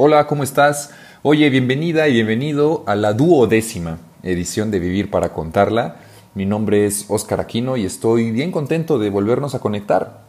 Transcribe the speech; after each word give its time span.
Hola, 0.00 0.28
¿cómo 0.28 0.44
estás? 0.44 0.90
Oye, 1.22 1.50
bienvenida 1.50 2.06
y 2.06 2.12
bienvenido 2.12 2.84
a 2.86 2.94
la 2.94 3.14
duodécima 3.14 3.98
edición 4.22 4.70
de 4.70 4.78
Vivir 4.78 5.10
para 5.10 5.32
Contarla. 5.32 5.96
Mi 6.36 6.46
nombre 6.46 6.86
es 6.86 7.06
Óscar 7.08 7.40
Aquino 7.40 7.76
y 7.76 7.84
estoy 7.84 8.30
bien 8.30 8.52
contento 8.52 9.00
de 9.00 9.10
volvernos 9.10 9.56
a 9.56 9.58
conectar. 9.58 10.20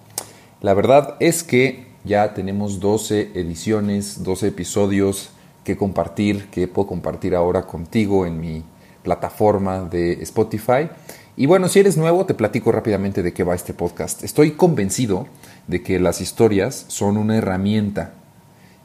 La 0.61 0.73
verdad 0.73 1.17
es 1.19 1.43
que 1.43 1.85
ya 2.03 2.33
tenemos 2.33 2.79
12 2.79 3.33
ediciones, 3.35 4.23
12 4.23 4.47
episodios 4.47 5.29
que 5.63 5.77
compartir, 5.77 6.47
que 6.49 6.67
puedo 6.67 6.87
compartir 6.87 7.35
ahora 7.35 7.67
contigo 7.67 8.25
en 8.25 8.41
mi 8.41 8.63
plataforma 9.03 9.81
de 9.81 10.13
Spotify. 10.23 10.89
Y 11.37 11.45
bueno, 11.45 11.67
si 11.67 11.77
eres 11.77 11.95
nuevo, 11.95 12.25
te 12.25 12.33
platico 12.33 12.71
rápidamente 12.71 13.21
de 13.21 13.33
qué 13.33 13.43
va 13.43 13.53
este 13.53 13.75
podcast. 13.75 14.23
Estoy 14.23 14.53
convencido 14.53 15.27
de 15.67 15.83
que 15.83 15.99
las 15.99 16.21
historias 16.21 16.85
son 16.87 17.17
una 17.17 17.37
herramienta 17.37 18.15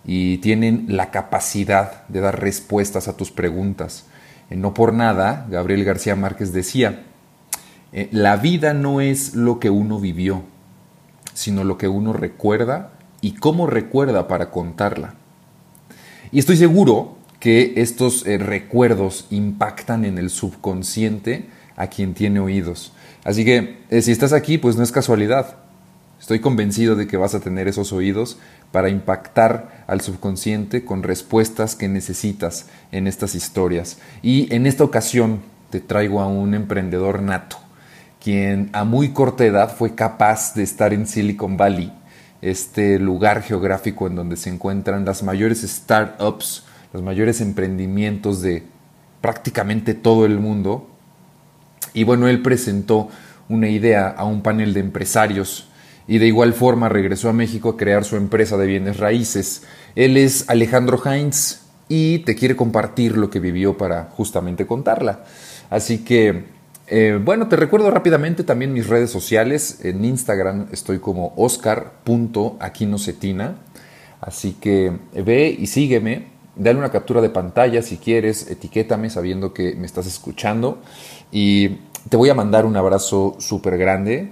y 0.04 0.38
tienen 0.38 0.86
la 0.88 1.10
capacidad 1.10 2.06
de 2.08 2.20
dar 2.20 2.40
respuestas 2.40 3.08
a 3.08 3.16
tus 3.16 3.30
preguntas. 3.30 4.04
Eh, 4.50 4.56
no 4.56 4.74
por 4.74 4.92
nada, 4.92 5.46
Gabriel 5.50 5.84
García 5.84 6.16
Márquez 6.16 6.52
decía, 6.52 7.04
eh, 7.92 8.08
la 8.12 8.36
vida 8.36 8.74
no 8.74 9.00
es 9.00 9.34
lo 9.34 9.58
que 9.58 9.70
uno 9.70 9.98
vivió, 9.98 10.42
sino 11.32 11.64
lo 11.64 11.78
que 11.78 11.88
uno 11.88 12.12
recuerda 12.12 12.92
y 13.20 13.32
cómo 13.32 13.66
recuerda 13.66 14.28
para 14.28 14.50
contarla. 14.50 15.14
Y 16.30 16.38
estoy 16.38 16.56
seguro 16.56 17.16
que 17.40 17.74
estos 17.76 18.26
eh, 18.26 18.38
recuerdos 18.38 19.26
impactan 19.30 20.04
en 20.04 20.18
el 20.18 20.30
subconsciente 20.30 21.48
a 21.76 21.86
quien 21.86 22.14
tiene 22.14 22.40
oídos. 22.40 22.92
Así 23.24 23.44
que 23.44 23.78
si 24.02 24.12
estás 24.12 24.32
aquí, 24.32 24.58
pues 24.58 24.76
no 24.76 24.82
es 24.82 24.92
casualidad. 24.92 25.63
Estoy 26.20 26.40
convencido 26.40 26.96
de 26.96 27.06
que 27.06 27.16
vas 27.16 27.34
a 27.34 27.40
tener 27.40 27.68
esos 27.68 27.92
oídos 27.92 28.38
para 28.72 28.88
impactar 28.88 29.84
al 29.86 30.00
subconsciente 30.00 30.84
con 30.84 31.02
respuestas 31.02 31.76
que 31.76 31.88
necesitas 31.88 32.66
en 32.92 33.06
estas 33.06 33.34
historias. 33.34 33.98
Y 34.22 34.52
en 34.54 34.66
esta 34.66 34.84
ocasión 34.84 35.42
te 35.70 35.80
traigo 35.80 36.20
a 36.20 36.26
un 36.26 36.54
emprendedor 36.54 37.20
nato, 37.20 37.56
quien 38.22 38.70
a 38.72 38.84
muy 38.84 39.10
corta 39.10 39.44
edad 39.44 39.76
fue 39.76 39.94
capaz 39.94 40.54
de 40.54 40.62
estar 40.62 40.94
en 40.94 41.06
Silicon 41.06 41.56
Valley, 41.56 41.92
este 42.42 42.98
lugar 42.98 43.42
geográfico 43.42 44.06
en 44.06 44.14
donde 44.14 44.36
se 44.36 44.50
encuentran 44.50 45.04
las 45.04 45.22
mayores 45.22 45.62
startups, 45.62 46.64
los 46.92 47.02
mayores 47.02 47.40
emprendimientos 47.40 48.40
de 48.40 48.62
prácticamente 49.20 49.94
todo 49.94 50.26
el 50.26 50.38
mundo, 50.38 50.88
y 51.92 52.04
bueno, 52.04 52.28
él 52.28 52.42
presentó 52.42 53.08
una 53.48 53.68
idea 53.68 54.08
a 54.08 54.24
un 54.24 54.42
panel 54.42 54.74
de 54.74 54.80
empresarios 54.80 55.68
y 56.06 56.18
de 56.18 56.26
igual 56.26 56.52
forma 56.52 56.88
regresó 56.88 57.28
a 57.28 57.32
México 57.32 57.70
a 57.70 57.76
crear 57.76 58.04
su 58.04 58.16
empresa 58.16 58.56
de 58.56 58.66
bienes 58.66 58.98
raíces. 58.98 59.62
Él 59.94 60.16
es 60.16 60.48
Alejandro 60.48 61.00
Heinz 61.04 61.60
y 61.88 62.20
te 62.20 62.34
quiere 62.34 62.56
compartir 62.56 63.16
lo 63.16 63.30
que 63.30 63.38
vivió 63.40 63.78
para 63.78 64.04
justamente 64.04 64.66
contarla. 64.66 65.24
Así 65.70 66.04
que, 66.04 66.44
eh, 66.86 67.18
bueno, 67.22 67.48
te 67.48 67.56
recuerdo 67.56 67.90
rápidamente 67.90 68.44
también 68.44 68.72
mis 68.72 68.88
redes 68.88 69.10
sociales. 69.10 69.80
En 69.82 70.04
Instagram 70.04 70.68
estoy 70.72 70.98
como 70.98 71.32
oscar.aquinocetina. 71.36 73.56
Así 74.20 74.52
que 74.52 74.92
ve 75.12 75.56
y 75.58 75.66
sígueme. 75.66 76.32
Dale 76.56 76.78
una 76.78 76.92
captura 76.92 77.20
de 77.20 77.30
pantalla 77.30 77.82
si 77.82 77.96
quieres, 77.96 78.48
etiquétame 78.48 79.10
sabiendo 79.10 79.52
que 79.52 79.74
me 79.74 79.86
estás 79.86 80.06
escuchando. 80.06 80.78
Y 81.32 81.78
te 82.08 82.16
voy 82.16 82.30
a 82.30 82.34
mandar 82.34 82.64
un 82.64 82.76
abrazo 82.76 83.34
súper 83.38 83.76
grande, 83.76 84.30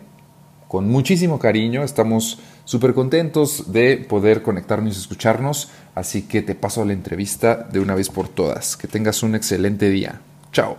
con 0.72 0.88
muchísimo 0.88 1.38
cariño. 1.38 1.84
Estamos 1.84 2.38
súper 2.64 2.94
contentos 2.94 3.74
de 3.74 3.98
poder 3.98 4.40
conectarnos 4.40 4.96
y 4.96 5.00
escucharnos. 5.00 5.70
Así 5.94 6.26
que 6.26 6.40
te 6.40 6.54
paso 6.54 6.82
la 6.86 6.94
entrevista 6.94 7.56
de 7.56 7.78
una 7.78 7.94
vez 7.94 8.08
por 8.08 8.30
todas. 8.30 8.78
Que 8.78 8.88
tengas 8.88 9.22
un 9.22 9.34
excelente 9.34 9.90
día. 9.90 10.22
Chao. 10.50 10.78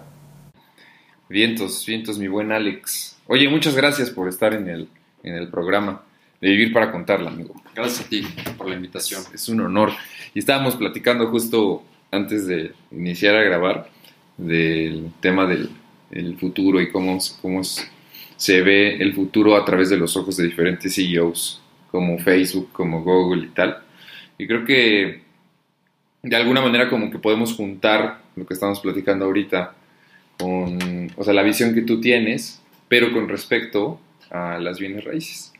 Vientos, 1.29 1.85
vientos, 1.85 2.17
mi 2.17 2.27
buen 2.27 2.51
Alex. 2.51 3.17
Oye, 3.27 3.47
muchas 3.47 3.75
gracias 3.75 4.09
por 4.09 4.27
estar 4.27 4.55
en 4.55 4.67
el, 4.67 4.87
en 5.21 5.35
el 5.35 5.49
programa 5.49 6.01
de 6.41 6.49
Vivir 6.49 6.73
para 6.73 6.91
Contarla, 6.91 7.29
amigo. 7.29 7.53
Gracias 7.75 8.07
a 8.07 8.09
ti 8.09 8.23
por 8.57 8.67
la 8.67 8.75
invitación. 8.75 9.21
Es 9.31 9.47
un 9.47 9.61
honor. 9.61 9.91
Y 10.33 10.39
estábamos 10.39 10.75
platicando 10.75 11.27
justo 11.27 11.83
antes 12.09 12.47
de 12.47 12.73
iniciar 12.89 13.35
a 13.35 13.43
grabar 13.43 13.91
del 14.37 15.11
tema 15.19 15.45
del 15.45 15.69
el 16.09 16.35
futuro 16.39 16.81
y 16.81 16.91
cómo, 16.91 17.19
cómo 17.43 17.61
se 18.35 18.61
ve 18.61 18.97
el 18.97 19.13
futuro 19.13 19.55
a 19.55 19.65
través 19.65 19.89
de 19.89 19.97
los 19.97 20.15
ojos 20.17 20.37
de 20.37 20.45
diferentes 20.45 20.95
CEOs 20.95 21.61
como 21.91 22.17
Facebook, 22.17 22.69
como 22.71 23.03
Google 23.03 23.45
y 23.45 23.49
tal. 23.49 23.77
Y 24.37 24.47
creo 24.47 24.65
que 24.65 25.21
de 26.23 26.35
alguna 26.35 26.61
manera 26.61 26.89
como 26.89 27.11
que 27.11 27.19
podemos 27.19 27.53
juntar 27.53 28.21
lo 28.35 28.45
que 28.45 28.53
estamos 28.53 28.79
platicando 28.79 29.25
ahorita 29.25 29.75
con, 30.39 31.11
o 31.15 31.23
sea, 31.23 31.33
la 31.33 31.43
visión 31.43 31.75
que 31.75 31.81
tú 31.81 32.01
tienes, 32.01 32.61
pero 32.87 33.13
con 33.13 33.29
respecto 33.29 33.99
a 34.31 34.57
las 34.57 34.79
bienes 34.79 35.03
raíces. 35.03 35.53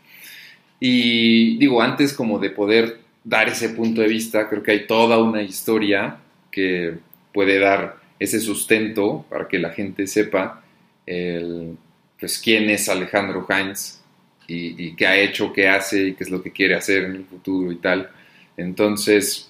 Y 0.80 1.58
digo, 1.58 1.82
antes 1.82 2.14
como 2.14 2.40
de 2.40 2.50
poder 2.50 3.00
dar 3.24 3.48
ese 3.48 3.70
punto 3.70 4.02
de 4.02 4.08
vista, 4.08 4.50
creo 4.50 4.64
que 4.64 4.72
hay 4.72 4.88
toda 4.88 5.18
una 5.18 5.42
historia 5.42 6.18
que 6.52 6.96
puede 7.34 7.60
dar 7.60 7.98
ese 8.20 8.40
sustento 8.40 9.26
para 9.30 9.48
que 9.48 9.60
la 9.60 9.70
gente 9.70 10.08
sepa 10.08 10.64
el, 11.06 11.78
pues, 12.20 12.40
quién 12.40 12.70
es 12.70 12.90
Alejandro 12.90 13.46
Heinz 13.50 14.00
y, 14.48 14.96
qué 14.96 15.08
ha 15.08 15.18
hecho, 15.18 15.54
qué 15.54 15.68
hace 15.68 16.08
y 16.08 16.14
qué 16.14 16.24
es 16.24 16.30
lo 16.30 16.42
que 16.44 16.52
quiere 16.52 16.76
hacer 16.76 17.06
en 17.06 17.16
el 17.16 17.26
futuro 17.26 17.72
y 17.72 17.78
tal. 17.78 18.10
Entonces, 18.58 19.50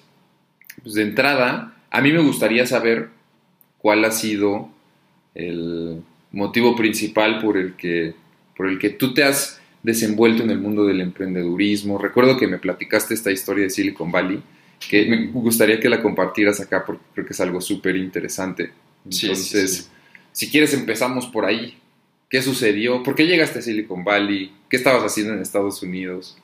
pues 0.82 0.94
de 0.94 1.02
entrada, 1.02 1.76
a 1.90 2.00
mí 2.00 2.12
me 2.12 2.20
gustaría 2.20 2.66
saber 2.66 3.08
cuál 3.78 4.04
ha 4.04 4.10
sido 4.10 4.70
el 5.34 6.02
motivo 6.32 6.74
principal 6.74 7.40
por 7.40 7.56
el 7.56 7.74
que, 7.74 8.14
por 8.56 8.68
el 8.68 8.78
que 8.78 8.90
tú 8.90 9.12
te 9.12 9.24
has 9.24 9.60
desenvuelto 9.82 10.42
en 10.42 10.50
el 10.50 10.58
mundo 10.58 10.86
del 10.86 11.00
emprendedurismo. 11.00 11.98
Recuerdo 11.98 12.38
que 12.38 12.46
me 12.46 12.58
platicaste 12.58 13.14
esta 13.14 13.30
historia 13.30 13.64
de 13.64 13.70
Silicon 13.70 14.10
Valley 14.10 14.42
que 14.88 15.06
me 15.06 15.26
gustaría 15.26 15.80
que 15.80 15.88
la 15.88 16.02
compartieras 16.02 16.60
acá 16.60 16.84
porque 16.84 17.02
creo 17.14 17.26
que 17.26 17.32
es 17.32 17.40
algo 17.40 17.60
súper 17.60 17.96
interesante. 17.96 18.72
Entonces, 19.04 19.90
si 20.32 20.50
quieres 20.50 20.74
empezamos 20.74 21.26
por 21.26 21.44
ahí. 21.44 21.78
¿Qué 22.28 22.42
sucedió? 22.42 23.02
¿Por 23.02 23.14
qué 23.14 23.26
llegaste 23.26 23.60
a 23.60 23.62
Silicon 23.62 24.04
Valley? 24.04 24.52
¿Qué 24.68 24.76
estabas 24.76 25.04
haciendo 25.04 25.34
en 25.34 25.40
Estados 25.40 25.82
Unidos? 25.82 26.36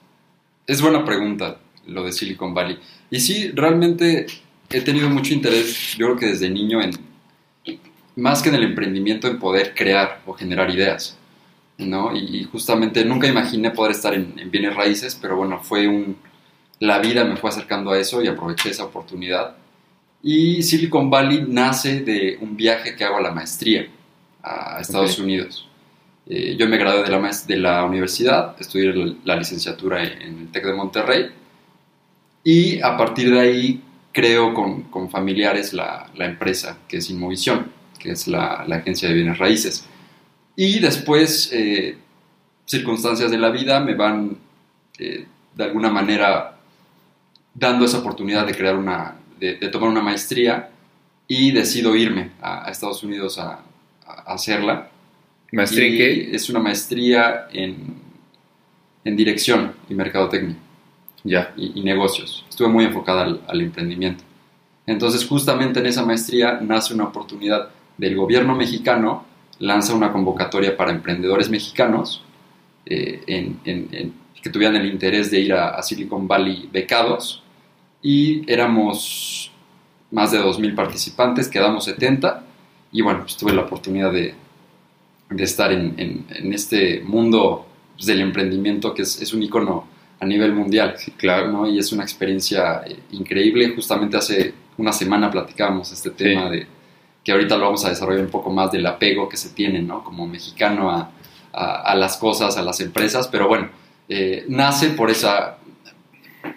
Es 0.66 0.80
buena 0.82 1.04
pregunta 1.04 1.58
lo 1.86 2.04
de 2.04 2.12
Silicon 2.12 2.54
Valley. 2.54 2.78
Y 3.10 3.20
sí, 3.20 3.50
realmente 3.52 4.26
he 4.70 4.80
tenido 4.82 5.08
mucho 5.08 5.34
interés, 5.34 5.96
yo 5.96 6.06
creo 6.06 6.18
que 6.18 6.26
desde 6.26 6.48
niño, 6.48 6.80
en 6.80 6.90
más 8.16 8.42
que 8.42 8.50
en 8.50 8.56
el 8.56 8.64
emprendimiento, 8.64 9.28
en 9.28 9.38
poder 9.38 9.74
crear 9.74 10.20
o 10.26 10.32
generar 10.34 10.70
ideas. 10.70 11.16
¿no? 11.78 12.14
Y, 12.14 12.44
justamente 12.44 13.04
nunca 13.04 13.26
imaginé 13.26 13.70
poder 13.70 13.92
estar 13.92 14.14
en 14.14 14.50
bienes 14.50 14.76
raíces, 14.76 15.18
pero 15.20 15.36
bueno, 15.36 15.60
fue 15.62 15.88
un, 15.88 16.16
la 16.80 16.98
vida 16.98 17.24
me 17.24 17.36
fue 17.36 17.50
acercando 17.50 17.92
a 17.92 17.98
eso 17.98 18.22
y 18.22 18.26
aproveché 18.26 18.70
esa 18.70 18.84
oportunidad. 18.84 19.56
Y 20.22 20.62
Silicon 20.62 21.08
Valley 21.10 21.44
nace 21.46 22.00
de 22.00 22.38
un 22.40 22.56
viaje 22.56 22.96
que 22.96 23.04
hago 23.04 23.18
a 23.18 23.20
la 23.20 23.30
maestría 23.30 23.86
a 24.42 24.80
Estados 24.80 25.18
Unidos. 25.18 25.68
Eh, 26.32 26.56
yo 26.56 26.68
me 26.68 26.78
gradué 26.78 27.02
de 27.02 27.10
la, 27.10 27.30
de 27.46 27.56
la 27.56 27.84
universidad, 27.84 28.54
estudié 28.60 29.16
la, 29.24 29.34
licenciatura 29.34 30.04
en 30.04 30.38
el 30.38 30.48
TEC 30.52 30.64
de 30.64 30.72
Monterrey 30.74 31.26
y 32.44 32.80
a 32.80 32.96
partir 32.96 33.32
de 33.32 33.40
ahí 33.40 33.82
creo 34.12 34.54
con, 34.54 34.82
con 34.84 35.10
familiares 35.10 35.72
la, 35.72 36.08
la, 36.14 36.26
empresa 36.26 36.78
que 36.86 36.98
es 36.98 37.10
Inmovisión, 37.10 37.72
que 37.98 38.12
es 38.12 38.28
la, 38.28 38.60
agencia 38.70 39.08
de 39.08 39.14
bienes 39.14 39.38
raíces. 39.38 39.84
Y 40.54 40.78
después, 40.78 41.50
eh, 41.52 41.98
circunstancias 42.70 43.32
de 43.32 43.38
la 43.38 43.50
vida 43.50 43.80
me 43.80 43.94
van 43.94 44.38
eh, 44.98 45.26
de 45.56 45.64
alguna 45.64 45.90
manera 45.90 46.56
dando 47.52 47.84
esa 47.84 47.98
oportunidad 47.98 48.46
de 48.46 48.54
crear 48.54 48.76
una, 48.76 49.16
de, 49.40 49.56
tomar 49.68 49.88
una 49.88 50.02
maestría 50.02 50.70
y 51.26 51.50
decido 51.50 51.96
irme 51.96 52.30
a, 52.40 52.70
Estados 52.70 53.02
Unidos 53.02 53.38
a, 53.38 53.62
hacerla. 54.26 54.89
¿Maestría 55.52 55.86
en 55.86 55.96
qué? 55.96 56.36
Es 56.36 56.48
una 56.48 56.60
maestría 56.60 57.48
en, 57.52 57.94
en 59.04 59.16
dirección 59.16 59.72
y 59.88 59.94
mercadotecnia. 59.94 60.56
Ya. 61.22 61.52
Y, 61.56 61.82
negocios. 61.82 62.46
Estuve 62.48 62.68
muy 62.68 62.84
enfocada 62.84 63.38
al, 63.46 63.60
emprendimiento. 63.60 64.24
Entonces, 64.86 65.26
justamente 65.26 65.80
en 65.80 65.86
esa 65.86 66.04
maestría 66.04 66.58
nace 66.60 66.94
una 66.94 67.04
oportunidad 67.04 67.68
del 67.98 68.16
gobierno 68.16 68.54
mexicano, 68.54 69.26
lanza 69.58 69.94
una 69.94 70.12
convocatoria 70.12 70.76
para 70.76 70.90
emprendedores 70.90 71.50
mexicanos 71.50 72.22
eh, 72.86 73.22
en, 73.26 74.14
que 74.42 74.48
tuvieran 74.48 74.76
el 74.76 74.86
interés 74.86 75.30
de 75.30 75.40
ir 75.40 75.52
a 75.52 75.82
Silicon 75.82 76.26
Valley 76.26 76.70
becados 76.72 77.42
y 78.02 78.50
éramos 78.50 79.52
más 80.10 80.32
de 80.32 80.40
2.000 80.40 80.74
participantes, 80.74 81.48
quedamos 81.48 81.84
70 81.84 82.42
y 82.92 83.02
bueno, 83.02 83.20
pues 83.20 83.36
tuve 83.36 83.52
la 83.52 83.62
oportunidad 83.62 84.12
de, 84.12 84.34
de 85.30 85.44
estar 85.44 85.72
en, 85.72 85.94
en, 86.28 86.52
este 86.52 87.00
mundo 87.00 87.66
pues, 87.94 88.06
del 88.06 88.20
emprendimiento 88.20 88.92
que 88.92 89.02
es, 89.02 89.22
es, 89.22 89.32
un 89.32 89.42
icono 89.42 89.86
a 90.18 90.26
nivel 90.26 90.52
mundial. 90.52 90.94
Sí, 90.98 91.12
claro. 91.12 91.50
¿no? 91.50 91.68
Y 91.68 91.78
es 91.78 91.92
una 91.92 92.02
experiencia 92.02 92.82
eh, 92.86 92.96
increíble. 93.12 93.72
Justamente 93.74 94.16
hace 94.16 94.52
una 94.76 94.92
semana 94.92 95.30
platicábamos 95.30 95.92
este 95.92 96.10
tema 96.10 96.48
Sí. 96.50 96.56
de 96.56 96.66
que 97.22 97.32
ahorita 97.32 97.56
lo 97.56 97.66
vamos 97.66 97.84
a 97.84 97.90
desarrollar 97.90 98.24
un 98.24 98.30
poco 98.30 98.50
más 98.50 98.72
del 98.72 98.86
apego 98.86 99.28
que 99.28 99.36
se 99.36 99.50
tiene, 99.50 99.82
¿no? 99.82 100.02
Como 100.02 100.26
mexicano 100.26 100.90
a, 100.90 101.10
a- 101.52 101.82
a 101.82 101.94
las 101.94 102.16
cosas, 102.16 102.56
a 102.56 102.62
las 102.62 102.80
empresas, 102.80 103.28
pero 103.28 103.46
bueno, 103.46 103.68
eh, 104.08 104.44
nace 104.48 104.88
por 104.90 105.10
esa, 105.10 105.58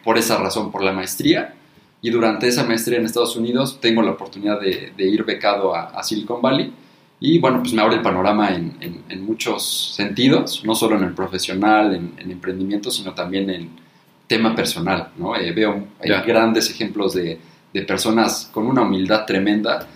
por 0.04 0.18
esa 0.18 0.38
razón, 0.38 0.72
por 0.72 0.82
la 0.84 0.94
maestría. 0.94 1.54
Y 2.02 2.10
durante 2.10 2.48
esa 2.48 2.64
maestría 2.64 2.98
en 2.98 3.06
Estados 3.06 3.36
Unidos 3.36 3.80
tengo 3.82 4.02
la 4.02 4.12
oportunidad 4.12 4.60
de, 4.60 4.94
de 4.98 5.06
ir 5.06 5.24
becado 5.26 5.76
a, 5.76 5.90
a 5.90 6.02
Silicon 6.04 6.42
Valley. 6.42 6.74
Y 7.26 7.40
bueno, 7.40 7.60
pues 7.62 7.72
me 7.74 7.82
abre 7.82 7.96
el 7.96 8.02
panorama 8.02 8.50
en, 8.54 8.76
en- 8.82 9.04
en 9.08 9.26
muchos 9.26 9.94
sentidos, 9.96 10.62
no 10.66 10.76
solo 10.76 10.98
en 10.98 11.04
el 11.06 11.14
profesional, 11.14 11.96
en, 11.96 12.14
en 12.18 12.32
emprendimiento, 12.32 12.92
sino 12.92 13.14
también 13.14 13.50
en 13.50 13.70
tema 14.28 14.54
personal. 14.56 15.10
¿no? 15.18 15.34
Eh, 15.36 15.52
veo 15.54 15.88
grandes 16.26 16.70
ejemplos 16.70 17.14
de, 17.14 17.38
de 17.74 17.82
personas 17.84 18.50
con 18.52 18.68
una 18.68 18.82
humildad 18.82 19.26
tremenda, 19.26 19.88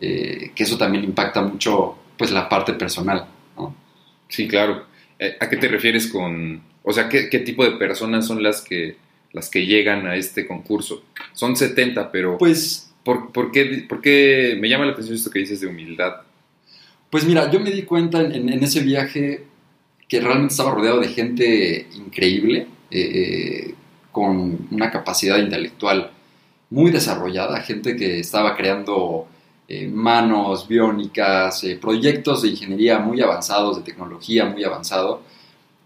eh, 0.00 0.52
que 0.54 0.62
eso 0.62 0.78
también 0.78 1.02
impacta 1.02 1.42
mucho 1.42 1.96
pues 2.16 2.30
la 2.30 2.48
parte 2.48 2.72
personal. 2.74 3.26
¿no? 3.56 3.74
Sí, 4.28 4.46
claro. 4.46 4.84
Eh, 5.18 5.36
¿A 5.40 5.48
qué 5.48 5.56
te 5.56 5.66
refieres 5.66 6.06
con, 6.06 6.62
o 6.84 6.92
sea, 6.92 7.08
qué, 7.08 7.28
qué 7.28 7.40
tipo 7.40 7.64
de 7.64 7.72
personas 7.72 8.26
son 8.28 8.42
las 8.44 8.60
que, 8.62 8.96
las 9.32 9.50
que 9.50 9.66
llegan 9.66 10.06
a 10.06 10.14
este 10.14 10.46
concurso? 10.46 11.02
Son 11.32 11.56
70, 11.56 12.12
pero 12.12 12.38
Pues 12.38 12.92
¿por, 13.02 13.32
por 13.32 13.50
qué, 13.50 13.86
por 13.88 14.00
qué 14.00 14.56
me 14.60 14.68
llama 14.68 14.86
la 14.86 14.92
atención 14.92 15.16
esto 15.16 15.30
que 15.32 15.40
dices 15.40 15.60
de 15.60 15.66
humildad? 15.66 16.14
Pues 17.10 17.24
mira, 17.24 17.50
yo 17.50 17.60
me 17.60 17.70
di 17.70 17.82
cuenta 17.82 18.20
en, 18.20 18.48
ese 18.62 18.80
viaje 18.80 19.44
que 20.08 20.20
realmente 20.20 20.52
estaba 20.52 20.72
rodeado 20.72 21.00
de 21.00 21.08
gente 21.08 21.86
increíble, 21.94 22.66
eh, 22.90 23.74
con 24.12 24.68
una 24.70 24.90
capacidad 24.90 25.38
intelectual 25.38 26.10
muy 26.70 26.90
desarrollada, 26.90 27.60
gente 27.60 27.96
que 27.96 28.18
estaba 28.20 28.56
creando 28.56 29.26
eh, 29.68 29.88
manos 29.88 30.66
biónicas, 30.68 31.62
eh, 31.64 31.76
proyectos 31.80 32.42
de 32.42 32.48
ingeniería 32.48 32.98
muy 32.98 33.20
avanzados, 33.20 33.76
de 33.76 33.82
tecnología 33.82 34.44
muy 34.46 34.64
avanzado. 34.64 35.22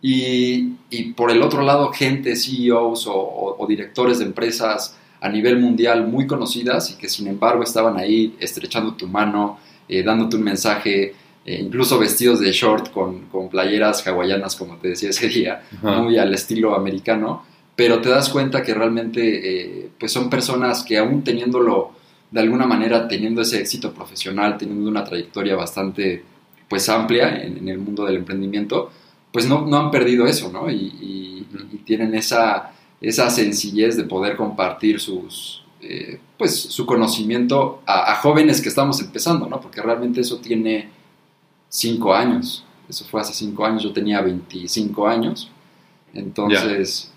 Y, 0.02 0.76
por 1.16 1.30
el 1.30 1.42
otro 1.42 1.62
lado, 1.62 1.92
gente, 1.92 2.34
CEOs 2.36 3.06
o- 3.06 3.56
o 3.58 3.66
directores 3.66 4.18
de 4.18 4.24
empresas 4.24 4.96
a 5.20 5.28
nivel 5.28 5.58
mundial 5.60 6.06
muy 6.06 6.26
conocidas 6.26 6.90
y 6.90 6.94
que 6.96 7.08
sin 7.08 7.26
embargo 7.26 7.62
estaban 7.62 7.98
ahí 7.98 8.34
estrechando 8.40 8.94
tu 8.94 9.06
mano, 9.06 9.58
eh, 9.90 10.02
dándote 10.04 10.36
un 10.36 10.44
mensaje, 10.44 11.14
eh, 11.44 11.60
incluso 11.60 11.98
vestidos 11.98 12.38
de 12.38 12.52
short 12.52 12.92
con, 12.92 13.26
con 13.26 13.48
playeras 13.48 14.06
hawaianas, 14.06 14.54
como 14.54 14.76
te 14.76 14.88
decía 14.88 15.10
ese 15.10 15.28
día, 15.28 15.62
Ajá. 15.78 16.02
muy 16.02 16.16
al 16.16 16.32
estilo 16.32 16.76
americano, 16.76 17.44
pero 17.74 18.00
te 18.00 18.08
das 18.08 18.28
cuenta 18.28 18.62
que 18.62 18.72
realmente 18.72 19.20
eh, 19.22 19.90
pues 19.98 20.12
son 20.12 20.30
personas 20.30 20.84
que 20.84 20.96
aún 20.96 21.24
teniéndolo 21.24 21.92
de 22.30 22.40
alguna 22.40 22.66
manera, 22.66 23.08
teniendo 23.08 23.42
ese 23.42 23.58
éxito 23.58 23.92
profesional, 23.92 24.56
teniendo 24.56 24.88
una 24.88 25.02
trayectoria 25.02 25.56
bastante 25.56 26.22
pues 26.68 26.88
amplia 26.88 27.42
en, 27.42 27.58
en 27.58 27.68
el 27.68 27.78
mundo 27.78 28.04
del 28.04 28.16
emprendimiento, 28.16 28.92
pues 29.32 29.48
no, 29.48 29.66
no 29.66 29.76
han 29.76 29.90
perdido 29.90 30.26
eso, 30.26 30.52
¿no? 30.52 30.70
Y, 30.70 31.46
y 31.72 31.76
tienen 31.84 32.14
esa, 32.14 32.70
esa 33.00 33.28
sencillez 33.30 33.96
de 33.96 34.04
poder 34.04 34.36
compartir 34.36 35.00
sus, 35.00 35.59
eh, 35.82 36.20
pues, 36.36 36.58
su 36.60 36.86
conocimiento 36.86 37.82
a, 37.86 38.12
a 38.12 38.16
jóvenes 38.16 38.60
que 38.60 38.68
estamos 38.68 39.00
empezando, 39.00 39.46
¿no? 39.46 39.60
Porque 39.60 39.80
realmente 39.80 40.20
eso 40.20 40.38
tiene 40.38 40.88
cinco 41.68 42.14
años. 42.14 42.64
Eso 42.88 43.04
fue 43.04 43.20
hace 43.20 43.32
cinco 43.32 43.64
años, 43.64 43.82
yo 43.82 43.92
tenía 43.92 44.20
25 44.20 45.06
años. 45.06 45.50
Entonces, 46.12 47.12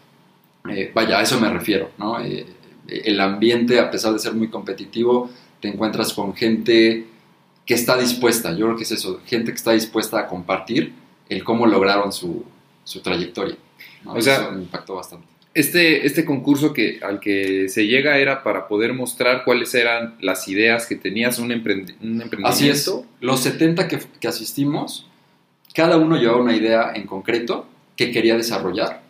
eh, 0.70 0.92
vaya, 0.94 1.20
a 1.20 1.24
eso 1.24 1.40
me 1.40 1.50
refiero, 1.50 1.90
¿no? 1.98 2.20
Eh, 2.22 2.46
el 2.88 3.20
ambiente, 3.20 3.80
a 3.80 3.90
pesar 3.90 4.14
de 4.14 4.20
ser 4.20 4.34
muy 4.34 4.50
competitivo, 4.50 5.30
te 5.60 5.68
encuentras 5.68 6.14
con 6.14 6.36
gente 6.36 7.08
que 7.66 7.74
está 7.74 7.98
dispuesta, 7.98 8.52
yo 8.52 8.66
creo 8.66 8.78
que 8.78 8.84
es 8.84 8.92
eso, 8.92 9.22
gente 9.26 9.52
que 9.52 9.56
está 9.56 9.72
dispuesta 9.72 10.20
a 10.20 10.28
compartir 10.28 10.94
el 11.30 11.44
cómo 11.44 11.66
lograron 11.66 12.12
su, 12.12 12.44
su 12.84 13.00
trayectoria. 13.00 13.56
¿no? 14.04 14.14
O 14.14 14.22
sea, 14.22 14.42
eso 14.42 14.52
me 14.52 14.62
impactó 14.62 14.96
bastante. 14.96 15.28
Este, 15.54 16.06
este 16.08 16.26
concurso 16.26 16.74
que, 16.74 17.00
al 17.04 17.20
que 17.20 17.70
se 17.70 17.86
llega 17.86 18.18
era 18.18 18.42
para 18.44 18.68
poder 18.68 18.94
mostrar 18.94 19.44
cuáles 19.44 19.76
eran 19.76 20.16
las 20.20 20.48
ideas 20.48 20.88
que 20.88 20.96
tenías 20.96 21.38
un, 21.38 21.50
emprendi- 21.50 21.96
emprendimiento. 22.02 22.48
Así 22.48 22.70
es. 22.70 22.78
Los 23.22 23.42
70 23.42 23.88
que, 23.88 24.00
que 24.20 24.28
asistimos, 24.28 25.08
cada 25.76 25.98
uno 25.98 26.18
llevaba 26.18 26.42
una 26.42 26.56
idea 26.56 26.92
en 26.96 27.06
concreto 27.06 27.68
que 27.96 28.12
quería 28.12 28.36
desarrollar. 28.36 29.04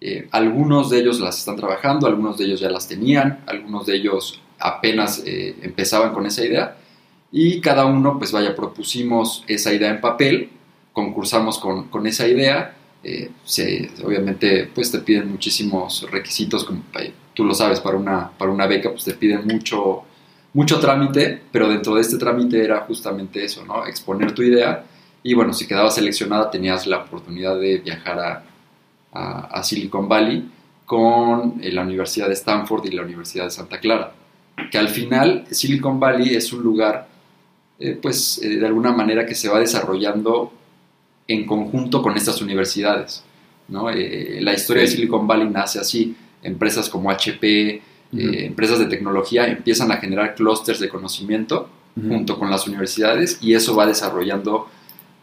Eh, 0.00 0.28
algunos 0.30 0.90
de 0.90 0.98
ellos 1.00 1.20
las 1.20 1.38
están 1.38 1.56
trabajando, 1.56 2.06
algunos 2.06 2.36
de 2.36 2.44
ellos 2.44 2.60
ya 2.60 2.68
las 2.70 2.86
tenían, 2.86 3.40
algunos 3.46 3.86
de 3.86 3.96
ellos 3.96 4.40
apenas 4.58 5.22
eh, 5.24 5.56
empezaban 5.62 6.12
con 6.12 6.26
esa 6.26 6.44
idea. 6.44 6.76
Y 7.32 7.60
cada 7.60 7.86
uno, 7.86 8.18
pues 8.18 8.30
vaya, 8.32 8.54
propusimos 8.54 9.42
esa 9.48 9.72
idea 9.72 9.90
en 9.90 10.00
papel, 10.00 10.50
concursamos 10.92 11.58
con, 11.58 11.88
con 11.88 12.06
esa 12.06 12.28
idea. 12.28 12.74
Eh, 13.04 13.30
obviamente, 14.04 14.68
pues 14.74 14.90
te 14.90 14.98
piden 14.98 15.30
muchísimos 15.30 16.06
requisitos, 16.10 16.64
como 16.64 16.82
tú 17.34 17.44
lo 17.44 17.54
sabes, 17.54 17.80
para 17.80 17.96
una, 17.96 18.30
para 18.36 18.50
una 18.50 18.66
beca, 18.66 18.90
pues 18.90 19.04
te 19.04 19.14
piden 19.14 19.46
mucho, 19.46 20.02
mucho 20.54 20.80
trámite, 20.80 21.40
pero 21.52 21.68
dentro 21.68 21.94
de 21.94 22.00
este 22.00 22.18
trámite 22.18 22.62
era 22.64 22.80
justamente 22.80 23.44
eso, 23.44 23.64
¿no? 23.64 23.86
Exponer 23.86 24.32
tu 24.32 24.42
idea 24.42 24.84
y 25.22 25.34
bueno, 25.34 25.52
si 25.52 25.66
quedabas 25.66 25.94
seleccionada 25.96 26.50
tenías 26.50 26.86
la 26.86 26.98
oportunidad 26.98 27.58
de 27.58 27.78
viajar 27.78 28.18
a, 28.18 28.44
a- 29.12 29.62
Silicon 29.62 30.08
Valley 30.08 30.48
con 30.86 31.60
eh, 31.62 31.70
la 31.72 31.82
Universidad 31.82 32.28
de 32.28 32.34
Stanford 32.34 32.86
y 32.86 32.90
la 32.92 33.02
Universidad 33.02 33.44
de 33.44 33.50
Santa 33.50 33.78
Clara. 33.78 34.12
Que 34.70 34.78
al 34.78 34.88
final 34.88 35.44
Silicon 35.50 36.00
Valley 36.00 36.34
es 36.34 36.52
un 36.52 36.62
lugar, 36.62 37.06
eh, 37.78 37.96
pues 38.00 38.40
de 38.42 38.64
alguna 38.66 38.92
manera 38.92 39.24
que 39.26 39.34
se 39.34 39.48
va 39.48 39.60
desarrollando 39.60 40.52
en 41.28 41.46
conjunto 41.46 42.02
con 42.02 42.16
estas 42.16 42.40
universidades. 42.42 43.22
¿no? 43.68 43.90
Eh, 43.90 44.38
la 44.40 44.54
historia 44.54 44.82
de. 44.82 44.88
Silicon 44.88 45.26
Valley 45.26 45.48
nace 45.50 45.78
así, 45.78 46.16
empresas 46.42 46.88
como 46.88 47.10
HP, 47.10 47.74
eh, 47.74 47.82
empresas 48.12 48.78
de 48.78 48.86
tecnología 48.86 49.46
empiezan 49.46 49.92
a 49.92 49.98
generar 49.98 50.34
clústeres 50.34 50.80
de 50.80 50.88
conocimiento 50.88 51.68
junto 52.08 52.38
con 52.38 52.48
las 52.50 52.66
universidades 52.68 53.38
y 53.42 53.54
eso 53.54 53.74
va 53.76 53.84
desarrollando 53.84 54.68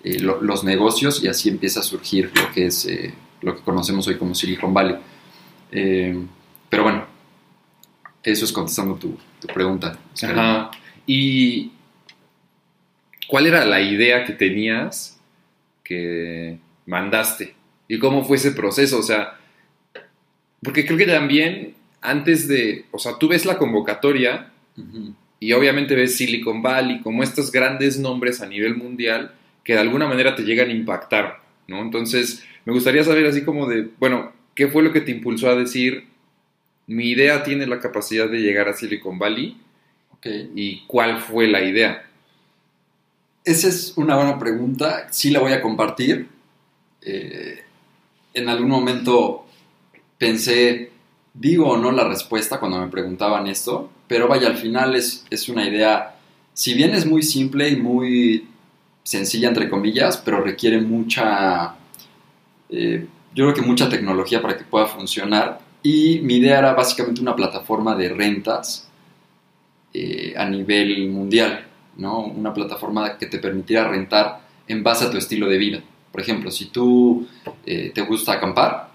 eh, 0.03 0.19
lo- 0.19 0.41
los 0.41 0.63
negocios 0.65 1.23
y 1.23 1.27
así 1.27 1.47
empieza 1.49 1.79
a 1.79 1.83
surgir 1.83 2.31
lo 2.35 2.51
que 2.53 2.65
es 2.67 2.87
lo 3.41 3.55
que 3.55 3.61
conocemos 3.63 4.05
hoy 4.07 4.17
como 4.17 4.35
Silicon 4.35 4.73
Valley. 4.73 4.97
Pero 5.71 6.83
bueno, 6.83 7.05
eso 8.23 8.45
es 8.45 8.51
contestando 8.51 8.95
tu, 8.95 9.17
tu 9.39 9.47
pregunta. 9.47 9.97
Ajá. 10.21 10.71
¿Y 11.07 11.71
cuál 13.27 13.47
era 13.47 13.65
la 13.65 13.81
idea 13.81 14.25
que 14.25 14.33
tenías 14.33 15.14
que 15.85 16.57
mandaste? 16.85 17.55
¿Y 17.87 17.99
cómo 17.99 18.25
fue 18.25 18.35
ese 18.35 18.51
proceso? 18.51 18.99
O 18.99 19.03
sea, 19.03 19.39
porque 20.61 20.85
creo 20.85 20.97
que 20.97 21.05
también 21.05 21.75
antes 22.01 22.47
de, 22.49 22.85
o 22.91 22.99
sea, 22.99 23.17
tú 23.17 23.29
ves 23.29 23.45
la 23.45 23.57
convocatoria 23.57 24.51
y 25.39 25.53
obviamente 25.53 25.95
ves 25.95 26.17
Silicon 26.17 26.61
Valley 26.61 26.99
como 26.99 27.23
estos 27.23 27.51
grandes 27.51 27.97
nombres 27.97 28.41
a 28.41 28.47
nivel 28.47 28.75
mundial 28.75 29.33
que 29.63 29.73
de 29.73 29.79
alguna 29.79 30.07
manera 30.07 30.35
te 30.35 30.43
llegan 30.43 30.69
a 30.69 30.73
impactar, 30.73 31.41
¿no? 31.67 31.81
Entonces, 31.81 32.43
me 32.65 32.73
gustaría 32.73 33.03
saber 33.03 33.25
así 33.25 33.43
como 33.43 33.67
de, 33.67 33.87
bueno, 33.99 34.33
¿qué 34.53 34.67
fue 34.67 34.83
lo 34.83 34.91
que 34.91 35.01
te 35.01 35.11
impulsó 35.11 35.49
a 35.49 35.55
decir, 35.55 36.05
mi 36.87 37.09
idea 37.09 37.43
tiene 37.43 37.65
la 37.65 37.79
capacidad 37.79 38.29
de 38.29 38.39
llegar 38.39 38.67
a 38.67 38.73
Silicon 38.73 39.17
Valley? 39.17 39.57
Ok. 40.11 40.27
¿Y 40.55 40.83
cuál 40.87 41.19
fue 41.19 41.47
la 41.47 41.63
idea? 41.63 42.07
Esa 43.45 43.67
es 43.67 43.93
una 43.95 44.15
buena 44.15 44.39
pregunta, 44.39 45.07
sí 45.11 45.29
la 45.29 45.39
voy 45.39 45.53
a 45.53 45.61
compartir. 45.61 46.27
Eh, 47.03 47.63
en 48.33 48.49
algún 48.49 48.69
momento 48.69 49.45
pensé, 50.17 50.91
digo 51.31 51.69
o 51.69 51.77
no 51.77 51.91
la 51.91 52.07
respuesta 52.07 52.59
cuando 52.59 52.79
me 52.79 52.87
preguntaban 52.87 53.45
esto, 53.45 53.91
pero 54.07 54.27
vaya, 54.27 54.47
al 54.47 54.57
final 54.57 54.95
es, 54.95 55.25
es 55.29 55.47
una 55.47 55.63
idea, 55.67 56.15
si 56.53 56.73
bien 56.73 56.95
es 56.95 57.05
muy 57.05 57.21
simple 57.21 57.69
y 57.69 57.75
muy 57.75 58.47
sencilla, 59.03 59.49
entre 59.49 59.69
comillas, 59.69 60.17
pero 60.17 60.41
requiere 60.41 60.81
mucha, 60.81 61.75
eh, 62.69 63.05
yo 63.35 63.45
creo 63.45 63.53
que 63.53 63.61
mucha 63.61 63.87
tecnología 63.87 64.41
para 64.41 64.57
que 64.57 64.63
pueda 64.63 64.87
funcionar. 64.87 65.59
Y 65.83 66.19
mi 66.23 66.37
idea 66.37 66.57
era 66.57 66.73
básicamente 66.73 67.21
una 67.21 67.35
plataforma 67.35 67.95
de 67.95 68.09
rentas 68.09 68.89
eh, 69.93 70.33
a 70.35 70.45
nivel 70.45 71.09
mundial, 71.09 71.63
¿no? 71.97 72.19
Una 72.19 72.53
plataforma 72.53 73.17
que 73.17 73.27
te 73.27 73.39
permitiera 73.39 73.87
rentar 73.87 74.41
en 74.67 74.83
base 74.83 75.05
a 75.05 75.11
tu 75.11 75.17
estilo 75.17 75.47
de 75.47 75.57
vida. 75.57 75.81
Por 76.11 76.21
ejemplo, 76.21 76.51
si 76.51 76.65
tú 76.65 77.27
eh, 77.65 77.91
te 77.93 78.01
gusta 78.01 78.33
acampar, 78.33 78.89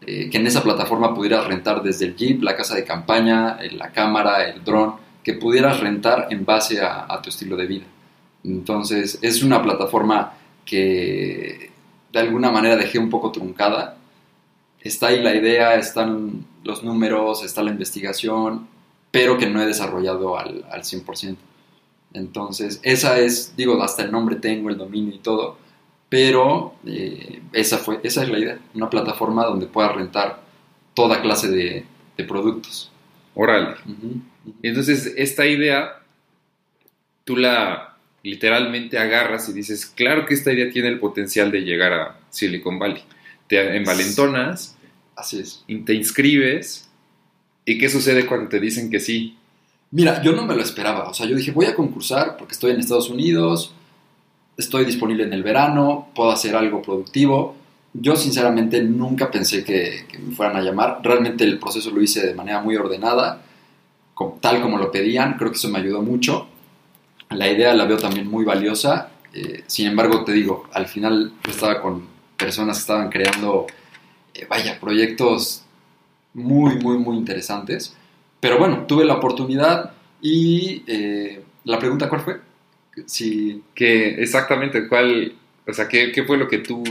eh, 0.00 0.28
que 0.30 0.38
en 0.38 0.46
esa 0.46 0.62
plataforma 0.62 1.14
pudieras 1.14 1.46
rentar 1.46 1.82
desde 1.82 2.06
el 2.06 2.16
jeep, 2.16 2.42
la 2.42 2.56
casa 2.56 2.74
de 2.74 2.84
campaña, 2.84 3.58
eh, 3.60 3.70
la 3.72 3.92
cámara, 3.92 4.44
el 4.48 4.64
dron, 4.64 4.94
que 5.22 5.34
pudieras 5.34 5.80
rentar 5.80 6.28
en 6.30 6.44
base 6.44 6.80
a, 6.80 7.20
tu 7.22 7.28
estilo 7.28 7.56
de 7.56 7.66
vida. 7.66 7.84
Entonces, 8.42 9.18
es 9.22 9.42
una 9.44 9.62
plataforma 9.62 10.32
que 10.64 11.70
de 12.12 12.18
alguna 12.18 12.50
manera 12.50 12.76
dejé 12.76 12.98
un 12.98 13.08
poco 13.08 13.30
truncada 13.30 13.96
está 14.82 15.08
ahí 15.08 15.22
la 15.22 15.34
idea, 15.34 15.74
están 15.76 16.44
los 16.64 16.82
números, 16.82 17.44
está 17.44 17.62
la 17.62 17.70
investigación, 17.70 18.66
pero 19.10 19.38
que 19.38 19.46
no 19.46 19.62
he 19.62 19.66
desarrollado 19.66 20.38
al, 20.38 20.64
al 20.70 20.82
100%. 20.82 21.36
Entonces, 22.14 22.80
esa 22.82 23.18
es, 23.18 23.54
digo, 23.56 23.82
hasta 23.82 24.02
el 24.02 24.12
nombre 24.12 24.36
tengo, 24.36 24.70
el 24.70 24.76
dominio 24.76 25.14
y 25.14 25.18
todo, 25.18 25.58
pero 26.08 26.74
eh, 26.86 27.40
esa, 27.52 27.78
fue, 27.78 28.00
esa 28.02 28.22
es 28.22 28.28
la 28.28 28.38
idea, 28.38 28.58
una 28.74 28.90
plataforma 28.90 29.44
donde 29.44 29.66
pueda 29.66 29.92
rentar 29.92 30.42
toda 30.94 31.22
clase 31.22 31.48
de, 31.48 31.86
de 32.16 32.24
productos. 32.24 32.90
Órale. 33.34 33.76
Entonces, 34.62 35.14
esta 35.16 35.46
idea, 35.46 36.02
tú 37.24 37.36
la 37.36 37.96
literalmente 38.22 38.98
agarras 38.98 39.48
y 39.48 39.52
dices, 39.52 39.86
claro 39.86 40.26
que 40.26 40.34
esta 40.34 40.52
idea 40.52 40.70
tiene 40.70 40.88
el 40.88 41.00
potencial 41.00 41.50
de 41.50 41.62
llegar 41.62 41.92
a 41.92 42.20
Silicon 42.30 42.78
Valley. 42.78 43.02
Te 43.48 43.76
envalentonas, 43.76 44.76
Así 45.16 45.40
es. 45.40 45.64
y 45.66 45.78
te 45.78 45.94
inscribes, 45.94 46.90
¿y 47.64 47.78
qué 47.78 47.88
sucede 47.88 48.26
cuando 48.26 48.48
te 48.48 48.60
dicen 48.60 48.90
que 48.90 49.00
sí? 49.00 49.36
Mira, 49.92 50.22
yo 50.22 50.32
no 50.32 50.46
me 50.46 50.56
lo 50.56 50.62
esperaba. 50.62 51.10
O 51.10 51.14
sea, 51.14 51.26
yo 51.26 51.36
dije, 51.36 51.52
voy 51.52 51.66
a 51.66 51.74
concursar 51.74 52.36
porque 52.38 52.54
estoy 52.54 52.72
en 52.72 52.80
Estados 52.80 53.10
Unidos, 53.10 53.74
estoy 54.56 54.86
disponible 54.86 55.24
en 55.24 55.34
el 55.34 55.42
verano, 55.42 56.08
puedo 56.14 56.30
hacer 56.30 56.56
algo 56.56 56.80
productivo. 56.80 57.54
Yo 57.92 58.16
sinceramente 58.16 58.82
nunca 58.82 59.30
pensé 59.30 59.62
que, 59.62 60.06
me 60.18 60.34
fueran 60.34 60.56
a 60.56 60.62
llamar. 60.62 61.00
Realmente 61.02 61.44
el 61.44 61.58
proceso 61.58 61.90
lo 61.90 62.00
hice 62.00 62.26
de 62.26 62.34
manera 62.34 62.62
muy 62.62 62.74
ordenada, 62.74 63.42
tal 64.40 64.62
como 64.62 64.78
lo 64.78 64.90
pedían. 64.90 65.34
Creo 65.36 65.50
que 65.50 65.58
eso 65.58 65.68
me 65.68 65.78
ayudó 65.78 66.00
mucho. 66.00 66.48
La 67.28 67.50
idea 67.50 67.74
la 67.74 67.84
veo 67.84 67.98
también 67.98 68.28
muy 68.28 68.46
valiosa. 68.46 69.10
Eh, 69.34 69.64
sin 69.66 69.88
embargo, 69.88 70.24
te 70.24 70.32
digo, 70.32 70.68
al 70.72 70.86
final 70.86 71.34
yo 71.44 71.50
estaba 71.50 71.82
con 71.82 72.06
personas 72.38 72.78
que 72.78 72.80
estaban 72.80 73.10
creando, 73.10 73.66
eh, 74.32 74.46
vaya, 74.48 74.80
proyectos 74.80 75.64
muy, 76.32 76.76
muy, 76.76 76.96
muy 76.96 77.18
interesantes. 77.18 77.94
Pero 78.42 78.58
bueno, 78.58 78.86
tuve 78.88 79.04
la 79.04 79.14
oportunidad 79.14 79.92
y 80.20 80.82
eh, 80.88 81.44
la 81.62 81.78
pregunta, 81.78 82.08
¿cuál 82.08 82.22
fue? 82.22 82.40
Si, 83.06 83.62
Que 83.72 84.20
exactamente, 84.20 84.88
¿cuál, 84.88 85.34
o 85.64 85.72
sea, 85.72 85.86
qué, 85.86 86.10
qué 86.10 86.24
fue 86.24 86.36
lo 86.36 86.48
que 86.48 86.58
tú, 86.58 86.82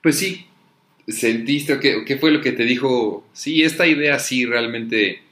pues 0.00 0.16
sí, 0.16 0.46
sentiste, 1.08 1.72
o 1.72 1.80
qué, 1.80 2.04
qué 2.06 2.18
fue 2.18 2.30
lo 2.30 2.40
que 2.40 2.52
te 2.52 2.62
dijo, 2.62 3.24
sí, 3.32 3.64
esta 3.64 3.88
idea 3.88 4.20
sí 4.20 4.46
realmente 4.46 5.22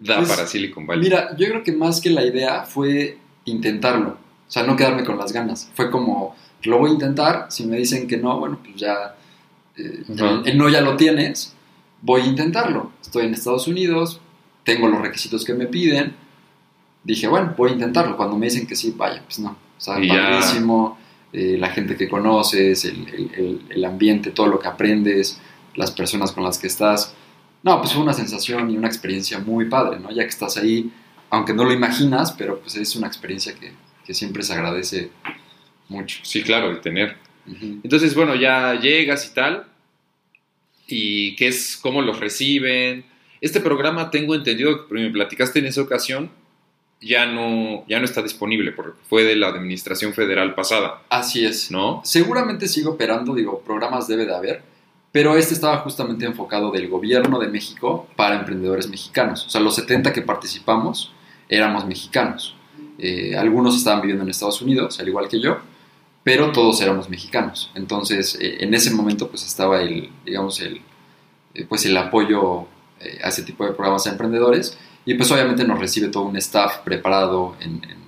da 0.00 0.16
Pues, 0.16 0.28
para 0.28 0.48
Silicon 0.48 0.88
Valley? 0.88 1.04
Mira, 1.04 1.36
yo 1.36 1.46
creo 1.46 1.62
que 1.62 1.70
más 1.70 2.00
que 2.00 2.10
la 2.10 2.24
idea 2.24 2.64
fue 2.64 3.16
intentarlo. 3.44 4.18
O 4.48 4.50
sea, 4.50 4.64
no 4.64 4.74
quedarme 4.74 5.04
con 5.04 5.18
las 5.18 5.32
ganas. 5.32 5.70
Fue 5.74 5.88
como, 5.88 6.34
lo 6.64 6.78
voy 6.78 6.90
a 6.90 6.94
intentar. 6.94 7.46
Si 7.48 7.64
me 7.64 7.76
dicen 7.76 8.08
que 8.08 8.16
no, 8.16 8.40
bueno, 8.40 8.58
pues 8.60 8.74
ya, 8.74 9.14
eh, 9.76 10.02
el 10.46 10.58
no 10.58 10.68
ya 10.68 10.80
lo 10.80 10.96
tienes. 10.96 11.54
Voy 12.02 12.22
a 12.22 12.26
intentarlo. 12.26 12.90
Estoy 13.10 13.26
en 13.26 13.34
Estados 13.34 13.66
Unidos, 13.66 14.20
tengo 14.62 14.86
los 14.86 15.00
requisitos 15.02 15.44
que 15.44 15.52
me 15.52 15.66
piden. 15.66 16.14
Dije, 17.02 17.26
bueno, 17.26 17.54
voy 17.56 17.70
a 17.70 17.72
intentarlo. 17.72 18.16
Cuando 18.16 18.36
me 18.38 18.46
dicen 18.46 18.68
que 18.68 18.76
sí, 18.76 18.94
vaya, 18.96 19.20
pues 19.24 19.40
no. 19.40 19.50
O 19.50 19.80
sea, 19.80 19.96
padrísimo. 20.08 20.96
eh, 21.32 21.56
la 21.58 21.70
gente 21.70 21.96
que 21.96 22.08
conoces, 22.08 22.84
el, 22.84 23.06
el- 23.08 23.30
el- 23.36 23.60
el 23.70 23.84
ambiente, 23.84 24.30
todo 24.30 24.46
lo 24.48 24.58
que 24.60 24.66
aprendes, 24.68 25.40
las 25.74 25.90
personas 25.92 26.30
con 26.32 26.42
las 26.44 26.58
que 26.58 26.66
estás. 26.68 27.14
No, 27.64 27.80
pues 27.80 27.92
fue 27.92 28.02
una 28.02 28.12
sensación 28.12 28.70
y 28.70 28.76
una 28.76 28.86
experiencia 28.88 29.38
muy 29.38 29.66
padre, 29.66 29.98
¿no? 30.00 30.10
Ya 30.12 30.22
que 30.22 30.28
estás 30.28 30.56
ahí, 30.56 30.92
aunque 31.30 31.52
no 31.52 31.64
lo 31.64 31.72
imaginas, 31.72 32.30
pero 32.32 32.60
pues 32.60 32.74
es 32.76 32.94
una 32.96 33.06
experiencia 33.08 33.54
que, 33.54 33.72
que 34.04 34.14
siempre 34.14 34.42
se 34.44 34.52
agradece 34.54 35.10
mucho. 35.88 36.18
Sí, 36.22 36.42
claro, 36.42 36.70
de 36.70 36.76
tener. 36.80 37.16
Entonces, 37.82 38.14
bueno, 38.14 38.34
ya 38.36 38.74
llegas 38.80 39.26
y 39.30 39.34
tal. 39.34 39.66
¿Y 40.90 41.36
qué 41.36 41.48
es, 41.48 41.78
cómo 41.80 42.02
los 42.02 42.20
reciben? 42.20 43.04
Este 43.40 43.60
programa 43.60 44.10
tengo 44.10 44.34
entendido, 44.34 44.86
que 44.86 44.94
me 44.94 45.10
platicaste 45.10 45.60
en 45.60 45.66
esa 45.66 45.80
ocasión, 45.80 46.30
ya 47.00 47.26
no, 47.26 47.84
ya 47.88 47.98
no 47.98 48.04
está 48.04 48.22
disponible 48.22 48.72
porque 48.72 48.92
fue 49.08 49.24
de 49.24 49.36
la 49.36 49.48
administración 49.48 50.12
federal 50.12 50.54
pasada, 50.54 51.02
Así 51.08 51.44
es. 51.44 51.70
¿no? 51.70 52.02
Seguramente 52.04 52.68
sigue 52.68 52.88
operando, 52.88 53.34
digo, 53.34 53.60
programas 53.60 54.06
debe 54.06 54.26
de 54.26 54.34
haber, 54.34 54.62
pero 55.12 55.36
este 55.36 55.54
estaba 55.54 55.78
justamente 55.78 56.26
enfocado 56.26 56.70
del 56.70 56.88
gobierno 56.88 57.38
de 57.38 57.48
México 57.48 58.08
para 58.16 58.38
emprendedores 58.38 58.88
mexicanos. 58.88 59.46
O 59.46 59.50
sea, 59.50 59.60
los 59.60 59.74
70 59.74 60.12
que 60.12 60.22
participamos 60.22 61.12
éramos 61.48 61.86
mexicanos. 61.86 62.54
Eh, 62.98 63.34
algunos 63.36 63.76
estaban 63.76 64.02
viviendo 64.02 64.22
en 64.22 64.30
Estados 64.30 64.60
Unidos, 64.60 65.00
al 65.00 65.08
igual 65.08 65.28
que 65.28 65.40
yo, 65.40 65.58
pero 66.30 66.52
todos 66.52 66.80
éramos 66.80 67.10
mexicanos. 67.10 67.72
Entonces, 67.74 68.38
eh, 68.40 68.58
en 68.60 68.72
ese 68.72 68.92
momento, 68.92 69.26
pues 69.28 69.44
estaba 69.44 69.82
el, 69.82 70.10
digamos, 70.24 70.60
el, 70.60 70.80
eh, 71.54 71.66
pues 71.68 71.84
el 71.86 71.96
apoyo 71.96 72.68
eh, 73.00 73.18
a 73.24 73.30
ese 73.30 73.42
tipo 73.42 73.64
de 73.66 73.72
programas 73.72 74.06
emprendedores. 74.06 74.78
Y 75.04 75.14
pues 75.14 75.28
obviamente 75.32 75.64
nos 75.64 75.80
recibe 75.80 76.06
todo 76.06 76.22
un 76.22 76.36
staff 76.36 76.78
preparado 76.84 77.56
en, 77.58 77.82
en- 77.82 77.98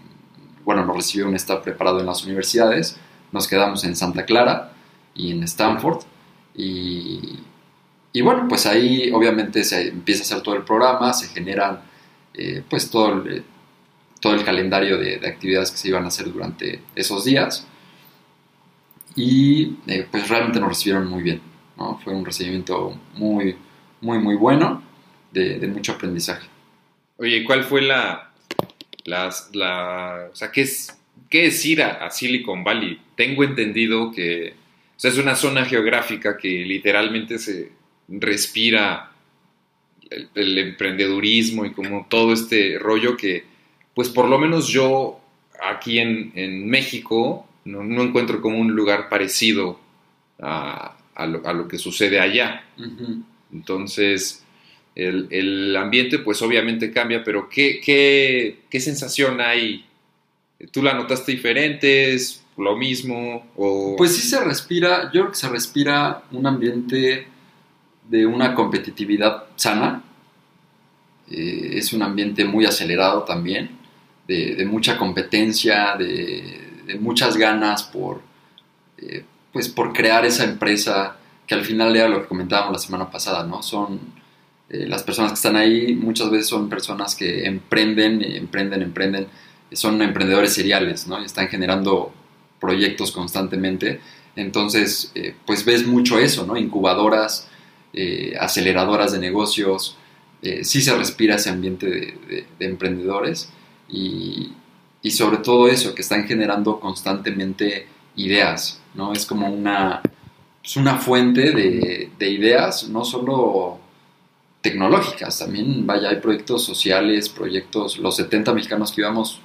bueno, 0.64 0.84
nos 0.86 0.94
recibió 0.94 1.26
un 1.26 1.34
staff 1.34 1.64
preparado 1.64 1.98
en 1.98 2.06
las 2.06 2.22
universidades. 2.24 2.96
Nos 3.32 3.48
quedamos 3.48 3.82
en 3.82 3.96
Santa 3.96 4.24
Clara 4.24 4.70
y 5.16 5.32
en 5.32 5.42
Stanford. 5.42 6.04
Y, 6.54 7.40
y 8.12 8.20
bueno, 8.20 8.46
pues 8.48 8.66
ahí 8.66 9.10
obviamente 9.12 9.64
se 9.64 9.88
empieza 9.88 10.22
a 10.22 10.26
hacer 10.26 10.42
todo 10.42 10.54
el 10.54 10.62
programa, 10.62 11.12
se 11.12 11.26
generan 11.26 11.80
pues 12.70 12.88
todo 12.88 13.14
el, 13.14 13.44
todo 14.20 14.34
el 14.34 14.44
calendario 14.44 14.96
de 14.96 15.16
actividades 15.26 15.72
que 15.72 15.78
se 15.78 15.88
iban 15.88 16.04
a 16.04 16.06
hacer 16.06 16.32
durante 16.32 16.82
esos 16.94 17.24
días. 17.24 17.66
Y 19.14 19.76
eh, 19.86 20.06
pues 20.10 20.28
realmente 20.28 20.60
nos 20.60 20.70
recibieron 20.70 21.08
muy 21.08 21.22
bien. 21.22 21.40
Fue 22.04 22.14
un 22.14 22.24
recibimiento 22.24 22.96
muy, 23.14 23.56
muy, 24.00 24.18
muy 24.18 24.36
bueno, 24.36 24.82
de, 25.32 25.66
mucho 25.66 25.92
aprendizaje. 25.92 26.48
Oye, 27.16 27.38
¿y 27.38 27.44
¿cuál 27.44 27.64
fue 27.64 27.82
la, 27.82 28.32
la, 29.04 30.28
o 30.30 30.34
sea, 30.34 30.52
qué 30.52 30.62
es, 30.62 30.96
qué 31.28 31.46
es 31.46 31.64
ir 31.66 31.82
a, 31.82 32.04
a 32.04 32.10
Silicon 32.10 32.62
Valley? 32.62 33.00
Tengo 33.16 33.42
entendido 33.44 34.12
que, 34.12 34.54
o 34.96 35.00
sea, 35.00 35.10
es 35.10 35.18
una 35.18 35.34
zona 35.34 35.64
geográfica 35.64 36.36
que 36.36 36.48
literalmente 36.64 37.38
se 37.38 37.72
respira 38.08 39.10
el, 40.08 40.28
el 40.34 40.58
emprendedurismo 40.58 41.64
y 41.64 41.72
como 41.72 42.06
todo 42.08 42.32
este 42.32 42.78
rollo 42.78 43.16
que, 43.16 43.44
pues 43.94 44.08
por 44.08 44.28
lo 44.28 44.38
menos 44.38 44.68
yo 44.68 45.20
aquí 45.62 45.98
en, 45.98 46.32
en 46.34 46.68
México 46.68 47.46
no, 47.64 47.82
no 47.82 48.02
encuentro 48.02 48.40
como 48.40 48.58
un 48.58 48.72
lugar 48.72 49.08
parecido 49.08 49.78
a, 50.40 50.96
a 51.14 51.26
lo, 51.26 51.46
a 51.46 51.52
lo 51.52 51.68
que 51.68 51.78
sucede 51.78 52.20
allá. 52.20 52.64
Entonces, 53.52 54.44
el, 54.94 55.28
el 55.30 55.76
ambiente 55.76 56.18
pues 56.18 56.42
obviamente 56.42 56.90
cambia, 56.90 57.22
pero 57.22 57.48
¿qué, 57.48 57.80
qué, 57.84 58.60
qué 58.68 58.80
sensación 58.80 59.40
hay? 59.40 59.84
¿Tú 60.70 60.82
la 60.82 60.94
notaste 60.94 61.32
diferente? 61.32 62.14
¿Es 62.14 62.44
lo 62.56 62.76
mismo? 62.76 63.50
O... 63.56 63.96
Pues 63.96 64.14
sí 64.14 64.22
se 64.22 64.42
respira, 64.42 65.04
yo 65.12 65.22
creo 65.22 65.30
que 65.30 65.36
se 65.38 65.48
respira 65.48 66.22
un 66.32 66.46
ambiente 66.46 67.26
de 68.08 68.26
una 68.26 68.54
competitividad 68.54 69.44
sana. 69.56 70.02
Eh, 71.30 71.70
es 71.74 71.92
un 71.92 72.02
ambiente 72.02 72.44
muy 72.44 72.66
acelerado 72.66 73.22
también, 73.22 73.70
de, 74.28 74.54
de 74.54 74.66
mucha 74.66 74.98
competencia, 74.98 75.96
de, 75.96 76.71
muchas 77.00 77.36
ganas 77.36 77.82
por, 77.84 78.20
eh, 78.98 79.24
pues 79.52 79.68
por 79.68 79.92
crear 79.92 80.24
esa 80.24 80.44
empresa 80.44 81.16
que 81.46 81.54
al 81.54 81.64
final 81.64 81.94
era 81.96 82.08
lo 82.08 82.22
que 82.22 82.28
comentábamos 82.28 82.72
la 82.72 82.78
semana 82.78 83.10
pasada, 83.10 83.44
¿no? 83.44 83.62
Son 83.62 84.00
eh, 84.70 84.86
las 84.86 85.02
personas 85.02 85.32
que 85.32 85.36
están 85.36 85.56
ahí, 85.56 85.94
muchas 85.94 86.30
veces 86.30 86.46
son 86.48 86.68
personas 86.68 87.14
que 87.14 87.44
emprenden, 87.44 88.22
eh, 88.22 88.36
emprenden, 88.36 88.82
emprenden, 88.82 89.26
son 89.72 90.00
emprendedores 90.02 90.52
seriales, 90.54 91.06
¿no? 91.06 91.20
Y 91.20 91.24
están 91.24 91.48
generando 91.48 92.12
proyectos 92.60 93.10
constantemente. 93.12 94.00
Entonces, 94.36 95.12
pues 95.46 95.64
ves 95.64 95.86
mucho 95.86 96.18
eso, 96.18 96.46
¿no? 96.46 96.56
Incubadoras, 96.56 97.48
aceleradoras 98.40 99.12
de 99.12 99.18
negocios, 99.18 99.96
sí 100.62 100.80
se 100.80 100.96
respira 100.96 101.36
ese 101.36 101.50
ambiente 101.50 101.86
de, 101.86 102.00
de- 102.28 102.46
de 102.58 102.66
emprendedores 102.66 103.50
y, 103.90 104.52
y 105.02 105.10
sobre 105.10 105.38
todo 105.38 105.68
eso, 105.68 105.94
que 105.94 106.02
están 106.02 106.24
generando 106.24 106.78
constantemente 106.78 107.86
ideas, 108.16 108.80
¿no? 108.94 109.12
Es 109.12 109.26
como 109.26 109.48
una, 109.48 110.00
pues 110.62 110.76
una 110.76 110.96
fuente 110.96 111.50
de, 111.50 112.10
de 112.18 112.30
ideas, 112.30 112.88
no 112.88 113.04
solo 113.04 113.80
tecnológicas, 114.60 115.40
también, 115.40 115.84
vaya, 115.86 116.10
hay 116.10 116.16
proyectos 116.16 116.64
sociales, 116.64 117.28
proyectos, 117.28 117.98
los 117.98 118.16
70 118.16 118.54
mexicanos 118.54 118.92
que 118.92 119.00
íbamos, 119.00 119.40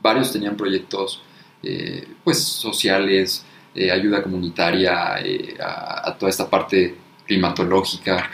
varios 0.00 0.32
tenían 0.32 0.56
proyectos, 0.56 1.22
eh, 1.62 2.08
pues, 2.24 2.42
sociales, 2.42 3.44
eh, 3.74 3.90
ayuda 3.90 4.22
comunitaria, 4.22 5.20
eh, 5.22 5.54
a, 5.60 6.08
a 6.08 6.16
toda 6.16 6.30
esta 6.30 6.48
parte 6.48 6.96
climatológica, 7.26 8.30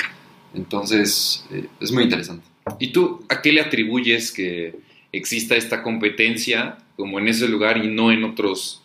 entonces, 0.55 1.45
es 1.81 1.91
muy 1.91 2.05
interesante. 2.05 2.47
¿Y 2.79 2.93
tú 2.93 3.25
a 3.29 3.43
qué 3.43 3.53
le 3.53 3.61
atribuyes 3.61 4.31
que 4.31 4.84
exista 5.17 5.57
esta 5.57 5.83
competencia 5.83 6.79
como 6.97 7.19
en 7.19 7.29
ese 7.29 7.49
lugar 7.49 7.79
y 7.79 7.89
no 7.89 8.13
en 8.13 8.25
otros 8.25 8.83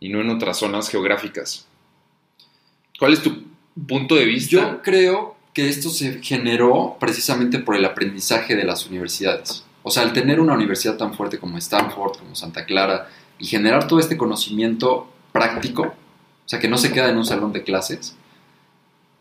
y 0.00 0.08
no 0.08 0.20
en 0.20 0.30
otras 0.30 0.58
zonas 0.58 0.88
geográficas? 0.88 1.66
¿Cuál 2.98 3.12
es 3.12 3.22
tu 3.22 3.48
punto 3.86 4.14
de 4.14 4.24
vista. 4.24 4.50
Yo 4.50 4.82
creo 4.82 5.36
que 5.54 5.68
esto 5.68 5.90
se 5.90 6.22
generó 6.22 6.96
precisamente 6.98 7.58
por 7.58 7.76
el 7.76 7.84
aprendizaje 7.84 8.56
de 8.56 8.64
las 8.64 8.86
universidades. 8.86 9.64
O 9.82 9.90
sea, 9.90 10.02
al 10.02 10.12
tener 10.12 10.40
una 10.40 10.54
universidad 10.54 10.96
tan 10.96 11.14
fuerte 11.14 11.38
como 11.38 11.58
Stanford, 11.58 12.18
como 12.18 12.34
Santa 12.34 12.64
Clara, 12.64 13.08
y 13.38 13.46
generar 13.46 13.86
todo 13.86 14.00
este 14.00 14.16
conocimiento 14.16 15.10
práctico, 15.32 15.82
o 15.82 16.48
sea, 16.48 16.58
que 16.58 16.68
no 16.68 16.78
se 16.78 16.92
queda 16.92 17.10
en 17.10 17.16
un 17.16 17.24
salón 17.24 17.52
de 17.52 17.62
clases, 17.62 18.16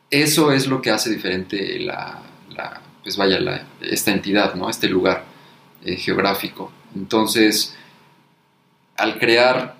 eso 0.09 0.51
es 0.51 0.67
lo 0.67 0.81
que 0.81 0.89
hace 0.89 1.09
diferente 1.09 1.79
la, 1.79 2.21
pues 3.03 3.17
vaya, 3.17 3.67
esta 3.81 4.11
entidad, 4.11 4.55
¿no? 4.55 4.69
Este 4.69 4.87
lugar 4.87 5.25
eh, 5.83 5.95
geográfico. 5.95 6.71
Entonces, 6.95 7.75
al 8.95 9.19
crear 9.19 9.75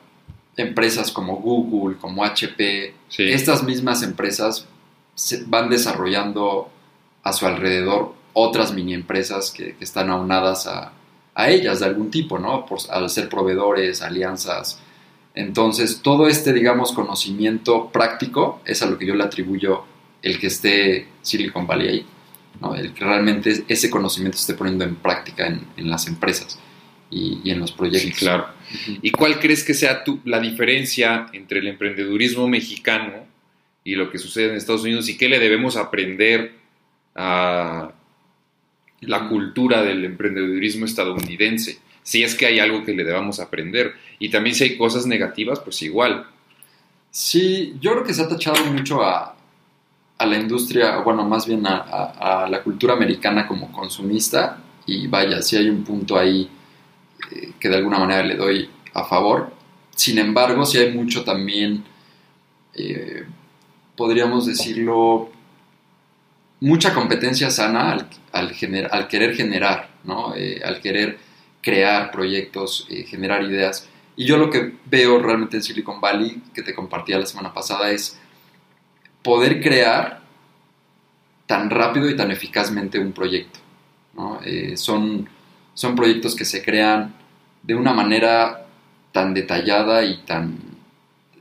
empresas 0.55 1.11
como 1.11 1.37
Google, 1.37 1.97
como 1.97 2.23
HP, 2.23 2.93
Sí. 3.09 3.23
estas 3.31 3.63
mismas 3.63 4.03
empresas 4.03 4.67
se 5.15 5.43
van 5.45 5.69
desarrollando 5.69 6.69
a 7.23 7.33
su 7.33 7.45
alrededor 7.45 8.13
otras 8.33 8.73
mini 8.73 8.93
empresas 8.93 9.51
que, 9.51 9.75
que 9.75 9.83
están 9.83 10.09
aunadas 10.09 10.67
a, 10.67 10.91
a 11.33 11.49
ellas 11.49 11.79
de 11.79 11.85
algún 11.87 12.11
tipo, 12.11 12.37
¿no? 12.37 12.65
Por, 12.65 12.79
al 12.91 13.09
ser 13.09 13.29
proveedores, 13.29 14.01
alianzas. 14.01 14.79
Entonces, 15.33 16.01
todo 16.01 16.27
este, 16.27 16.53
digamos, 16.53 16.91
conocimiento 16.91 17.89
práctico 17.89 18.61
es 18.65 18.81
a 18.81 18.85
lo 18.87 18.97
que 18.97 19.05
yo 19.05 19.15
le 19.15 19.23
atribuyo 19.23 19.83
el 20.21 20.39
que 20.39 20.47
esté 20.47 21.07
Silicon 21.21 21.65
Valley 21.67 21.87
ahí, 21.87 22.05
¿no? 22.61 22.75
El 22.75 22.93
que 22.93 23.03
realmente 23.05 23.63
ese 23.67 23.89
conocimiento 23.89 24.37
se 24.37 24.43
esté 24.43 24.53
poniendo 24.53 24.83
en 24.83 24.95
práctica 24.95 25.47
en, 25.47 25.61
en 25.77 25.89
las 25.89 26.07
empresas 26.07 26.59
y, 27.09 27.39
y 27.43 27.51
en 27.51 27.59
los 27.59 27.71
proyectos. 27.71 28.11
Sí, 28.11 28.25
claro. 28.25 28.47
¿Y 29.01 29.11
cuál 29.11 29.39
crees 29.39 29.63
que 29.63 29.73
sea 29.73 30.03
tu- 30.03 30.19
la 30.25 30.39
diferencia 30.39 31.27
entre 31.33 31.59
el 31.59 31.67
emprendedurismo 31.67 32.47
mexicano 32.47 33.25
y 33.83 33.95
lo 33.95 34.09
que 34.11 34.17
sucede 34.17 34.49
en 34.49 34.55
Estados 34.55 34.83
Unidos 34.83 35.07
y 35.07 35.17
qué 35.17 35.29
le 35.29 35.39
debemos 35.39 35.77
aprender 35.77 36.55
a 37.15 37.91
la 39.01 39.29
cultura 39.29 39.83
del 39.83 40.03
emprendedurismo 40.03 40.85
estadounidense? 40.85 41.79
Si 42.03 42.23
es 42.23 42.35
que 42.35 42.45
hay 42.47 42.59
algo 42.59 42.83
que 42.83 42.93
le 42.93 43.03
debamos 43.03 43.39
aprender. 43.39 43.93
Y 44.19 44.29
también 44.29 44.55
si 44.55 44.63
hay 44.63 44.77
cosas 44.77 45.05
negativas, 45.05 45.59
pues 45.59 45.81
igual. 45.83 46.25
Sí, 47.11 47.75
yo 47.79 47.91
creo 47.93 48.03
que 48.03 48.13
se 48.13 48.23
ha 48.23 48.27
tachado 48.27 48.65
mucho 48.65 49.03
a, 49.03 49.36
a 50.17 50.25
la 50.25 50.37
industria, 50.37 50.97
bueno, 50.99 51.23
más 51.25 51.45
bien 51.45 51.65
a, 51.67 51.77
a- 51.77 52.49
la 52.49 52.63
cultura 52.63 52.93
americana 52.93 53.47
como 53.47 53.71
consumista 53.71 54.59
y 54.85 55.07
vaya, 55.07 55.41
sí 55.41 55.57
hay 55.57 55.69
un 55.69 55.83
punto 55.83 56.17
ahí 56.17 56.49
eh, 57.31 57.53
que 57.59 57.69
de 57.69 57.75
alguna 57.75 57.99
manera 57.99 58.23
le 58.23 58.35
doy 58.35 58.69
a 58.93 59.03
favor. 59.03 59.51
Sin 59.95 60.17
embargo, 60.19 60.65
sí 60.65 60.77
hay 60.77 60.93
mucho 60.93 61.23
también, 61.23 61.83
eh, 62.73 63.25
podríamos 63.95 64.45
decirlo, 64.45 65.29
mucha 66.59 66.93
competencia 66.93 67.49
sana 67.51 67.91
al, 67.91 68.07
al, 68.91 69.07
querer 69.07 69.35
generar, 69.35 69.89
¿no? 70.03 70.33
Eh, 70.35 70.61
al 70.63 70.81
querer 70.81 71.19
crear 71.61 72.11
proyectos, 72.11 72.87
generar 73.07 73.43
ideas. 73.43 73.87
Y 74.15 74.25
yo 74.25 74.37
lo 74.37 74.49
que 74.49 74.73
veo 74.85 75.19
realmente 75.19 75.57
en 75.57 75.63
Silicon 75.63 76.01
Valley, 76.01 76.41
que 76.53 76.63
te 76.63 76.73
compartía 76.73 77.19
la 77.19 77.25
semana 77.25 77.53
pasada, 77.53 77.91
es 77.91 78.17
poder 79.27 79.59
crear 79.59 80.21
tan 81.47 81.69
rápido 81.69 82.09
y 82.09 82.15
tan 82.15 82.31
eficazmente 82.31 82.97
un 82.97 83.11
proyecto. 83.11 83.59
Eh, 84.45 84.77
son, 84.77 85.27
son 85.73 85.95
proyectos 85.97 86.33
que 86.33 86.45
se 86.45 86.63
crean 86.63 87.13
de 87.61 87.75
una 87.75 87.91
manera 87.91 88.65
tan 89.11 89.33
detallada 89.33 90.05
y 90.05 90.19
tan, 90.19 90.57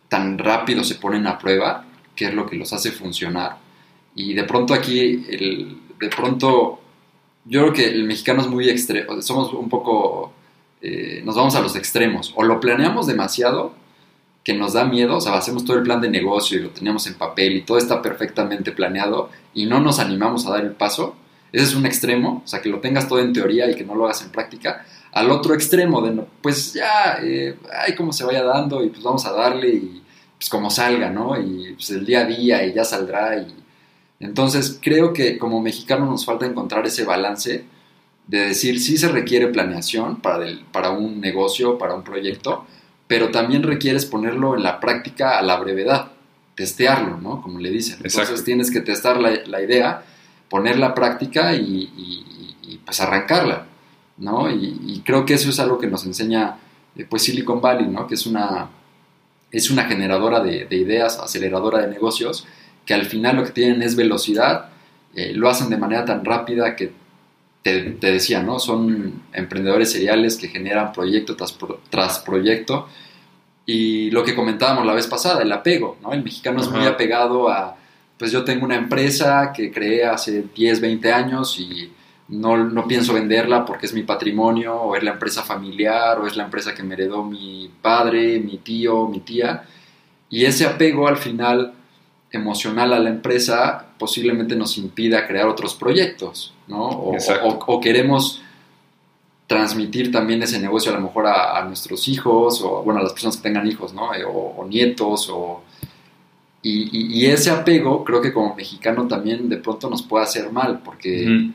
tan 0.09 0.37
rápido 0.37 0.83
se 0.83 0.97
ponen 0.97 1.29
a 1.29 1.39
prueba, 1.39 1.85
que 2.17 2.25
es 2.25 2.35
lo 2.35 2.45
que 2.47 2.57
los 2.57 2.73
hace 2.73 2.91
funcionar. 2.91 3.59
Y 4.17 4.35
de 4.35 4.43
pronto 4.43 4.75
aquí, 4.75 5.25
el, 5.29 5.79
de 6.01 6.09
pronto, 6.09 6.81
yo 7.45 7.61
creo 7.61 7.73
que 7.73 7.85
el 7.85 8.03
mexicano 8.03 8.41
es 8.43 8.49
muy 8.49 8.69
extremo, 8.69 9.23
somos 9.23 9.53
un 9.53 9.69
poco, 9.69 10.33
eh, 10.81 11.23
nos 11.25 11.37
vamos 11.37 11.55
a 11.55 11.61
los 11.61 11.77
extremos, 11.77 12.33
o 12.35 12.43
lo 12.43 12.59
planeamos 12.59 13.07
demasiado, 13.07 13.77
que 14.47 14.55
nos 14.55 14.75
da 14.75 14.85
miedo, 14.85 15.17
o 15.17 15.21
sea, 15.21 15.35
hacemos 15.35 15.65
todo 15.65 15.77
el 15.77 15.83
plan 15.83 16.01
de 16.01 16.09
negocio 16.09 16.57
y 16.57 16.63
lo 16.63 16.71
teníamos 16.71 17.05
en 17.09 17.15
papel 17.15 17.57
y 17.57 17.63
todo 17.63 17.79
está 17.79 18.01
perfectamente 18.01 18.71
planeado 18.71 19.29
y 19.53 19.67
no 19.67 19.81
nos 19.81 19.99
animamos 19.99 20.47
a 20.47 20.51
dar 20.51 20.65
el 20.65 20.71
paso, 20.71 21.17
ese 21.53 21.65
es 21.65 21.75
un 21.75 21.85
extremo, 21.85 22.43
o 22.45 22.47
sea, 22.47 22.61
que 22.63 22.69
lo 22.69 22.79
tengas 22.79 23.09
todo 23.09 23.19
en 23.19 23.33
teoría 23.33 23.69
y 23.69 23.75
que 23.75 23.85
no 23.85 23.97
lo 23.97 24.05
hagas 24.05 24.23
en 24.23 24.31
práctica, 24.31 24.87
al 25.11 25.33
otro 25.33 25.53
extremo 25.53 26.01
de, 26.01 26.23
pues 26.43 26.73
ya, 26.75 27.19
eh, 27.25 27.57
ay, 27.85 27.97
cómo 27.97 28.13
se 28.13 28.23
vaya 28.25 28.45
dando 28.45 28.85
y 28.85 28.89
pues 28.91 29.03
vamos 29.03 29.27
a 29.27 29.33
darle 29.33 29.69
y 29.71 30.03
pues 30.39 30.49
como 30.49 30.71
salga, 30.71 31.11
¿no? 31.11 31.41
Y 31.41 31.73
pues 31.75 31.91
el 31.91 32.07
día 32.07 32.21
a 32.21 32.25
día 32.27 32.65
y 32.65 32.73
ya 32.73 32.85
saldrá 32.85 33.37
y 33.39 33.53
entonces 34.21 34.79
creo 34.81 35.13
que 35.13 35.39
como 35.39 35.61
mexicano 35.61 36.07
nos 36.07 36.25
falta 36.25 36.47
encontrar 36.47 36.87
ese 36.87 37.05
balance 37.05 37.65
de 38.29 38.39
decir 38.49 38.79
sí 38.81 38.97
se 38.97 39.09
requiere 39.09 39.49
planeación 39.49 40.21
para, 40.21 40.45
el- 40.47 40.61
para 40.73 40.91
un 40.91 41.21
negocio, 41.21 41.79
para 41.79 41.95
un 41.95 42.05
proyecto, 42.05 42.65
pero 43.07 43.31
también 43.31 43.63
requieres 43.63 44.05
ponerlo 44.07 44.57
en 44.57 44.63
la 44.63 44.81
práctica 44.81 45.39
a 45.39 45.43
la 45.43 45.57
brevedad, 45.59 46.09
testearlo, 46.55 47.19
¿no? 47.19 47.43
Como 47.43 47.59
le 47.61 47.71
dicen. 47.71 47.97
Entonces 47.97 48.21
Exacto. 48.21 48.45
tienes 48.45 48.71
que 48.71 48.81
testar 48.81 49.19
la, 49.21 49.31
la 49.47 49.63
idea, 49.63 50.03
ponerla 50.49 50.89
a 50.89 50.95
práctica 50.95 51.55
y, 51.55 51.61
y- 51.97 52.57
y, 52.69 52.79
pues 52.79 53.01
arrancarla, 53.01 53.67
¿no? 54.19 54.51
Y, 54.51 54.81
y 54.87 55.03
creo 55.05 55.25
que 55.25 55.35
eso 55.35 55.51
es 55.51 55.59
algo 55.61 55.79
que 55.79 55.87
nos 55.87 56.05
enseña 56.05 56.57
eh, 56.97 57.07
pues 57.09 57.23
Silicon 57.23 57.61
Valley, 57.61 57.87
¿no? 57.87 58.07
Que 58.07 58.15
es 58.15 58.27
una, 58.27 58.69
es 59.53 59.71
una 59.71 59.85
generadora 59.85 60.41
de, 60.41 60.65
de 60.67 60.77
ideas, 60.77 61.19
aceleradora 61.19 61.81
de 61.81 61.89
negocios, 61.89 62.47
que 62.85 62.95
al 62.95 63.05
final 63.07 63.37
lo 63.37 63.45
que 63.45 63.51
tienen 63.53 63.83
es 63.83 63.95
velocidad, 63.97 64.71
eh, 65.15 65.33
lo 65.35 65.49
hacen 65.49 65.71
de 65.71 65.77
manera 65.77 66.05
tan 66.05 66.25
rápida 66.25 66.75
que 66.77 66.93
te, 67.67 67.81
te 67.91 68.13
decía, 68.13 68.45
¿no? 68.45 68.61
Son 68.61 69.23
emprendedores 69.33 69.91
seriales 69.91 70.37
que 70.37 70.47
generan 70.47 70.93
proyecto 70.93 71.35
tras, 71.35 71.59
tras 71.91 72.21
proyecto. 72.21 72.87
Y 73.67 74.09
lo 74.13 74.23
que 74.23 74.37
comentábamos 74.37 74.87
la 74.87 74.95
vez 74.95 75.09
pasada, 75.09 75.43
el 75.43 75.51
apego, 75.51 75.97
¿no? 76.01 76.13
El 76.13 76.23
mexicano 76.23 76.61
es 76.61 76.71
muy 76.71 76.87
apegado 76.87 77.49
a, 77.49 77.77
pues 78.17 78.31
yo 78.31 78.45
tengo 78.45 78.65
una 78.65 78.77
empresa 78.77 79.53
que 79.53 79.73
creé 79.73 80.05
hace 80.05 80.45
10, 80.55 80.81
20 80.81 81.13
años 81.13 81.59
y 81.59 81.93
no, 82.29 82.57
no 82.57 82.87
pienso 82.87 83.13
venderla 83.15 83.65
porque 83.65 83.87
es 83.87 83.95
mi 83.95 84.05
patrimonio, 84.05 84.77
o 84.77 84.95
es 84.95 85.03
la 85.03 85.15
empresa 85.15 85.43
familiar, 85.43 86.21
o 86.21 86.29
es 86.29 86.37
la 86.37 86.45
empresa 86.45 86.73
que 86.73 86.85
me 86.85 86.95
heredó 86.95 87.25
mi 87.25 87.69
padre, 87.83 88.39
mi 88.39 88.59
tío, 88.59 89.09
mi 89.09 89.19
tía. 89.19 89.65
Y 90.31 90.45
ese 90.45 90.67
apego 90.67 91.09
al 91.09 91.17
final 91.17 91.73
emocional 92.37 92.93
a 92.93 92.99
la 92.99 93.11
empresa 93.11 93.87
posiblemente 93.99 94.55
nos 94.57 94.79
impida 94.79 95.27
crear 95.27 95.49
otros 95.49 95.75
proyectos, 95.75 96.55
¿no? 96.69 96.85
O, 96.89 97.15
Exacto. 97.15 97.47
o- 97.49 97.65
o 97.75 97.81
queremos 97.81 98.43
transmitir 99.47 100.11
también 100.11 100.43
ese 100.43 100.59
negocio 100.59 100.91
a 100.93 100.97
lo 100.97 101.01
mejor 101.03 101.27
a, 101.27 101.57
a 101.59 101.65
nuestros 101.65 102.09
hijos 102.09 102.61
o, 102.63 102.83
bueno, 102.83 103.01
a 103.01 103.03
las 103.03 103.13
personas 103.13 103.37
que 103.37 103.43
tengan 103.45 103.67
hijos, 103.67 103.93
¿no? 103.95 104.13
Eh, 104.15 104.25
o, 104.25 104.31
o 104.59 104.67
nietos, 104.67 105.29
o... 105.31 105.63
Y, 106.63 106.89
y- 106.91 107.21
y 107.21 107.27
ese 107.27 107.51
apego 107.51 108.03
creo 108.05 108.21
que 108.21 108.33
como 108.33 108.57
mexicano 108.57 109.07
también 109.07 109.49
de 109.49 109.57
pronto 109.59 109.89
nos 109.89 110.03
puede 110.03 110.25
hacer 110.25 110.51
mal, 110.51 110.81
porque... 110.85 111.51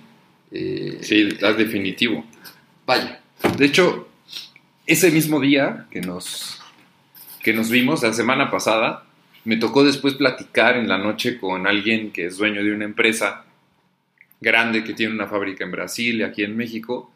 Eh, 0.52 1.00
Sí, 1.02 1.30
es 1.42 1.58
definitivo. 1.58 2.24
Vaya, 2.86 3.22
De 3.58 3.66
hecho, 3.66 4.08
ese 4.86 5.12
mismo 5.12 5.40
día 5.40 5.88
que 5.92 6.00
nos, 6.02 6.60
que 7.44 7.54
nos 7.54 7.70
vimos, 7.70 8.04
la 8.04 8.14
semana 8.14 8.50
pasada, 8.52 9.04
me 9.44 9.58
tocó 9.58 9.84
después 9.84 10.14
platicar 10.16 10.78
en 10.78 10.88
la 10.88 10.98
noche 10.98 11.38
con 11.40 11.68
alguien 11.68 12.12
que 12.12 12.26
es 12.26 12.38
dueño 12.38 12.64
de 12.64 12.74
una 12.74 12.86
empresa 12.86 13.46
grande 14.40 14.84
que 14.84 14.94
tiene 14.94 15.14
una 15.14 15.28
fábrica 15.28 15.64
en 15.64 15.72
Brasil 15.72 16.20
y 16.20 16.24
aquí 16.24 16.44
en 16.44 16.58
México, 16.58 17.12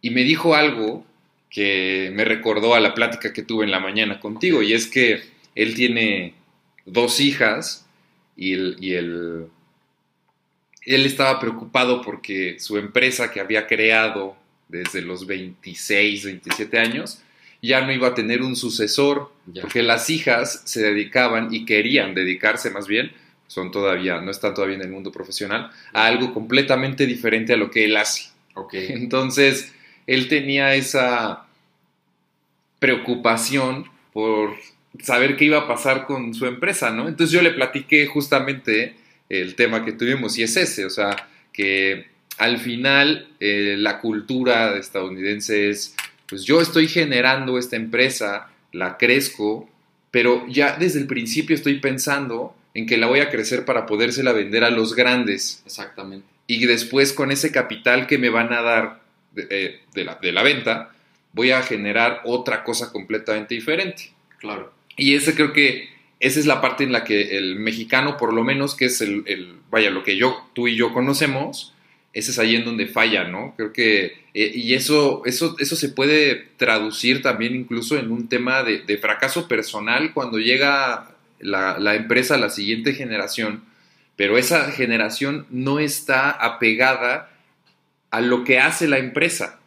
y 0.00 0.10
me 0.10 0.24
dijo 0.24 0.54
algo 0.54 1.04
que 1.50 2.10
me 2.14 2.24
recordó 2.24 2.74
a 2.74 2.80
la 2.80 2.94
plática 2.94 3.32
que 3.32 3.42
tuve 3.42 3.64
en 3.64 3.70
la 3.70 3.80
mañana 3.80 4.20
contigo, 4.20 4.62
y 4.62 4.72
es 4.72 4.86
que 4.86 5.22
él 5.54 5.74
tiene 5.74 6.34
dos 6.84 7.20
hijas 7.20 7.86
y 8.36 8.54
y 10.86 10.94
él 10.94 11.06
estaba 11.06 11.40
preocupado 11.40 12.02
porque 12.02 12.60
su 12.60 12.76
empresa 12.76 13.30
que 13.30 13.40
había 13.40 13.66
creado 13.66 14.36
desde 14.68 15.00
los 15.00 15.26
26, 15.26 16.24
27 16.24 16.78
años, 16.78 17.22
ya 17.66 17.80
no 17.80 17.92
iba 17.92 18.08
a 18.08 18.14
tener 18.14 18.42
un 18.42 18.56
sucesor, 18.56 19.30
ya. 19.46 19.62
porque 19.62 19.82
las 19.82 20.10
hijas 20.10 20.62
se 20.64 20.82
dedicaban 20.82 21.52
y 21.54 21.64
querían 21.64 22.14
dedicarse 22.14 22.70
más 22.70 22.86
bien, 22.86 23.12
son 23.46 23.70
todavía, 23.70 24.20
no 24.20 24.30
están 24.30 24.54
todavía 24.54 24.76
en 24.76 24.82
el 24.82 24.90
mundo 24.90 25.12
profesional, 25.12 25.70
a 25.92 26.06
algo 26.06 26.34
completamente 26.34 27.06
diferente 27.06 27.52
a 27.52 27.56
lo 27.56 27.70
que 27.70 27.84
él 27.84 27.96
hace. 27.96 28.30
Ok. 28.54 28.74
Entonces, 28.88 29.72
él 30.06 30.28
tenía 30.28 30.74
esa 30.74 31.46
preocupación 32.78 33.86
por 34.12 34.56
saber 35.02 35.36
qué 35.36 35.46
iba 35.46 35.58
a 35.58 35.68
pasar 35.68 36.06
con 36.06 36.34
su 36.34 36.46
empresa, 36.46 36.90
¿no? 36.90 37.08
Entonces 37.08 37.32
yo 37.32 37.42
le 37.42 37.50
platiqué 37.50 38.06
justamente 38.06 38.94
el 39.28 39.54
tema 39.54 39.84
que 39.84 39.92
tuvimos 39.92 40.38
y 40.38 40.42
es 40.42 40.56
ese, 40.56 40.84
o 40.84 40.90
sea, 40.90 41.28
que 41.52 42.06
al 42.38 42.58
final 42.58 43.28
eh, 43.40 43.76
la 43.78 44.00
cultura 44.00 44.76
estadounidense 44.76 45.70
es, 45.70 45.96
pues 46.28 46.44
yo 46.44 46.60
estoy 46.60 46.88
generando 46.88 47.58
esta 47.58 47.76
empresa, 47.76 48.48
la 48.72 48.96
crezco, 48.96 49.68
pero 50.10 50.46
ya 50.48 50.76
desde 50.76 51.00
el 51.00 51.06
principio 51.06 51.54
estoy 51.54 51.80
pensando 51.80 52.54
en 52.74 52.86
que 52.86 52.96
la 52.96 53.06
voy 53.06 53.20
a 53.20 53.30
crecer 53.30 53.64
para 53.64 53.86
podérsela 53.86 54.32
vender 54.32 54.64
a 54.64 54.70
los 54.70 54.94
grandes. 54.94 55.62
Exactamente. 55.66 56.26
Y 56.46 56.64
después 56.66 57.12
con 57.12 57.30
ese 57.30 57.52
capital 57.52 58.06
que 58.06 58.18
me 58.18 58.30
van 58.30 58.52
a 58.52 58.62
dar 58.62 59.00
de, 59.32 59.46
eh, 59.50 59.80
de 59.94 60.04
la, 60.04 60.16
de 60.16 60.32
la 60.32 60.42
venta, 60.42 60.90
voy 61.32 61.50
a 61.52 61.62
generar 61.62 62.20
otra 62.24 62.64
cosa 62.64 62.92
completamente 62.92 63.54
diferente. 63.54 64.12
Claro. 64.38 64.72
Y 64.96 65.14
ese 65.14 65.34
creo 65.34 65.52
que 65.52 65.88
esa 66.20 66.38
es 66.40 66.46
la 66.46 66.60
parte 66.60 66.84
en 66.84 66.92
la 66.92 67.04
que 67.04 67.36
el 67.36 67.56
mexicano, 67.56 68.16
por 68.16 68.32
lo 68.32 68.44
menos, 68.44 68.74
que 68.74 68.86
es 68.86 69.00
el, 69.00 69.24
el- 69.26 69.56
vaya, 69.70 69.90
lo 69.90 70.04
que 70.04 70.16
yo, 70.16 70.48
tú 70.54 70.68
y 70.68 70.76
yo 70.76 70.92
conocemos, 70.92 71.73
ese 72.14 72.30
es 72.30 72.38
ahí 72.38 72.56
en 72.56 72.64
donde 72.64 72.86
falla, 72.86 73.24
¿no? 73.24 73.54
Creo 73.56 73.72
que, 73.72 74.24
eh, 74.32 74.52
y 74.54 74.74
eso, 74.74 75.22
eso, 75.26 75.56
eso 75.58 75.76
se 75.76 75.90
puede 75.90 76.48
traducir 76.56 77.20
también 77.20 77.54
incluso 77.54 77.98
en 77.98 78.10
un 78.10 78.28
tema 78.28 78.62
de, 78.62 78.78
de 78.82 78.96
fracaso 78.98 79.48
personal 79.48 80.14
cuando 80.14 80.38
llega 80.38 81.16
la, 81.40 81.78
la 81.78 81.94
empresa 81.96 82.36
a 82.36 82.38
la 82.38 82.50
siguiente 82.50 82.94
generación, 82.94 83.64
pero 84.16 84.38
esa 84.38 84.70
generación 84.70 85.46
no 85.50 85.80
está 85.80 86.30
apegada 86.30 87.30
a 88.10 88.20
lo 88.20 88.44
que 88.44 88.60
hace 88.60 88.88
la 88.88 88.98
empresa 88.98 89.58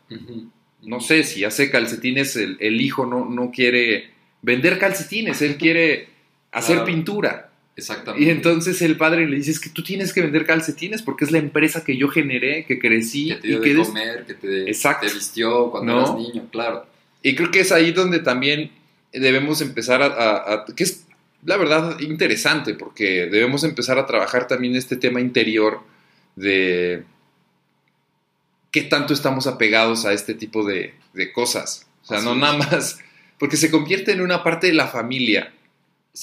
no 0.87 0.99
sé, 0.99 1.23
si 1.23 1.43
hace 1.43 1.69
calcetines, 1.69 2.35
el, 2.35 2.57
el 2.59 2.81
hijo 2.81 3.05
no, 3.05 3.25
no 3.25 3.51
quiere 3.51 4.11
vender 4.41 4.79
calcetines, 4.79 5.41
él 5.41 5.57
quiere 5.57 6.09
hacer 6.51 6.83
pintura. 6.83 7.46
Exactamente. 7.77 8.25
Y 8.25 8.29
entonces 8.31 8.81
el 8.81 8.97
padre 8.97 9.27
le 9.27 9.37
dice, 9.37 9.51
es 9.51 9.59
que 9.59 9.69
tú 9.69 9.83
tienes 9.83 10.11
que 10.11 10.21
vender 10.21 10.45
calcetines 10.45 11.03
porque 11.03 11.23
es 11.25 11.31
la 11.31 11.37
empresa 11.37 11.83
que 11.85 11.95
yo 11.95 12.09
generé, 12.09 12.65
que 12.65 12.79
crecí 12.79 13.27
que 13.29 13.35
te 13.35 13.47
y 13.47 13.49
dio 13.51 13.61
que 13.61 13.73
de 13.75 13.83
comer, 13.83 14.25
que 14.25 14.33
te, 14.33 14.63
Exacto. 14.69 15.05
te 15.07 15.13
vistió 15.13 15.69
cuando 15.69 15.93
¿No? 15.93 15.99
eras 16.01 16.15
niño, 16.15 16.47
claro. 16.51 16.85
Y 17.21 17.35
creo 17.35 17.51
que 17.51 17.59
es 17.59 17.71
ahí 17.71 17.91
donde 17.91 18.19
también 18.19 18.71
debemos 19.13 19.61
empezar 19.61 20.01
a, 20.01 20.07
a- 20.07 20.53
a- 20.53 20.65
que 20.75 20.83
es 20.83 21.05
la 21.45 21.55
verdad 21.57 21.99
interesante, 21.99 22.73
porque 22.73 23.27
debemos 23.27 23.63
empezar 23.63 23.99
a 23.99 24.05
trabajar 24.07 24.47
también 24.47 24.75
este 24.75 24.95
tema 24.97 25.21
interior 25.21 25.81
de 26.35 27.03
qué 28.71 28.81
tanto 28.81 29.13
estamos 29.13 29.47
apegados 29.47 30.05
a 30.05 30.13
este 30.13 30.33
tipo 30.33 30.65
de, 30.65 30.93
de 31.13 31.31
cosas. 31.31 31.87
O 32.03 32.07
sea, 32.07 32.17
Así 32.17 32.25
no 32.25 32.33
es. 32.33 32.39
nada 32.39 32.57
más, 32.57 32.99
porque 33.39 33.57
se 33.57 33.69
convierte 33.71 34.11
en 34.11 34.21
una 34.21 34.43
parte 34.43 34.67
de 34.67 34.73
la 34.73 34.87
familia, 34.87 35.53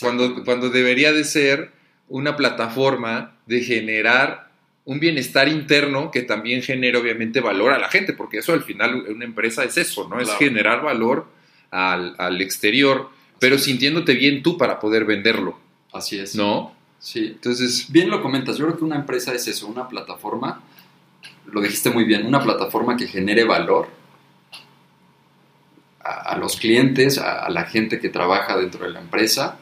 cuando, 0.00 0.44
cuando 0.44 0.70
debería 0.70 1.12
de 1.12 1.24
ser 1.24 1.72
una 2.08 2.36
plataforma 2.36 3.36
de 3.46 3.62
generar 3.62 4.50
un 4.84 5.00
bienestar 5.00 5.48
interno 5.48 6.10
que 6.10 6.22
también 6.22 6.62
genere 6.62 6.98
obviamente 6.98 7.40
valor 7.40 7.72
a 7.72 7.78
la 7.78 7.88
gente, 7.88 8.12
porque 8.12 8.38
eso 8.38 8.52
al 8.52 8.62
final 8.62 9.06
una 9.08 9.24
empresa 9.24 9.64
es 9.64 9.78
eso, 9.78 10.08
¿no? 10.08 10.20
Es 10.20 10.30
generar 10.36 10.82
valor 10.82 11.26
al, 11.70 12.14
al 12.18 12.40
exterior, 12.40 13.08
pero 13.38 13.58
sintiéndote 13.58 14.14
bien 14.14 14.42
tú 14.42 14.58
para 14.58 14.78
poder 14.78 15.04
venderlo, 15.04 15.58
Así 15.92 16.18
es. 16.18 16.34
¿no? 16.34 16.74
Sí. 16.98 17.26
Entonces, 17.34 17.90
Bien 17.90 18.10
lo 18.10 18.20
comentas, 18.20 18.58
yo 18.58 18.66
creo 18.66 18.78
que 18.78 18.84
una 18.84 18.96
empresa 18.96 19.32
es 19.32 19.46
eso, 19.46 19.66
una 19.66 19.88
plataforma, 19.88 20.60
lo 21.46 21.60
dijiste 21.60 21.90
muy 21.90 22.04
bien, 22.04 22.26
una 22.26 22.42
plataforma 22.42 22.96
que 22.96 23.06
genere 23.06 23.44
valor 23.44 23.88
a, 26.02 26.32
a 26.32 26.36
los 26.36 26.56
clientes, 26.56 27.18
a, 27.18 27.44
a 27.44 27.48
la 27.48 27.64
gente 27.64 28.00
que 28.00 28.08
trabaja 28.08 28.56
dentro 28.58 28.84
de 28.84 28.90
la 28.90 29.00
empresa, 29.00 29.58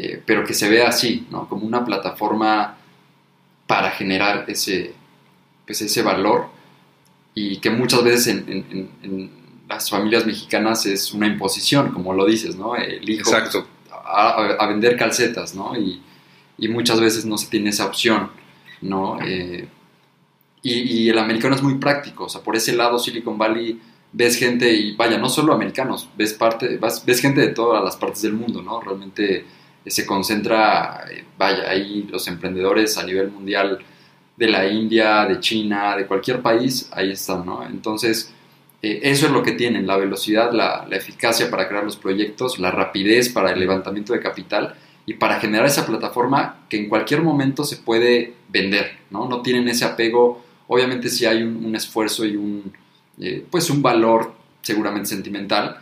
eh, 0.00 0.22
pero 0.24 0.44
que 0.46 0.54
se 0.54 0.68
vea 0.68 0.86
así, 0.90 1.26
¿no? 1.28 1.48
Como 1.48 1.66
una 1.66 1.84
plataforma 1.84 2.76
para 3.66 3.90
generar 3.90 4.44
ese, 4.46 4.94
pues 5.66 5.82
ese 5.82 6.02
valor 6.02 6.46
y 7.34 7.56
que 7.56 7.70
muchas 7.70 8.04
veces 8.04 8.28
en, 8.28 8.48
en- 9.02 9.38
las 9.68 9.90
familias 9.90 10.24
mexicanas 10.24 10.86
es 10.86 11.12
una 11.12 11.26
imposición, 11.26 11.92
como 11.92 12.14
lo 12.14 12.24
dices, 12.24 12.54
¿no? 12.56 12.74
El 12.76 13.06
hijo 13.10 13.28
exacto. 13.28 13.66
a, 13.90 14.66
vender 14.68 14.96
calcetas, 14.96 15.54
¿no? 15.54 15.76
Y, 15.76 16.00
y 16.56 16.68
muchas 16.68 17.00
veces 17.00 17.26
no 17.26 17.36
se 17.36 17.48
tiene 17.48 17.70
esa 17.70 17.84
opción, 17.84 18.30
¿no? 18.80 19.18
Eh, 19.20 19.68
y, 20.62 20.72
y 20.72 21.08
el 21.10 21.18
americano 21.18 21.54
es 21.56 21.62
muy 21.62 21.74
práctico, 21.74 22.24
o 22.24 22.28
sea, 22.28 22.40
por 22.40 22.54
ese 22.56 22.72
lado 22.72 22.98
Silicon 22.98 23.36
Valley 23.36 23.78
ves 24.12 24.36
gente, 24.36 24.72
y 24.72 24.94
vaya, 24.96 25.18
no 25.18 25.28
solo 25.28 25.52
americanos, 25.52 26.08
ves, 26.16 26.32
parte, 26.34 26.78
ves 26.78 27.20
gente 27.20 27.40
de 27.40 27.48
todas 27.48 27.84
las 27.84 27.96
partes 27.96 28.22
del 28.22 28.32
mundo, 28.32 28.62
¿no? 28.62 28.80
Realmente 28.80 29.44
se 29.86 30.06
concentra, 30.06 31.04
eh, 31.10 31.24
vaya, 31.38 31.70
ahí 31.70 32.06
los 32.10 32.26
emprendedores 32.28 32.98
a 32.98 33.04
nivel 33.04 33.30
mundial 33.30 33.78
de 34.36 34.48
la 34.48 34.68
India, 34.68 35.26
de 35.26 35.40
China, 35.40 35.96
de 35.96 36.06
cualquier 36.06 36.40
país, 36.40 36.88
ahí 36.92 37.10
están, 37.10 37.44
¿no? 37.44 37.66
Entonces, 37.66 38.32
eh, 38.80 39.00
eso 39.02 39.26
es 39.26 39.32
lo 39.32 39.42
que 39.42 39.52
tienen, 39.52 39.86
la 39.86 39.96
velocidad, 39.96 40.52
la, 40.52 40.86
eficacia 40.92 41.50
para 41.50 41.68
crear 41.68 41.84
los 41.84 41.96
proyectos, 41.96 42.58
la 42.60 42.70
rapidez 42.70 43.28
para 43.28 43.50
el 43.52 43.58
levantamiento 43.58 44.12
de 44.12 44.20
capital 44.20 44.76
y 45.06 45.14
para 45.14 45.40
generar 45.40 45.66
esa 45.66 45.84
plataforma 45.86 46.66
que 46.68 46.78
en 46.78 46.88
cualquier 46.88 47.22
momento 47.22 47.64
se 47.64 47.78
puede 47.78 48.34
vender, 48.48 48.98
¿no? 49.10 49.28
No 49.28 49.42
tienen 49.42 49.66
ese 49.68 49.84
apego, 49.84 50.44
obviamente 50.68 51.08
sí 51.08 51.26
hay 51.26 51.42
un, 51.42 51.74
esfuerzo 51.74 52.24
y 52.24 52.36
un, 52.36 52.72
eh, 53.18 53.44
pues 53.50 53.70
un 53.70 53.82
valor 53.82 54.34
seguramente 54.62 55.08
sentimental, 55.08 55.78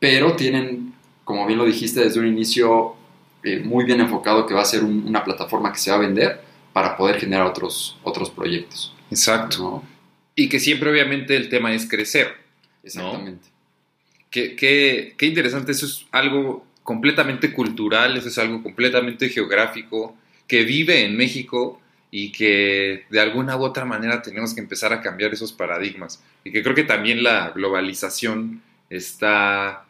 pero 0.00 0.34
tienen, 0.34 0.94
como 1.24 1.46
bien 1.46 1.58
lo 1.58 1.64
dijiste 1.64 2.00
desde 2.00 2.18
un 2.18 2.26
inicio, 2.26 2.96
eh, 3.44 3.60
muy 3.60 3.84
bien 3.84 4.00
enfocado 4.00 4.46
que 4.46 4.54
va 4.54 4.62
a 4.62 4.64
ser 4.64 4.82
un- 4.82 5.04
una 5.06 5.22
plataforma 5.22 5.72
que 5.72 5.78
se 5.78 5.90
va 5.90 5.96
a 5.96 6.00
vender 6.00 6.40
para 6.72 6.96
poder 6.96 7.20
generar 7.20 7.46
otros, 7.46 7.98
otros 8.02 8.30
proyectos, 8.30 8.92
Exacto. 9.10 9.58
¿no? 9.58 9.84
Y 10.34 10.48
que 10.48 10.58
siempre 10.58 10.90
obviamente 10.90 11.36
el 11.36 11.48
tema 11.48 11.72
es 11.72 11.88
crecer. 11.88 12.34
Exactamente. 12.82 13.46
Qué, 14.30 14.56
qué- 14.56 15.14
qué 15.16 15.26
interesante, 15.26 15.72
eso 15.72 15.86
es 15.86 16.06
algo 16.10 16.66
completamente 16.82 17.52
cultural, 17.52 18.16
eso 18.16 18.28
es 18.28 18.36
algo 18.38 18.62
completamente 18.62 19.28
geográfico, 19.28 20.16
que 20.48 20.64
vive 20.64 21.04
en 21.04 21.16
México 21.16 21.80
y 22.10 22.30
que 22.32 23.04
de 23.10 23.20
alguna 23.20 23.56
u 23.56 23.62
otra 23.64 23.84
manera 23.84 24.20
tenemos 24.22 24.52
que 24.54 24.60
empezar 24.60 24.92
a 24.92 25.00
cambiar 25.00 25.32
esos 25.32 25.52
paradigmas. 25.52 26.22
Y 26.44 26.50
que 26.52 26.62
creo 26.62 26.74
que 26.74 26.84
también 26.84 27.22
la 27.22 27.50
globalización 27.50 28.60
está 28.90 29.84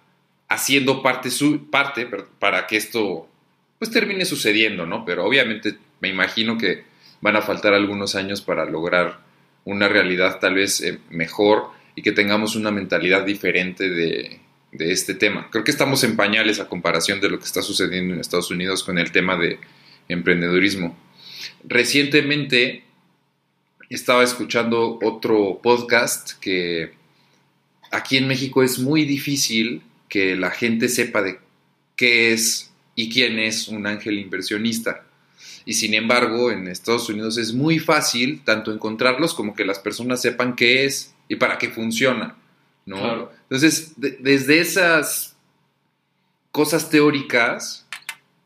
haciendo 0.48 1.02
parte, 1.02 1.30
su, 1.30 1.68
parte 1.70 2.08
para 2.38 2.66
que 2.66 2.76
esto 2.76 3.26
pues 3.78 3.90
termine 3.90 4.24
sucediendo, 4.24 4.86
¿no? 4.86 5.04
Pero 5.04 5.24
obviamente 5.24 5.76
me 6.00 6.08
imagino 6.08 6.58
que 6.58 6.84
van 7.20 7.36
a 7.36 7.42
faltar 7.42 7.74
algunos 7.74 8.14
años 8.14 8.40
para 8.42 8.64
lograr 8.64 9.20
una 9.64 9.88
realidad 9.88 10.38
tal 10.40 10.54
vez 10.54 10.80
eh, 10.80 10.98
mejor 11.10 11.70
y 11.94 12.02
que 12.02 12.12
tengamos 12.12 12.56
una 12.56 12.70
mentalidad 12.70 13.24
diferente 13.24 13.88
de, 13.88 14.40
de 14.72 14.92
este 14.92 15.14
tema. 15.14 15.48
Creo 15.50 15.64
que 15.64 15.70
estamos 15.70 16.04
en 16.04 16.16
pañales 16.16 16.60
a 16.60 16.68
comparación 16.68 17.20
de 17.20 17.30
lo 17.30 17.38
que 17.38 17.44
está 17.44 17.62
sucediendo 17.62 18.14
en 18.14 18.20
Estados 18.20 18.50
Unidos 18.50 18.82
con 18.82 18.98
el 18.98 19.12
tema 19.12 19.36
de 19.36 19.58
emprendedurismo. 20.08 20.96
Recientemente 21.62 22.84
estaba 23.88 24.24
escuchando 24.24 24.98
otro 25.02 25.60
podcast 25.62 26.32
que 26.40 26.92
aquí 27.90 28.16
en 28.16 28.26
México 28.26 28.62
es 28.62 28.78
muy 28.78 29.04
difícil 29.04 29.82
que 30.08 30.36
la 30.36 30.50
gente 30.50 30.88
sepa 30.88 31.22
de 31.22 31.38
qué 31.96 32.32
es 32.32 32.73
y 32.94 33.10
quién 33.10 33.38
es 33.38 33.68
un 33.68 33.86
ángel 33.86 34.18
inversionista. 34.18 35.04
Y 35.66 35.74
sin 35.74 35.94
embargo, 35.94 36.50
en 36.50 36.68
Estados 36.68 37.08
Unidos 37.08 37.38
es 37.38 37.52
muy 37.52 37.78
fácil 37.78 38.42
tanto 38.44 38.72
encontrarlos 38.72 39.34
como 39.34 39.54
que 39.54 39.64
las 39.64 39.78
personas 39.78 40.20
sepan 40.22 40.54
qué 40.54 40.84
es 40.84 41.14
y 41.28 41.36
para 41.36 41.58
qué 41.58 41.70
funciona, 41.70 42.36
¿no? 42.86 42.96
Claro. 42.98 43.32
Entonces, 43.44 43.92
de- 43.96 44.18
desde 44.20 44.60
esas 44.60 45.34
cosas 46.50 46.90
teóricas 46.90 47.86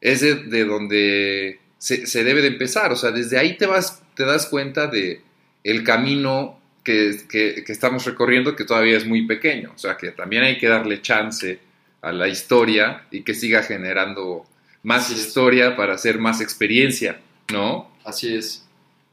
es 0.00 0.20
de, 0.20 0.34
de 0.44 0.64
donde 0.64 1.60
se, 1.78 2.06
se 2.06 2.24
debe 2.24 2.40
de 2.40 2.48
empezar. 2.48 2.92
O 2.92 2.96
sea, 2.96 3.10
desde 3.10 3.38
ahí 3.38 3.56
te 3.56 3.66
vas, 3.66 4.02
te 4.14 4.24
das 4.24 4.46
cuenta 4.46 4.86
de 4.86 5.22
el 5.64 5.82
camino 5.84 6.60
que, 6.84 7.20
que- 7.28 7.62
que 7.66 7.72
estamos 7.72 8.04
recorriendo, 8.06 8.56
que 8.56 8.64
todavía 8.64 8.96
es 8.96 9.04
muy 9.06 9.26
pequeño. 9.26 9.72
O 9.74 9.78
sea, 9.78 9.96
que 9.96 10.12
también 10.12 10.44
hay 10.44 10.56
que 10.56 10.68
darle 10.68 11.02
chance 11.02 11.58
a 12.02 12.12
la 12.12 12.28
historia 12.28 13.06
y 13.10 13.22
que 13.22 13.34
siga 13.34 13.62
generando 13.62 14.44
más 14.82 15.06
Así 15.06 15.14
es. 15.14 15.26
historia 15.26 15.76
para 15.76 15.94
hacer 15.94 16.18
más 16.18 16.40
experiencia, 16.40 17.20
¿no? 17.52 17.90
Así 18.04 18.34
es. 18.34 18.64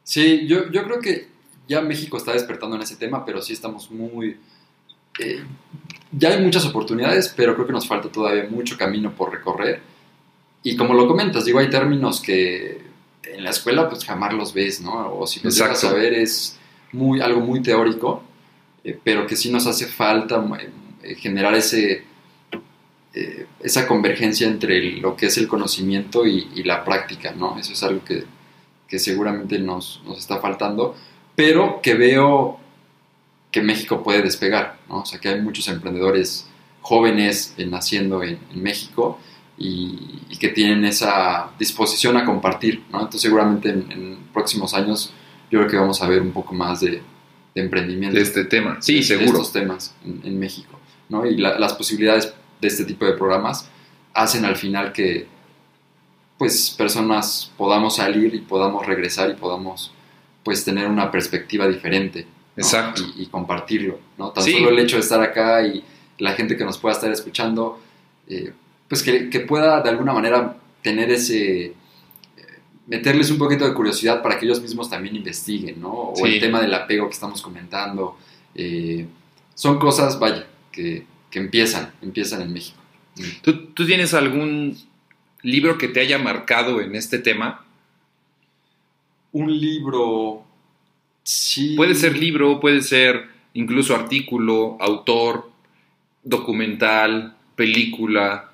Sí, 0.04 0.46
yo, 0.48 0.72
yo 0.72 0.84
creo 0.84 1.00
que 1.00 1.28
ya 1.68 1.82
México 1.82 2.18
está 2.18 2.34
despertando 2.34 2.76
en 2.76 2.84
ese 2.84 2.96
tema, 2.96 3.26
pero 3.26 3.42
sí 3.42 3.54
estamos 3.54 3.90
muy... 3.90 4.38
eh, 5.20 5.44
ya 6.12 6.30
hay 6.30 6.42
muchas 6.42 6.66
oportunidades, 6.66 7.34
pero 7.36 7.56
creo 7.56 7.68
que 7.68 7.74
nos 7.74 7.88
falta 7.88 8.10
todavía 8.10 8.48
mucho 8.50 8.78
camino 8.78 9.14
por 9.16 9.32
recorrer. 9.32 9.82
Y 10.64 10.76
como 10.76 10.94
lo 10.94 11.08
comentas, 11.08 11.46
digo, 11.46 11.60
hay 11.60 11.70
términos 11.70 12.22
que 12.22 12.82
en 13.24 13.44
la 13.44 13.50
escuela 13.50 13.90
pues 13.90 14.06
jamás 14.06 14.34
los 14.34 14.54
ves, 14.54 14.82
¿no? 14.82 15.16
O 15.16 15.28
si 15.28 15.40
los 15.42 15.60
a 15.62 15.94
ver 15.94 16.14
es 16.14 16.58
muy, 16.92 17.22
algo 17.22 17.42
muy 17.42 17.62
teórico, 17.62 18.24
eh, 18.84 18.98
pero 19.04 19.28
que 19.28 19.36
sí 19.36 19.52
nos 19.52 19.68
hace 19.68 19.88
falta 19.88 20.44
eh, 21.04 21.16
generar 21.16 21.54
ese, 21.56 22.04
eh, 23.16 23.48
esa 23.64 23.88
convergencia 23.88 24.46
entre 24.48 24.92
lo 25.00 25.16
que 25.16 25.28
es 25.28 25.38
el 25.38 25.48
conocimiento 25.48 26.26
y, 26.28 26.50
y 26.56 26.64
la 26.64 26.84
práctica, 26.84 27.32
¿no? 27.32 27.58
Eso 27.58 27.74
es 27.74 27.82
algo 27.84 28.04
que, 28.04 28.24
que 28.88 29.00
seguramente 29.00 29.58
nos, 29.60 30.02
nos 30.06 30.18
está 30.20 30.40
faltando, 30.40 30.96
pero 31.36 31.80
que 31.82 31.94
veo 31.96 32.60
que 33.52 33.62
México 33.62 34.04
puede 34.04 34.22
despegar, 34.22 34.78
¿no? 34.90 35.00
O 35.02 35.06
sea, 35.06 35.20
que 35.20 35.30
hay 35.30 35.42
muchos 35.42 35.68
emprendedores 35.70 36.48
jóvenes 36.82 37.56
naciendo 37.58 38.22
en, 38.22 38.38
en 38.54 38.62
México 38.62 39.18
y, 39.58 40.22
y 40.30 40.38
que 40.38 40.50
tienen 40.50 40.84
esa 40.86 41.50
disposición 41.58 42.18
a 42.18 42.26
compartir, 42.26 42.84
¿no? 42.92 42.98
Entonces 43.00 43.22
seguramente 43.22 43.70
en, 43.70 43.92
en 43.92 44.18
próximos 44.34 44.74
años 44.74 45.14
yo 45.50 45.60
creo 45.60 45.70
que 45.72 45.78
vamos 45.78 46.02
a 46.02 46.08
ver 46.10 46.22
un 46.22 46.32
poco 46.32 46.54
más 46.54 46.82
de, 46.82 47.02
de 47.56 47.62
emprendimiento 47.62 48.18
De 48.18 48.22
este 48.24 48.44
tema. 48.46 48.78
Sí, 48.82 48.96
de- 48.98 49.04
seguro. 49.04 49.26
de 49.26 49.32
estos 49.38 49.54
temas 49.54 49.96
en, 50.04 50.20
en 50.26 50.38
México, 50.38 50.78
¿no? 51.10 51.26
Y 51.26 51.38
la- 51.38 51.58
las 51.58 51.74
posibilidades 51.74 52.34
de 52.66 52.74
este 52.74 52.86
tipo 52.86 53.06
de 53.06 53.14
programas 53.14 53.70
hacen 54.14 54.46
al 54.46 54.56
final 54.56 54.92
que 54.94 55.28
pues 56.38 56.70
personas 56.78 57.52
podamos 57.58 57.96
salir 57.98 58.34
y 58.36 58.40
podamos 58.42 58.86
regresar 58.86 59.30
y 59.30 59.34
podamos 59.36 59.92
pues 60.44 60.64
tener 60.66 60.88
una 60.88 61.10
perspectiva 61.12 61.68
diferente 61.68 62.28
¿no? 62.56 62.64
Exacto. 62.64 63.02
y, 63.18 63.24
y 63.24 63.26
compartirlo, 63.28 64.00
¿no? 64.18 64.32
Tan 64.32 64.44
Sí. 64.44 64.54
solo 64.54 64.70
el 64.70 64.80
hecho 64.80 64.96
de 64.98 65.02
estar 65.02 65.22
acá 65.22 65.66
y 65.66 65.84
la 66.20 66.34
gente 66.34 66.56
que 66.56 66.64
nos 66.64 66.78
pueda 66.78 66.94
estar 66.96 67.12
escuchando, 67.12 67.80
eh, 68.30 68.54
pues 68.88 69.04
que, 69.04 69.30
que 69.30 69.42
pueda 69.42 69.82
de 69.82 69.90
alguna 69.90 70.14
manera 70.14 70.56
tener 70.82 71.10
ese... 71.12 71.66
eh, 71.66 71.74
meterles 72.88 73.30
un 73.32 73.38
poquito 73.38 73.66
de 73.66 73.74
curiosidad 73.74 74.22
para 74.22 74.38
que 74.40 74.46
ellos 74.46 74.62
mismos 74.62 74.90
también 74.90 75.16
investiguen, 75.18 75.82
¿no? 75.82 75.92
O 76.12 76.16
Sí. 76.16 76.24
el 76.24 76.40
tema 76.40 76.62
del 76.62 76.74
apego 76.74 77.08
que 77.08 77.14
estamos 77.14 77.42
comentando. 77.42 78.18
eh, 78.56 79.06
son 79.54 79.78
cosas, 79.80 80.18
vaya, 80.20 80.48
que, 80.72 81.06
que 81.36 81.42
empiezan, 81.42 81.92
empiezan 82.02 82.44
en 82.44 82.54
México. 82.54 82.78
¿Tú, 83.42 83.66
tú 83.74 83.86
tienes 83.86 84.14
algún 84.14 84.78
libro 85.42 85.78
que 85.78 85.90
te 85.90 86.00
haya 86.00 86.18
marcado 86.18 86.80
en 86.80 86.96
este 86.96 87.20
tema? 87.20 87.66
Un 89.34 89.60
libro... 89.60 90.46
Sí. 91.24 91.76
Puede 91.76 91.94
ser 91.94 92.18
libro, 92.18 92.62
puede 92.62 92.80
ser 92.80 93.28
incluso 93.54 93.94
artículo, 93.94 94.78
autor, 94.80 95.52
documental, 96.24 97.36
película. 97.58 98.50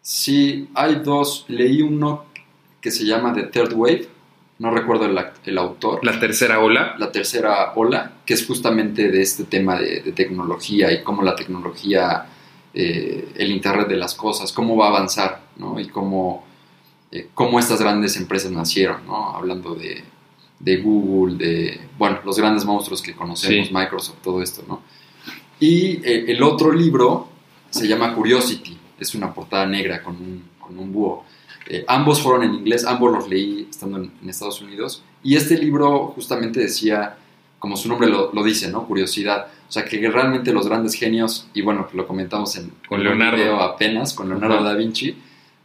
Sí, 0.00 0.70
hay 0.72 0.94
dos. 1.04 1.44
Leí 1.48 1.82
uno 1.82 2.24
que 2.80 2.90
se 2.90 3.04
llama 3.04 3.34
The 3.34 3.48
Third 3.48 3.74
Wave, 3.74 4.08
no 4.64 4.70
recuerdo 4.70 5.04
el, 5.04 5.18
el 5.44 5.58
autor. 5.58 6.02
La 6.02 6.18
tercera 6.18 6.58
ola. 6.60 6.94
La 6.98 7.12
tercera 7.12 7.74
ola, 7.76 8.12
que 8.24 8.32
es 8.32 8.46
justamente 8.46 9.10
de 9.10 9.20
este 9.20 9.44
tema 9.44 9.78
de, 9.78 10.00
de 10.00 10.12
tecnología 10.12 10.90
y 10.90 11.02
cómo 11.02 11.22
la 11.22 11.36
tecnología, 11.36 12.24
eh, 12.72 13.28
el 13.36 13.50
Internet 13.52 13.88
de 13.88 13.96
las 13.96 14.14
cosas, 14.14 14.52
cómo 14.52 14.74
va 14.74 14.86
a 14.86 14.88
avanzar, 14.88 15.42
¿no? 15.56 15.78
Y 15.78 15.88
cómo, 15.88 16.46
eh, 17.12 17.28
cómo 17.34 17.58
estas 17.58 17.78
grandes 17.78 18.16
empresas 18.16 18.50
nacieron, 18.52 19.04
¿no? 19.06 19.36
Hablando 19.36 19.74
de, 19.74 20.02
de 20.58 20.76
Google, 20.78 21.36
de, 21.36 21.80
bueno, 21.98 22.20
los 22.24 22.38
grandes 22.38 22.64
monstruos 22.64 23.02
que 23.02 23.12
conocemos, 23.14 23.68
Sí. 23.68 23.74
Microsoft, 23.74 24.22
todo 24.22 24.40
esto, 24.42 24.64
¿no? 24.66 24.80
Y 25.60 26.00
eh, 26.02 26.24
el 26.28 26.42
otro 26.42 26.72
libro 26.72 27.28
se 27.68 27.86
llama 27.86 28.14
Curiosity, 28.14 28.78
es 28.98 29.14
una 29.14 29.34
portada 29.34 29.66
negra 29.66 30.02
con 30.02 30.16
un, 30.16 30.44
con 30.58 30.78
un 30.78 30.90
búho. 30.90 31.26
Eh, 31.66 31.84
ambos 31.88 32.20
fueron 32.20 32.42
en 32.44 32.54
inglés, 32.54 32.84
ambos 32.84 33.12
los 33.12 33.28
leí 33.28 33.66
estando 33.70 33.98
en, 33.98 34.12
en 34.22 34.28
Estados 34.28 34.60
Unidos. 34.60 35.02
Y 35.22 35.36
este 35.36 35.56
libro 35.56 36.08
justamente 36.14 36.60
decía, 36.60 37.16
como 37.58 37.76
su 37.76 37.88
nombre 37.88 38.08
lo, 38.08 38.32
lo 38.32 38.42
dice, 38.44 38.70
¿no? 38.70 38.86
Curiosidad. 38.86 39.46
O 39.68 39.72
sea, 39.72 39.84
que 39.84 39.96
realmente 40.10 40.52
los 40.52 40.68
grandes 40.68 40.94
genios, 40.94 41.48
y 41.54 41.62
bueno, 41.62 41.88
lo 41.94 42.06
comentamos 42.06 42.56
en 42.56 42.70
Con 42.88 43.02
Leonardo. 43.02 43.38
video 43.38 43.60
apenas, 43.60 44.12
con 44.12 44.28
Leonardo 44.28 44.62
da 44.62 44.74
Vinci, 44.74 45.16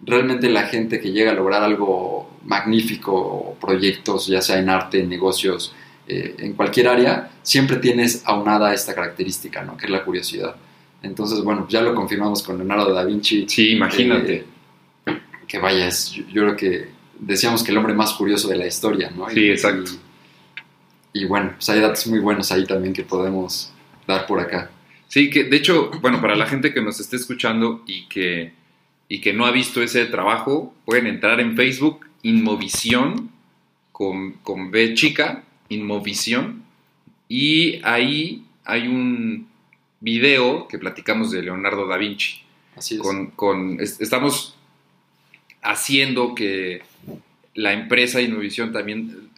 realmente 0.01 0.49
la 0.49 0.63
gente 0.63 0.99
que 0.99 1.11
llega 1.11 1.31
a 1.31 1.33
lograr 1.33 1.61
algo 1.61 2.29
magnífico, 2.45 3.57
proyectos, 3.59 4.27
ya 4.27 4.41
sea 4.41 4.59
en 4.59 4.69
arte, 4.69 5.01
en 5.01 5.09
negocios, 5.09 5.73
eh, 6.07 6.35
en 6.39 6.53
cualquier 6.53 6.87
área, 6.87 7.31
siempre 7.43 7.77
tienes 7.77 8.23
aunada 8.25 8.73
esta 8.73 8.95
característica, 8.95 9.63
¿no? 9.63 9.75
Que 9.75 9.85
es 9.85 9.91
la 9.91 10.03
curiosidad. 10.05 10.55
Entonces, 11.03 11.41
bueno, 11.43 11.67
ya 11.69 11.81
lo 11.81 11.93
confirmamos 11.93 12.41
con 12.43 12.57
Leonardo 12.57 12.93
da 12.93 13.03
Vinci. 13.03 13.45
Sí, 13.47 13.71
imagínate. 13.71 14.35
Eh, 14.35 14.45
que 15.49 15.59
vaya, 15.59 15.85
es, 15.87 16.11
yo, 16.11 16.23
yo 16.27 16.41
creo 16.43 16.55
que 16.55 16.87
decíamos 17.19 17.61
que 17.63 17.71
el 17.71 17.77
hombre 17.77 17.93
más 17.93 18.13
curioso 18.13 18.47
de 18.47 18.55
la 18.55 18.67
historia, 18.67 19.09
¿no? 19.11 19.29
Sí, 19.29 19.49
exacto. 19.49 19.91
Y, 21.13 21.23
y 21.23 21.25
bueno, 21.25 21.51
pues 21.55 21.67
hay 21.69 21.81
datos 21.81 22.07
muy 22.07 22.19
buenos 22.19 22.51
ahí 22.53 22.65
también 22.65 22.93
que 22.93 23.03
podemos 23.03 23.73
dar 24.07 24.25
por 24.27 24.39
acá. 24.39 24.71
Sí, 25.09 25.29
que 25.29 25.43
de 25.43 25.57
hecho, 25.57 25.89
bueno, 26.01 26.21
para 26.21 26.35
la 26.37 26.45
gente 26.45 26.71
que 26.73 26.81
nos 26.81 26.99
esté 27.01 27.15
escuchando 27.17 27.83
y 27.87 28.05
que, 28.07 28.53
y 29.09 29.19
que 29.21 29.33
no 29.33 29.45
ha 29.45 29.51
visto 29.51 29.81
ese 29.81 30.05
trabajo, 30.05 30.73
pueden 30.85 31.07
entrar 31.07 31.39
en 31.41 31.55
Facebook, 31.57 32.05
Inmovisión, 32.21 33.31
con, 33.91 34.33
con 34.43 34.69
B 34.71 34.93
chica, 34.93 35.43
Inmovisión, 35.69 36.63
y 37.27 37.81
ahí 37.83 38.45
hay 38.65 38.87
un 38.87 39.47
video 39.99 40.67
que 40.67 40.77
platicamos 40.77 41.31
de 41.31 41.41
Leonardo 41.41 41.87
da 41.87 41.97
Vinci. 41.97 42.41
Así 42.75 42.95
es. 42.95 43.01
Con, 43.01 43.31
con- 43.31 43.79
es- 43.81 43.99
estamos 43.99 44.55
haciendo 45.61 46.35
que 46.35 46.81
la 47.55 47.73
empresa 47.73 48.21
Innovisión 48.21 48.71
también 48.71 49.29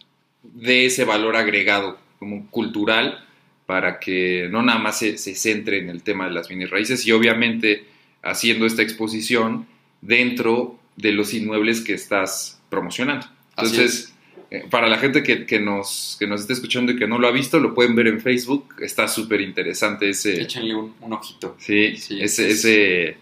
dé 0.44 0.86
ese 0.86 1.06
valor 1.06 1.36
agregado 1.36 1.98
como 2.20 2.48
cultural 2.50 3.26
para 3.66 4.00
que 4.00 4.48
no 4.52 4.62
nada 4.62 4.80
más 4.80 5.00
se, 5.00 5.18
se 5.18 5.34
centre 5.36 5.80
en 5.80 5.90
el 5.90 6.04
tema 6.04 6.26
de 6.28 6.32
las 6.34 6.48
bienes 6.48 6.70
raíces 6.70 7.06
y 7.08 7.12
obviamente 7.12 7.86
haciendo 8.22 8.66
esta 8.66 8.82
exposición 8.82 9.66
dentro 10.02 10.80
de 10.98 11.14
los 11.14 11.34
inmuebles 11.34 11.82
que 11.82 11.94
estás 11.94 12.60
promocionando. 12.70 13.26
Entonces, 13.58 14.14
eh, 14.52 14.66
para 14.70 14.88
la 14.88 14.98
gente 14.98 15.24
que, 15.24 15.46
que 15.46 15.60
nos, 15.60 16.18
que 16.20 16.28
nos 16.28 16.42
esté 16.42 16.54
escuchando 16.54 16.92
y 16.92 16.98
que 16.98 17.08
no 17.08 17.18
lo 17.18 17.28
ha 17.28 17.32
visto, 17.32 17.60
lo 17.60 17.74
pueden 17.74 17.96
ver 17.96 18.08
en 18.08 18.20
Facebook. 18.22 18.76
Está 18.82 19.08
súper 19.08 19.42
interesante 19.42 20.10
ese, 20.10 20.42
Échenle 20.42 20.76
un, 20.76 20.94
un 21.00 21.14
ojito. 21.14 21.56
sí, 21.60 21.96
Sí, 21.96 22.20
ese, 22.22 22.50
es- 22.50 22.66
ese, 22.66 23.18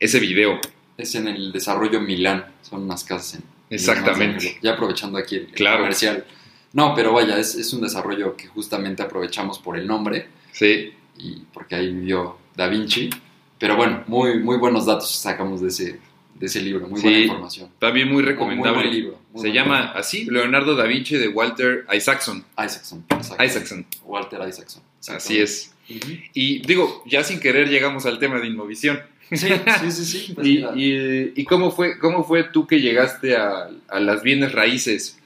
ese 0.00 0.20
video. 0.20 0.60
Es 0.96 1.14
en 1.14 1.28
el 1.28 1.52
desarrollo 1.52 2.00
Milán, 2.00 2.44
son 2.62 2.84
unas 2.84 3.04
casas 3.04 3.34
en... 3.34 3.40
en 3.40 3.74
Exactamente. 3.76 4.58
Ya 4.62 4.72
aprovechando 4.74 5.18
aquí 5.18 5.36
el, 5.36 5.46
Claro. 5.48 5.78
comercial. 5.78 6.24
No, 6.72 6.94
pero 6.94 7.12
vaya, 7.12 7.38
es, 7.38 7.54
es 7.54 7.72
un 7.72 7.80
desarrollo 7.82 8.36
que 8.36 8.46
justamente 8.48 9.02
aprovechamos 9.02 9.58
por 9.58 9.76
el 9.78 9.86
nombre 9.86 10.26
Sí, 10.52 10.92
y 11.18 11.42
porque 11.52 11.74
ahí 11.76 11.92
vivió 11.92 12.38
Da 12.56 12.68
Vinci. 12.68 13.10
Pero 13.58 13.76
bueno, 13.76 14.04
muy, 14.06 14.38
muy 14.40 14.56
buenos 14.56 14.86
datos 14.86 15.10
sacamos 15.10 15.60
de 15.60 15.68
ese, 15.68 16.00
de 16.34 16.46
ese 16.46 16.60
libro, 16.60 16.86
muy 16.88 17.00
Sí. 17.00 17.06
buena 17.06 17.18
información. 17.20 17.70
también 17.78 18.06
muy 18.08 18.22
Muy 18.22 18.24
recomendable. 18.24 18.72
buen 18.82 18.90
libro. 18.92 19.18
muy 19.32 19.42
Se 19.42 19.48
buen 19.48 19.52
llama 19.54 19.80
libro. 19.82 19.98
así, 19.98 20.24
Leonardo 20.26 20.76
da 20.76 20.84
Vinci 20.84 21.16
de 21.16 21.28
Walter 21.28 21.86
Isaacson. 21.92 22.44
Isaacson. 22.56 23.04
Isaacson, 23.44 23.86
Walter 24.04 24.40
Isaacson. 24.48 24.82
así 25.08 25.38
es. 25.40 25.74
Y 25.88 26.60
digo, 26.66 27.02
ya 27.06 27.22
sin 27.24 27.38
querer 27.40 27.68
llegamos 27.68 28.06
al 28.06 28.18
tema 28.18 28.38
de 28.40 28.46
Inmovisión. 28.46 29.00
Sí, 29.30 29.48
sí, 29.80 29.90
sí. 29.90 30.04
sí. 30.04 30.32
Pues 30.34 30.46
¿Y, 30.46 30.54
mira, 30.56 30.72
y- 30.76 31.32
y 31.36 31.44
cómo, 31.44 31.70
fue, 31.70 31.98
cómo 31.98 32.24
fue 32.24 32.44
tú 32.44 32.66
que 32.66 32.80
llegaste 32.80 33.36
a, 33.36 33.68
a 33.88 34.00
las 34.00 34.22
bienes 34.22 34.52
raíces 34.52 35.18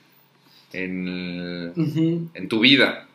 en, 0.73 1.77
en 2.35 2.49
tu 2.49 2.61
vida? 2.61 3.07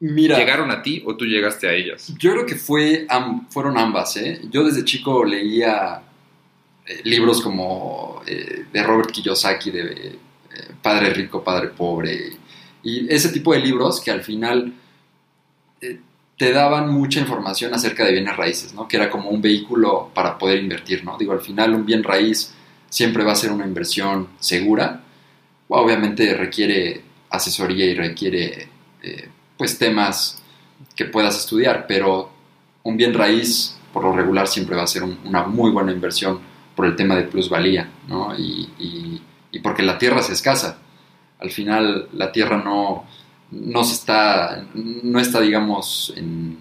Mira, 0.00 0.38
¿Llegaron 0.38 0.70
a 0.70 0.80
ti 0.82 1.02
o 1.04 1.16
tú 1.16 1.24
llegaste 1.24 1.66
a 1.68 1.72
ellas? 1.72 2.14
yo 2.18 2.32
creo 2.32 2.46
que 2.46 2.54
fue, 2.54 3.04
am- 3.08 3.48
fueron 3.48 3.76
ambas. 3.78 4.16
¿eh? 4.16 4.40
Yo 4.50 4.62
desde 4.64 4.84
chico 4.84 5.24
leía 5.24 6.02
eh, 6.86 7.00
libros 7.04 7.40
como 7.40 8.22
eh, 8.26 8.64
de 8.72 8.82
Robert 8.84 9.10
Kiyosaki, 9.10 9.70
de 9.72 9.80
eh, 9.82 10.18
Padre 10.80 11.12
Rico, 11.14 11.42
Padre 11.42 11.68
Pobre, 11.68 12.32
y 12.84 13.12
ese 13.12 13.30
tipo 13.30 13.52
de 13.52 13.58
libros 13.60 14.00
que 14.00 14.12
al 14.12 14.22
final 14.22 14.72
te 16.38 16.52
daban 16.52 16.88
mucha 16.90 17.20
información 17.20 17.74
acerca 17.74 18.04
de 18.06 18.12
bienes 18.12 18.36
raíces, 18.36 18.72
¿no? 18.72 18.88
que 18.88 18.96
era 18.96 19.10
como 19.10 19.28
un 19.28 19.42
vehículo 19.42 20.10
para 20.14 20.38
poder 20.38 20.58
invertir. 20.62 21.04
¿no? 21.04 21.18
Digo, 21.18 21.32
al 21.32 21.40
final 21.40 21.74
un 21.74 21.84
bien 21.84 22.02
raíz 22.04 22.54
siempre 22.88 23.24
va 23.24 23.32
a 23.32 23.36
ser 23.36 23.50
una 23.52 23.66
inversión 23.66 24.28
segura. 24.38 25.02
Obviamente 25.68 26.32
requiere 26.34 27.02
asesoría 27.30 27.84
y 27.86 27.94
requiere 27.94 28.68
eh, 29.02 29.28
pues 29.58 29.78
temas 29.78 30.40
que 30.96 31.04
puedas 31.06 31.36
estudiar, 31.36 31.86
pero 31.88 32.30
un 32.84 32.96
bien 32.96 33.12
raíz 33.14 33.76
por 33.92 34.04
lo 34.04 34.12
regular 34.16 34.46
siempre 34.46 34.76
va 34.76 34.84
a 34.84 34.86
ser 34.86 35.02
un- 35.02 35.18
una 35.24 35.42
muy 35.44 35.70
buena 35.72 35.92
inversión 35.92 36.40
por 36.76 36.86
el 36.86 36.94
tema 36.96 37.16
de 37.16 37.24
plusvalía, 37.24 37.90
¿no? 38.06 38.32
Y 38.38 39.58
porque 39.62 39.82
la 39.82 39.98
tierra 39.98 40.20
es 40.20 40.30
escasa. 40.30 40.78
Al 41.40 41.50
final 41.50 42.08
la 42.12 42.30
tierra 42.30 42.58
no, 42.62 43.04
no 43.50 43.84
se 43.84 43.94
está, 43.94 44.66
no 44.74 45.18
está, 45.20 45.40
digamos, 45.40 46.12
en, 46.16 46.58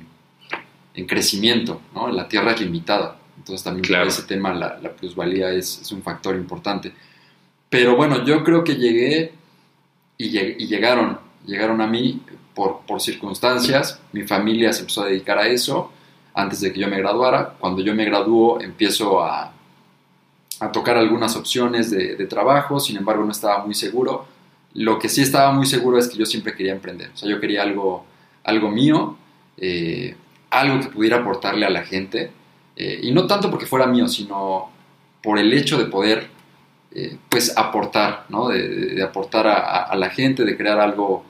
en 0.94 1.06
crecimiento, 1.06 1.82
¿no? 1.94 2.08
La 2.10 2.28
tierra 2.28 2.52
es 2.54 2.62
limitada. 2.62 3.18
Entonces 3.38 3.64
también 3.64 3.84
Claro. 3.86 4.04
por 4.06 4.10
ese 4.10 4.24
tema 4.24 4.54
la, 4.54 4.80
la 4.82 4.92
plusvalía 4.92 5.52
es, 5.52 5.80
es 5.82 5.92
un 5.92 6.02
factor 6.02 6.36
importante. 6.36 6.94
Pero 7.70 7.96
bueno, 7.96 8.26
yo 8.26 8.44
creo 8.44 8.64
que 8.64 8.76
llegué 8.76 9.34
y, 10.18 10.32
lleg- 10.32 10.56
y 10.60 10.68
llegaron, 10.68 11.20
llegaron 11.46 11.82
a 11.82 11.88
mí 11.88 12.22
por, 12.56 12.80
por 12.88 13.00
circunstancias. 13.02 14.00
Mi 14.14 14.24
familia 14.24 14.74
se 14.74 14.82
empezó 14.82 15.04
a 15.04 15.08
dedicar 15.08 15.38
a 15.38 15.48
eso 15.48 15.92
antes 16.34 16.62
de 16.62 16.72
que 16.74 16.80
yo 16.80 16.88
me 16.88 16.98
graduara. 16.98 17.56
Cuando 17.60 17.82
yo 17.82 17.94
me 17.94 18.06
graduó 18.06 18.60
empiezo 18.62 19.22
a, 19.24 19.52
a 20.60 20.72
tocar 20.72 20.98
algunas 20.98 21.36
opciones 21.36 21.92
de, 21.92 22.16
de 22.16 22.26
trabajo, 22.26 22.80
sin 22.80 22.98
embargo 22.98 23.24
no 23.26 23.32
estaba 23.32 23.64
muy 23.66 23.76
seguro. 23.76 24.26
Lo 24.78 25.00
que 25.00 25.10
sí 25.10 25.24
estaba 25.24 25.52
muy 25.52 25.66
seguro 25.66 25.98
es 25.98 26.08
que 26.08 26.20
yo 26.20 26.26
siempre 26.28 26.54
quería 26.54 26.72
emprender. 26.72 27.10
O 27.12 27.18
sea, 27.18 27.28
yo 27.28 27.40
quería 27.40 27.64
algo, 27.64 28.06
algo 28.44 28.70
mío, 28.70 29.18
eh, 29.58 30.16
algo 30.52 30.80
que 30.80 30.90
pudiera 30.90 31.18
aportarle 31.18 31.66
a 31.66 31.72
la 31.72 31.84
gente. 31.84 32.32
eh, 32.76 33.00
y 33.02 33.12
no 33.12 33.26
tanto 33.26 33.50
porque 33.50 33.66
fuera 33.66 33.88
mío, 33.88 34.08
sino 34.08 34.70
por 35.24 35.40
el 35.40 35.52
hecho 35.52 35.80
de 35.80 35.86
poder, 35.86 36.28
eh, 36.94 37.18
pues, 37.28 37.58
aportar, 37.58 38.26
¿no? 38.30 38.50
De, 38.50 39.02
aportar 39.02 39.48
a, 39.48 39.96
la 39.96 40.12
gente, 40.12 40.46
de 40.46 40.56
crear 40.56 40.80
algo, 40.80 41.26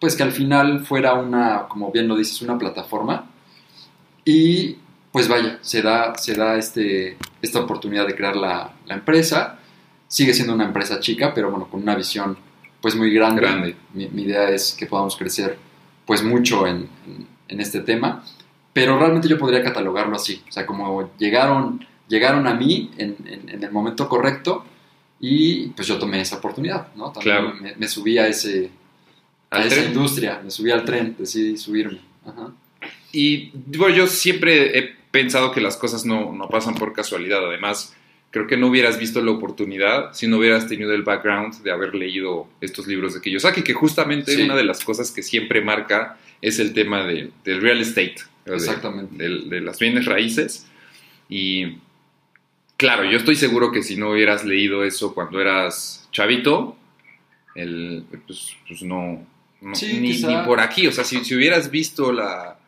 pues, 0.00 0.16
que 0.16 0.22
al 0.22 0.32
final 0.32 0.86
fuera 0.86 1.12
una, 1.14 1.66
como 1.68 1.92
bien 1.92 2.08
lo 2.08 2.16
dices, 2.16 2.40
una 2.40 2.56
plataforma. 2.56 3.30
Y, 4.24 4.78
pues, 5.12 5.28
vaya, 5.28 5.58
se 5.60 5.82
da, 5.82 6.14
se 6.16 6.34
da 6.34 6.56
este, 6.56 7.18
esta 7.42 7.60
oportunidad 7.60 8.06
de 8.06 8.14
crear 8.14 8.36
la 8.36 8.72
empresa. 8.88 9.58
Sigue 10.08 10.34
siendo 10.34 10.54
una 10.54 10.64
empresa 10.64 10.98
chica, 11.00 11.32
pero 11.34 11.50
bueno, 11.50 11.68
con 11.68 11.82
una 11.82 11.94
visión, 11.94 12.36
pues, 12.80 12.96
muy 12.96 13.12
grande. 13.12 13.42
Grande. 13.42 13.76
Mi, 13.94 14.08
mi 14.08 14.22
idea 14.22 14.48
es 14.50 14.74
que 14.78 14.86
podamos 14.86 15.16
crecer, 15.16 15.56
pues, 16.06 16.22
mucho 16.24 16.66
en, 16.66 16.88
en- 17.06 17.26
en 17.48 17.60
este 17.60 17.80
tema. 17.80 18.24
Pero 18.72 18.98
realmente 18.98 19.28
yo 19.28 19.38
podría 19.38 19.62
catalogarlo 19.62 20.14
así. 20.16 20.42
O 20.48 20.52
sea, 20.52 20.64
como 20.66 21.10
llegaron, 21.18 21.84
llegaron 22.08 22.46
a 22.46 22.54
mí 22.54 22.90
en, 22.98 23.16
en- 23.26 23.62
el 23.64 23.70
momento 23.72 24.08
correcto 24.08 24.64
y 25.20 25.68
pues 25.68 25.88
yo 25.88 25.98
tomé 25.98 26.20
esa 26.20 26.36
oportunidad, 26.36 26.94
¿no? 26.94 27.10
También 27.10 27.36
Claro. 27.38 27.54
me, 27.60 27.74
me 27.74 27.88
subí 27.88 28.18
a, 28.18 28.28
ese, 28.28 28.70
a 29.50 29.60
esa 29.62 29.76
tren. 29.76 29.88
industria, 29.88 30.40
me 30.44 30.50
subí 30.50 30.70
al 30.70 30.84
tren, 30.84 31.16
decidí 31.18 31.56
subirme. 31.56 32.00
Ajá. 32.24 32.52
Y 33.12 33.50
bueno, 33.76 33.96
yo 33.96 34.06
siempre 34.06 34.78
he 34.78 34.94
pensado 35.10 35.50
que 35.50 35.60
las 35.60 35.76
cosas 35.76 36.04
no, 36.04 36.32
no 36.32 36.48
pasan 36.48 36.74
por 36.74 36.92
casualidad. 36.92 37.44
Además, 37.46 37.96
creo 38.30 38.46
que 38.46 38.56
no 38.56 38.66
hubieras 38.68 38.98
visto 38.98 39.22
la 39.22 39.30
oportunidad 39.30 40.12
si 40.12 40.26
no 40.26 40.36
hubieras 40.38 40.66
tenido 40.68 40.92
el 40.92 41.02
background 41.02 41.62
de 41.62 41.70
haber 41.70 41.94
leído 41.94 42.46
estos 42.60 42.86
libros 42.86 43.14
de 43.14 43.20
Kiyosaki, 43.22 43.62
que 43.62 43.72
justamente 43.74 44.34
Sí. 44.34 44.42
una 44.42 44.54
de 44.54 44.64
las 44.64 44.84
cosas 44.84 45.10
que 45.10 45.22
siempre 45.22 45.62
marca 45.62 46.18
es 46.42 46.58
el 46.58 46.72
tema 46.74 47.04
de- 47.06 47.30
del 47.44 47.60
real 47.62 47.80
estate, 47.80 48.16
de- 48.44 48.54
Exactamente. 48.54 49.16
de, 49.28 49.60
las 49.60 49.78
bienes 49.78 50.04
raíces. 50.04 50.66
Y 51.28 51.78
claro, 52.76 53.04
yo 53.04 53.16
estoy 53.18 53.34
seguro 53.34 53.72
que 53.72 53.82
si 53.82 53.96
no 53.96 54.10
hubieras 54.10 54.44
leído 54.44 54.84
eso 54.84 55.14
cuando 55.14 55.40
eras 55.40 56.08
chavito, 56.12 56.76
el, 57.54 58.04
pues, 58.26 58.54
pues 58.68 58.82
no, 58.82 59.26
no- 59.60 59.74
Sí, 59.74 59.98
ni, 60.00 60.22
por 60.44 60.60
aquí. 60.60 60.86
O 60.86 60.92
sea, 60.92 61.04
si, 61.04 61.24
si 61.24 61.34
hubieras 61.34 61.70
visto 61.70 62.12
la, 62.12 62.58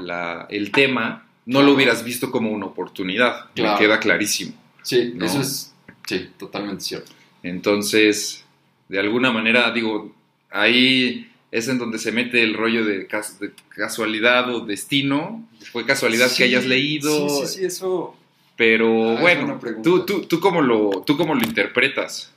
la- 0.00 0.46
el 0.48 0.70
tema, 0.70 1.26
no 1.44 1.62
lo 1.62 1.72
hubieras 1.72 2.04
visto 2.04 2.30
como 2.30 2.50
una 2.50 2.66
oportunidad. 2.66 3.50
Claro. 3.54 3.72
Me 3.72 3.78
queda 3.84 3.98
clarísimo. 4.00 4.54
Sí, 4.82 5.12
No. 5.14 5.24
eso 5.26 5.40
es, 5.40 5.72
sí, 6.06 6.30
totalmente 6.38 6.82
cierto. 6.84 7.12
Entonces, 7.42 8.44
de 8.88 8.98
alguna 9.00 9.32
manera, 9.32 9.70
digo, 9.72 10.14
ahí 10.50 11.30
es 11.50 11.68
en 11.68 11.78
donde 11.78 11.98
se 11.98 12.12
mete 12.12 12.42
el 12.42 12.54
rollo 12.54 12.84
de, 12.84 13.06
cas- 13.06 13.38
de 13.40 13.52
casualidad 13.70 14.54
o 14.54 14.60
destino. 14.60 15.46
Fue 15.72 15.84
casualidad 15.86 16.28
Sí, 16.28 16.36
que 16.38 16.44
hayas 16.44 16.64
leído. 16.66 17.28
Sí, 17.28 17.46
sí, 17.46 17.58
sí, 17.58 17.64
eso... 17.64 18.16
Pero 18.56 19.16
Ah, 19.16 19.20
bueno. 19.20 19.58
¿tú, 19.82 20.04
tú, 20.04 20.22
tú, 20.26 20.38
cómo 20.38 20.60
lo, 20.60 21.02
¿tú 21.06 21.16
cómo 21.16 21.34
lo 21.34 21.42
interpretas? 21.42 22.30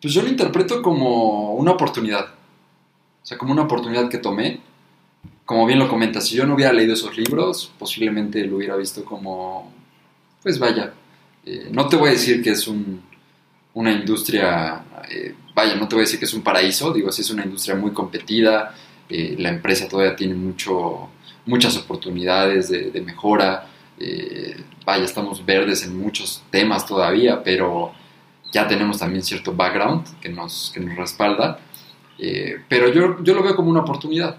Pues 0.00 0.12
yo 0.12 0.22
lo 0.22 0.28
interpreto 0.28 0.82
como 0.82 1.54
una 1.54 1.70
oportunidad. 1.72 2.26
O 3.22 3.26
sea, 3.26 3.38
como 3.38 3.52
una 3.52 3.62
oportunidad 3.62 4.10
que 4.10 4.18
tomé. 4.18 4.60
Como 5.46 5.66
bien 5.66 5.78
lo 5.78 5.88
comentas, 5.88 6.26
si 6.28 6.36
yo 6.36 6.46
no 6.46 6.54
hubiera 6.54 6.72
leído 6.72 6.92
esos 6.94 7.16
libros, 7.16 7.72
posiblemente 7.78 8.44
lo 8.46 8.56
hubiera 8.56 8.76
visto 8.76 9.04
como, 9.04 9.72
pues 10.42 10.58
vaya, 10.58 10.92
eh, 11.46 11.68
no 11.70 11.88
te 11.88 11.96
voy 11.96 12.08
a 12.08 12.12
decir 12.12 12.42
que 12.42 12.50
es 12.50 12.66
un- 12.68 13.02
una 13.74 13.92
industria, 13.92 14.84
eh, 15.10 15.34
vaya, 15.54 15.74
no 15.74 15.88
te 15.88 15.96
voy 15.96 16.02
a 16.02 16.06
decir 16.06 16.18
que 16.18 16.24
es 16.26 16.34
un 16.34 16.42
paraíso, 16.42 16.92
digo, 16.92 17.10
sí 17.12 17.22
es 17.22 17.30
una 17.30 17.44
industria 17.44 17.74
muy 17.74 17.92
competida, 17.92 18.74
eh, 19.08 19.34
la 19.38 19.48
empresa 19.50 19.88
todavía 19.88 20.14
tiene 20.16 20.34
mucho, 20.34 21.08
muchas 21.46 21.76
oportunidades 21.76 22.68
de, 22.68 22.90
de 22.90 23.00
mejora, 23.00 23.66
vaya, 24.84 25.04
estamos 25.04 25.44
verdes 25.44 25.84
en 25.84 25.96
muchos 25.98 26.42
temas 26.50 26.84
todavía, 26.86 27.42
pero 27.42 27.92
ya 28.52 28.66
tenemos 28.66 28.98
también 28.98 29.22
cierto 29.22 29.52
background 29.54 30.06
que 30.20 30.28
nos, 30.28 30.70
que 30.74 30.80
nos 30.80 30.96
respalda, 30.96 31.58
pero 32.68 32.92
yo, 32.92 33.22
yo 33.22 33.34
lo 33.34 33.42
veo 33.42 33.54
como 33.56 33.70
una 33.70 33.80
oportunidad. 33.80 34.36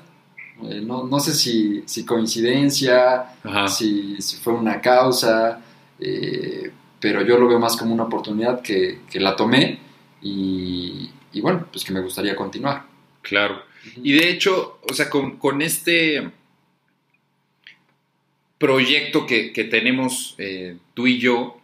Eh, 0.64 0.82
no, 0.82 1.04
no 1.04 1.20
sé 1.20 1.34
si, 1.34 1.84
si 1.86 2.06
coincidencia, 2.06 3.26
si, 3.68 4.22
si 4.22 4.38
fue 4.38 4.54
una 4.54 4.80
causa, 4.80 5.60
eh, 6.00 6.72
pero 7.06 7.24
yo 7.24 7.38
lo 7.38 7.48
veo 7.48 7.60
más 7.60 7.78
como 7.78 7.94
una 7.94 8.06
oportunidad 8.06 8.64
que, 8.64 9.02
que 9.12 9.20
la 9.20 9.36
tomé 9.36 9.78
y, 10.24 11.12
y 11.34 11.40
bueno, 11.40 11.68
pues 11.72 11.86
que 11.86 11.94
me 11.94 12.02
gustaría 12.02 12.36
continuar. 12.36 12.88
Claro. 13.22 13.62
Y 14.02 14.14
de 14.14 14.28
hecho, 14.28 14.80
o 14.82 14.92
sea, 14.92 15.08
con, 15.08 15.38
con 15.38 15.62
este 15.62 16.32
proyecto 18.58 19.28
que, 19.28 19.54
que 19.54 19.66
tenemos 19.66 20.34
eh, 20.40 20.78
tú 20.96 21.06
y 21.06 21.20
yo, 21.20 21.62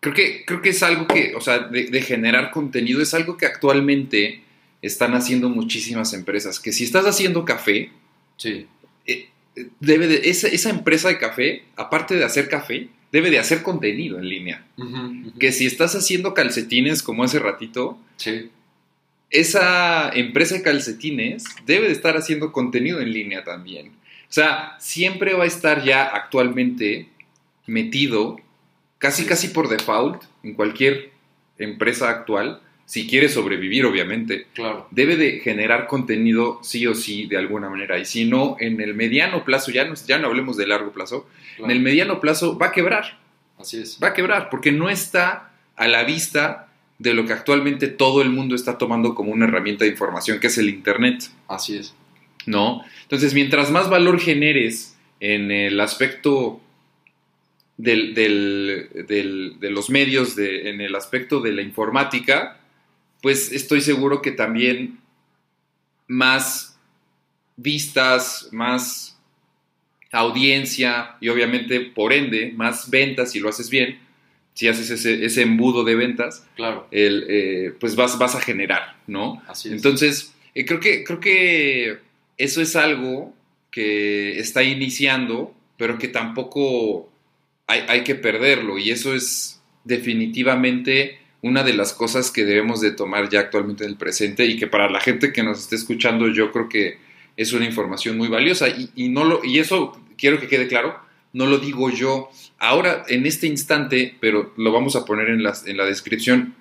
creo 0.00 0.14
que, 0.14 0.46
creo 0.46 0.62
que 0.62 0.70
es 0.70 0.82
algo 0.82 1.06
que, 1.06 1.34
o 1.34 1.42
sea, 1.42 1.58
de, 1.58 1.90
de 1.90 2.00
generar 2.00 2.52
contenido, 2.52 3.02
es 3.02 3.12
algo 3.12 3.36
que 3.36 3.44
actualmente 3.44 4.42
están 4.80 5.12
haciendo 5.12 5.50
muchísimas 5.50 6.14
empresas. 6.14 6.60
Que 6.60 6.72
si 6.72 6.84
estás 6.84 7.04
haciendo 7.04 7.44
café, 7.44 7.90
Sí, 8.38 8.66
debe 9.80 10.06
de, 10.08 10.30
esa, 10.30 10.48
esa 10.48 10.70
empresa 10.70 11.08
de 11.08 11.18
café, 11.18 11.64
aparte 11.76 12.14
de 12.16 12.24
hacer 12.24 12.48
café, 12.48 12.88
debe 13.12 13.30
de 13.30 13.38
hacer 13.38 13.62
contenido 13.62 14.18
en 14.18 14.28
línea. 14.28 14.64
Que 15.38 15.52
si 15.52 15.66
estás 15.66 15.94
haciendo 15.94 16.34
calcetines 16.34 17.02
como 17.02 17.24
hace 17.24 17.38
ratito, 17.38 17.98
sí, 18.16 18.50
esa 19.30 20.10
empresa 20.10 20.54
de 20.54 20.62
calcetines 20.62 21.44
debe 21.66 21.86
de 21.86 21.92
estar 21.92 22.16
haciendo 22.16 22.52
contenido 22.52 23.00
en 23.00 23.12
línea 23.12 23.42
también. 23.44 23.88
O 24.28 24.32
sea, 24.32 24.76
siempre 24.78 25.34
va 25.34 25.44
a 25.44 25.48
estar 25.48 25.84
ya 25.84 26.04
actualmente 26.04 27.08
metido, 27.66 28.38
casi 28.98 29.22
Sí. 29.22 29.28
casi 29.28 29.48
por 29.48 29.68
default, 29.68 30.22
en 30.42 30.54
cualquier 30.54 31.10
empresa 31.58 32.08
actual, 32.10 32.60
si 32.86 33.06
quiere 33.08 33.28
sobrevivir, 33.28 33.84
obviamente, 33.84 34.46
claro. 34.54 34.86
debe 34.92 35.16
de 35.16 35.40
generar 35.40 35.86
contenido 35.88 36.60
sí 36.62 36.86
o 36.86 36.94
sí 36.94 37.26
de 37.26 37.36
alguna 37.36 37.68
manera. 37.68 37.98
Y 37.98 38.04
si 38.04 38.24
no, 38.24 38.56
en 38.60 38.80
el 38.80 38.94
mediano 38.94 39.44
plazo, 39.44 39.72
ya 39.72 39.84
no, 39.84 39.94
ya 40.06 40.18
no 40.18 40.28
hablemos 40.28 40.56
de 40.56 40.66
largo 40.68 40.92
plazo, 40.92 41.28
claro. 41.56 41.70
en 41.70 41.76
el 41.76 41.82
mediano 41.82 42.20
plazo 42.20 42.56
va 42.56 42.66
a 42.68 42.72
quebrar 42.72 43.18
Así 43.58 43.78
es. 43.78 43.98
va 44.02 44.08
a 44.08 44.14
quebrar 44.14 44.50
porque 44.50 44.70
no 44.72 44.88
está 44.88 45.50
a 45.74 45.88
la 45.88 46.04
vista 46.04 46.68
de 46.98 47.12
lo 47.12 47.26
que 47.26 47.32
actualmente 47.34 47.88
todo 47.88 48.22
el 48.22 48.30
mundo 48.30 48.54
está 48.54 48.78
tomando 48.78 49.14
como 49.14 49.32
una 49.32 49.46
herramienta 49.46 49.84
de 49.84 49.90
información, 49.90 50.38
que 50.40 50.46
es 50.46 50.56
el 50.56 50.68
Internet, 50.68 51.24
Así 51.48 51.76
es. 51.76 51.92
¿no? 52.46 52.84
Entonces, 53.02 53.34
mientras 53.34 53.70
más 53.72 53.90
valor 53.90 54.20
generes 54.20 54.96
en 55.18 55.50
el 55.50 55.80
aspecto 55.80 56.60
del, 57.76 58.14
del- 58.14 58.88
del- 59.08 59.56
de 59.60 59.70
los 59.70 59.90
medios, 59.90 60.36
de- 60.36 60.70
en 60.70 60.80
el 60.80 60.94
aspecto 60.94 61.40
de 61.40 61.52
la 61.52 61.62
informática, 61.62 62.60
pues 63.22 63.52
estoy 63.52 63.80
seguro 63.80 64.22
que 64.22 64.32
también 64.32 64.98
más 66.06 66.78
vistas, 67.56 68.48
más 68.52 69.18
audiencia 70.12 71.16
y 71.20 71.28
obviamente 71.28 71.80
por 71.80 72.12
ende 72.12 72.52
más 72.54 72.90
ventas 72.90 73.32
si 73.32 73.40
lo 73.40 73.48
haces 73.48 73.70
bien, 73.70 73.98
si 74.54 74.68
haces 74.68 74.90
ese, 74.90 75.24
ese 75.24 75.42
embudo 75.42 75.84
de 75.84 75.94
ventas, 75.94 76.46
Claro. 76.54 76.86
el, 76.90 77.26
eh, 77.28 77.74
pues 77.78 77.96
vas, 77.96 78.18
vas 78.18 78.34
a 78.34 78.40
generar, 78.40 78.96
¿no? 79.06 79.42
Así 79.46 79.68
es. 79.68 79.74
Entonces, 79.74 80.34
eh, 80.54 80.64
creo, 80.64 80.80
que, 80.80 81.04
creo 81.04 81.20
que 81.20 81.98
eso 82.38 82.62
es 82.62 82.76
algo 82.76 83.34
que 83.70 84.38
está 84.38 84.62
iniciando, 84.62 85.54
pero 85.76 85.98
que 85.98 86.08
tampoco 86.08 87.10
hay, 87.66 87.80
hay 87.88 88.04
que 88.04 88.14
perderlo 88.14 88.78
y 88.78 88.90
eso 88.90 89.14
es 89.14 89.60
definitivamente 89.84 91.18
una 91.46 91.62
de 91.62 91.72
las 91.74 91.92
cosas 91.92 92.30
que 92.30 92.44
debemos 92.44 92.80
de 92.80 92.90
tomar 92.90 93.28
ya 93.28 93.40
actualmente 93.40 93.84
en 93.84 93.90
el 93.90 93.96
presente 93.96 94.44
y 94.46 94.58
que 94.58 94.66
para 94.66 94.90
la 94.90 95.00
gente 95.00 95.32
que 95.32 95.42
nos 95.42 95.60
esté 95.60 95.76
escuchando 95.76 96.28
yo 96.28 96.50
creo 96.52 96.68
que 96.68 96.98
es 97.36 97.52
una 97.52 97.64
información 97.64 98.16
muy 98.18 98.28
valiosa 98.28 98.68
y, 98.68 98.90
y 98.94 99.08
no 99.08 99.24
lo, 99.24 99.44
y 99.44 99.58
eso 99.58 99.98
quiero 100.18 100.40
que 100.40 100.48
quede 100.48 100.68
claro, 100.68 100.98
no 101.32 101.46
lo 101.46 101.58
digo 101.58 101.90
yo 101.90 102.30
ahora 102.58 103.04
en 103.08 103.26
este 103.26 103.46
instante, 103.46 104.16
pero 104.20 104.52
lo 104.56 104.72
vamos 104.72 104.96
a 104.96 105.04
poner 105.04 105.28
en, 105.28 105.42
las, 105.42 105.66
en 105.66 105.76
la 105.76 105.84
descripción. 105.84 106.54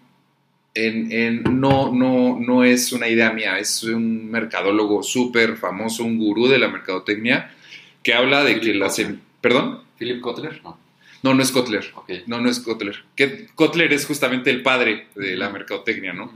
En, 0.73 1.09
en- 1.13 1.43
no, 1.61 1.93
no, 1.93 2.37
no 2.37 2.65
es 2.65 2.91
una 2.91 3.07
idea 3.07 3.31
mía, 3.31 3.57
es 3.59 3.83
un 3.83 4.29
mercadólogo 4.29 5.03
súper 5.03 5.55
famoso, 5.55 6.03
un 6.03 6.17
gurú 6.17 6.47
de 6.49 6.59
la 6.59 6.67
mercadotecnia, 6.67 7.55
que 8.03 8.13
habla 8.13 8.43
de 8.43 8.55
que 8.55 8.59
Philip 8.59 8.75
las... 8.81 8.91
Kotler. 8.97 9.07
em- 9.11 9.19
¿Perdón? 9.39 9.79
Philip 9.97 10.19
Kotler, 10.19 10.61
no. 10.63 10.77
No, 11.25 11.33
no 11.33 11.41
es 11.41 11.51
Kotler. 11.51 11.91
No, 12.27 12.39
no 12.39 12.51
es 12.51 12.59
Kotler. 12.59 13.03
Que 13.15 13.47
Kotler 13.55 13.91
es 13.93 14.05
justamente 14.05 14.51
el 14.51 14.61
padre 14.61 15.07
de 15.15 15.35
la 15.35 15.49
mercadotecnia, 15.49 16.13
¿no? 16.13 16.31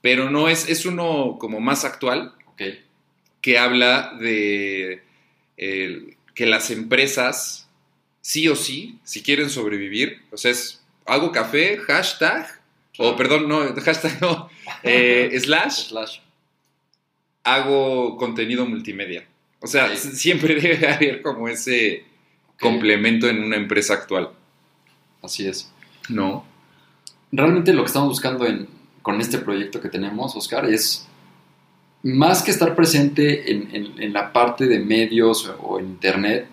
Pero 0.00 0.30
no 0.30 0.48
es, 0.48 0.68
es 0.68 0.86
uno 0.86 1.38
como 1.40 1.58
más 1.58 1.84
actual, 1.84 2.34
que 3.40 3.58
habla 3.58 4.12
de 4.20 5.02
que 5.56 6.46
las 6.46 6.70
empresas, 6.70 7.68
sí 8.20 8.46
o 8.46 8.54
sí, 8.54 9.00
si 9.02 9.24
quieren 9.24 9.50
sobrevivir, 9.50 10.22
o 10.30 10.36
sea, 10.36 10.52
es 10.52 10.84
hago 11.04 11.32
café, 11.32 11.78
hashtag, 11.78 12.46
o 12.96 13.16
perdón, 13.16 13.48
no, 13.48 13.74
hashtag 13.82 14.20
no, 14.20 14.48
eh, 14.84 15.36
slash, 15.40 15.88
Slash. 15.88 16.18
hago 17.42 18.16
contenido 18.16 18.64
multimedia. 18.66 19.26
O 19.58 19.66
sea, 19.66 19.96
siempre 19.96 20.54
debe 20.60 20.86
haber 20.86 21.22
como 21.22 21.48
ese, 21.48 22.04
complemento 22.60 23.28
en 23.28 23.42
una 23.44 23.56
empresa 23.56 23.94
actual. 23.94 24.30
Así 25.22 25.46
es. 25.46 25.70
No. 26.08 26.44
Realmente 27.32 27.72
lo 27.72 27.82
que 27.82 27.88
estamos 27.88 28.08
buscando 28.08 28.46
en, 28.46 28.68
con 29.02 29.20
este 29.20 29.38
proyecto 29.38 29.80
que 29.80 29.88
tenemos, 29.88 30.34
Oscar, 30.36 30.64
es 30.66 31.06
más 32.02 32.42
que 32.42 32.50
estar 32.50 32.74
presente 32.74 33.50
en, 33.50 33.74
en- 33.74 34.02
en 34.02 34.12
la 34.12 34.32
parte 34.32 34.66
de 34.66 34.78
medios 34.78 35.52
o 35.60 35.78
en 35.78 35.86
internet, 35.86 36.46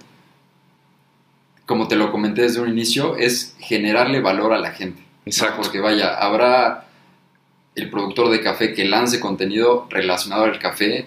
como 1.66 1.88
te 1.88 1.96
lo 1.96 2.12
comenté 2.12 2.44
desde 2.44 2.62
un 2.62 2.70
inicio, 2.70 3.16
es 3.16 3.56
generarle 3.60 4.20
valor 4.22 4.54
a 4.54 4.60
la 4.60 4.72
gente. 4.72 5.02
¿no? 5.02 5.08
Exacto. 5.26 5.62
Porque 5.62 5.80
vaya, 5.80 6.16
habrá 6.16 6.88
el 7.76 7.90
productor 7.90 8.30
de 8.30 8.42
café 8.42 8.74
que 8.74 8.86
lance 8.86 9.20
contenido 9.20 9.88
relacionado 9.90 10.44
al 10.44 10.60
café, 10.60 11.06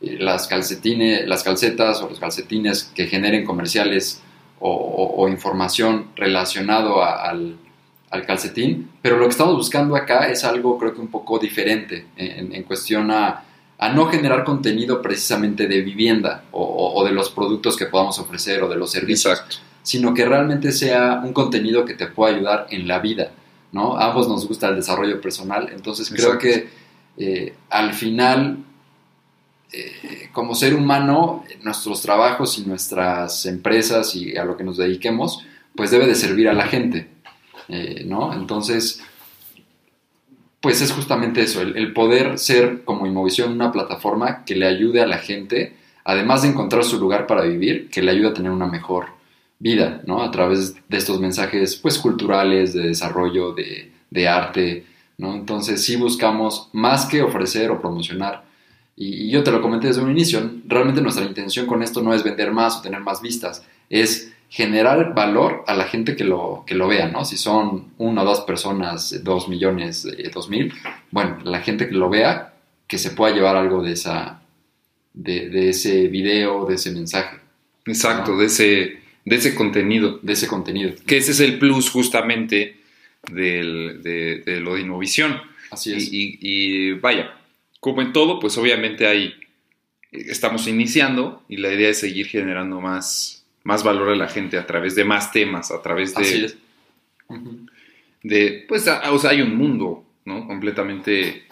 eh, 0.00 0.16
las 0.18 0.46
calcetines, 0.46 1.26
las 1.28 1.42
calcetas 1.42 2.00
o 2.02 2.08
los 2.08 2.18
calcetines 2.18 2.84
que 2.94 3.06
generen 3.06 3.44
comerciales 3.44 4.22
o, 4.60 4.70
o- 4.70 5.22
o 5.24 5.28
información 5.28 6.08
relacionado 6.16 7.02
a- 7.02 7.28
al, 7.28 7.56
al 8.10 8.26
calcetín, 8.26 8.90
pero 9.02 9.16
lo 9.18 9.24
que 9.24 9.30
estamos 9.30 9.54
buscando 9.56 9.94
acá 9.96 10.28
es 10.30 10.44
algo 10.44 10.78
creo 10.78 10.94
que 10.94 11.00
un 11.00 11.08
poco 11.08 11.38
diferente 11.38 12.06
en, 12.16 12.54
en 12.54 12.62
cuestión 12.64 13.10
a, 13.10 13.44
a 13.78 13.88
no 13.90 14.06
generar 14.06 14.44
contenido 14.44 15.00
precisamente 15.02 15.66
de 15.68 15.82
vivienda 15.82 16.42
o, 16.52 17.04
de 17.04 17.12
los 17.12 17.30
productos 17.30 17.76
que 17.76 17.86
podamos 17.86 18.18
ofrecer 18.18 18.62
o 18.62 18.68
de 18.68 18.76
los 18.76 18.90
servicios, 18.90 19.34
Exacto. 19.38 19.56
sino 19.82 20.12
que 20.14 20.24
realmente 20.24 20.72
sea 20.72 21.20
un 21.24 21.32
contenido 21.32 21.84
que 21.84 21.94
te 21.94 22.06
pueda 22.06 22.34
ayudar 22.34 22.66
en 22.70 22.88
la 22.88 22.98
vida, 22.98 23.30
¿no? 23.72 23.96
A 23.96 24.06
ambos 24.06 24.26
nos 24.28 24.48
gusta 24.48 24.68
el 24.68 24.76
desarrollo 24.76 25.20
personal, 25.20 25.68
entonces 25.72 26.08
creo 26.10 26.34
Exacto. 26.34 26.40
que 26.40 26.68
eh, 27.18 27.54
al 27.70 27.92
final, 27.94 28.58
eh, 29.72 30.30
como 30.32 30.54
ser 30.54 30.74
humano, 30.74 31.44
nuestros 31.62 32.00
trabajos 32.00 32.58
y 32.58 32.62
nuestras 32.62 33.44
empresas 33.44 34.14
y 34.14 34.36
a 34.36 34.44
lo 34.44 34.56
que 34.56 34.64
nos 34.64 34.78
dediquemos, 34.78 35.44
pues 35.76 35.90
debe 35.90 36.06
de 36.06 36.14
servir 36.14 36.48
a 36.48 36.54
la 36.54 36.66
gente, 36.66 37.08
eh, 37.68 38.04
¿no? 38.06 38.32
Entonces, 38.32 39.02
pues 40.60 40.80
es 40.80 40.90
justamente 40.90 41.42
eso, 41.42 41.60
el, 41.62 41.92
poder 41.92 42.38
ser 42.38 42.82
como 42.84 43.06
Inmovisión 43.06 43.52
una 43.52 43.70
plataforma 43.70 44.44
que 44.44 44.56
le 44.56 44.66
ayude 44.66 45.02
a 45.02 45.06
la 45.06 45.18
gente, 45.18 45.76
además 46.02 46.42
de 46.42 46.48
encontrar 46.48 46.82
su 46.82 46.98
lugar 46.98 47.26
para 47.26 47.42
vivir, 47.42 47.90
que 47.90 48.02
le 48.02 48.10
ayude 48.10 48.28
a 48.28 48.34
tener 48.34 48.50
una 48.50 48.66
mejor 48.66 49.08
vida, 49.58 50.00
¿no? 50.06 50.22
A 50.22 50.30
través 50.30 50.76
de 50.88 50.96
estos 50.96 51.20
mensajes, 51.20 51.76
pues, 51.76 51.98
culturales, 51.98 52.72
de 52.72 52.88
desarrollo, 52.88 53.52
de, 53.52 53.92
de 54.10 54.28
arte, 54.28 54.86
¿no? 55.18 55.34
Entonces, 55.34 55.84
sí 55.84 55.96
buscamos 55.96 56.70
más 56.72 57.06
que 57.06 57.22
ofrecer 57.22 57.70
o 57.70 57.80
promocionar. 57.80 58.47
Y, 59.00 59.30
yo 59.30 59.42
te 59.44 59.52
lo 59.52 59.62
comenté 59.62 59.86
desde 59.86 60.02
un 60.02 60.10
inicio, 60.10 60.50
realmente 60.66 61.00
nuestra 61.00 61.24
intención 61.24 61.66
con 61.66 61.82
esto 61.82 62.02
no 62.02 62.12
es 62.12 62.24
vender 62.24 62.50
más 62.52 62.78
o 62.78 62.82
tener 62.82 63.00
más 63.00 63.22
vistas, 63.22 63.64
es 63.88 64.32
generar 64.50 65.14
valor 65.14 65.62
a 65.66 65.74
la 65.74 65.84
gente 65.84 66.16
que 66.16 66.24
lo, 66.24 66.64
que 66.66 66.74
lo 66.74 66.88
vea, 66.88 67.08
¿no? 67.08 67.24
Si 67.24 67.36
son 67.36 67.92
una 67.98 68.22
o 68.22 68.24
dos 68.24 68.40
personas, 68.40 69.12
eh, 69.12 69.20
dos 69.22 69.48
millones, 69.48 70.04
eh, 70.06 70.30
dos 70.34 70.48
mil, 70.48 70.72
bueno, 71.10 71.38
la 71.44 71.60
gente 71.60 71.86
que 71.86 71.94
lo 71.94 72.08
vea, 72.10 72.54
que 72.88 72.98
se 72.98 73.10
pueda 73.10 73.34
llevar 73.34 73.56
algo 73.56 73.82
de, 73.82 73.92
esa, 73.92 74.40
de, 75.12 75.48
de 75.50 75.68
ese 75.68 76.08
video, 76.08 76.64
de 76.66 76.74
ese 76.76 76.90
mensaje, 76.90 77.36
Exacto, 77.86 78.36
de, 78.36 78.46
ese, 78.46 78.98
de 79.24 79.36
ese 79.36 79.54
contenido. 79.54 80.18
de 80.22 80.32
ese 80.32 80.46
contenido. 80.48 80.92
Que 81.06 81.18
ese 81.18 81.32
es 81.32 81.40
el 81.40 81.58
plus 81.58 81.88
justamente 81.90 82.80
del- 83.30 84.02
de, 84.02 84.42
de 84.44 84.60
lo 84.60 84.74
de 84.74 84.80
Innovisión. 84.82 85.40
Así 85.70 85.92
es. 85.94 86.12
Y, 86.12 86.24
y- 86.26 86.38
y 86.40 86.92
vaya, 86.94 87.34
como 87.80 88.02
en 88.02 88.12
todo, 88.12 88.38
pues 88.40 88.56
obviamente 88.58 89.06
ahí 89.06 89.34
estamos 90.10 90.66
iniciando 90.66 91.42
y 91.48 91.58
la 91.58 91.72
idea 91.72 91.90
es 91.90 92.00
seguir 92.00 92.26
generando 92.26 92.80
más, 92.80 93.44
más 93.64 93.84
valor 93.84 94.08
a 94.10 94.16
la 94.16 94.28
gente 94.28 94.56
a 94.58 94.66
través 94.66 94.94
de 94.94 95.04
más 95.04 95.30
temas, 95.32 95.70
a 95.70 95.80
través 95.82 96.14
de, 96.14 96.22
Así 96.22 96.44
es. 96.44 96.56
De 98.22 98.64
pues, 98.68 98.88
a- 98.88 99.12
o 99.12 99.18
sea, 99.18 99.30
hay 99.30 99.42
un 99.42 99.56
mundo, 99.56 100.04
¿no? 100.24 100.46
Completamente 100.46 101.44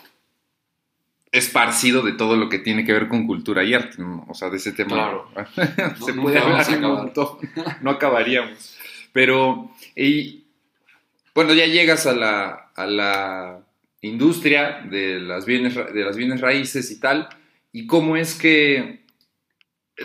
esparcido 1.32 2.02
de 2.02 2.12
todo 2.12 2.36
lo 2.36 2.48
que 2.48 2.58
tiene 2.58 2.84
que 2.84 2.92
ver 2.92 3.08
con 3.08 3.26
cultura 3.26 3.62
y 3.62 3.74
arte, 3.74 3.96
¿no? 4.00 4.24
O 4.28 4.34
sea, 4.34 4.48
de 4.48 4.56
ese 4.56 4.72
tema 4.72 4.94
Claro. 4.94 5.30
se 6.04 6.12
No- 6.14 6.22
puede 6.22 6.38
hablar 6.38 6.66
un 6.70 6.80
montón. 6.82 7.38
no 7.82 7.90
acabaríamos. 7.90 8.76
Pero, 9.12 9.70
y, 9.94 10.44
bueno, 11.34 11.52
ya 11.54 11.66
llegas 11.66 12.06
a 12.06 12.14
la, 12.14 12.70
a 12.74 12.86
la 12.86 13.60
industria 14.06 14.86
de 14.90 15.20
las, 15.20 15.46
bienes, 15.46 15.74
de 15.74 16.04
las 16.04 16.16
bienes 16.16 16.40
raíces 16.40 16.90
y 16.90 17.00
tal, 17.00 17.28
y 17.72 17.86
cómo 17.86 18.16
es 18.16 18.34
que 18.34 19.00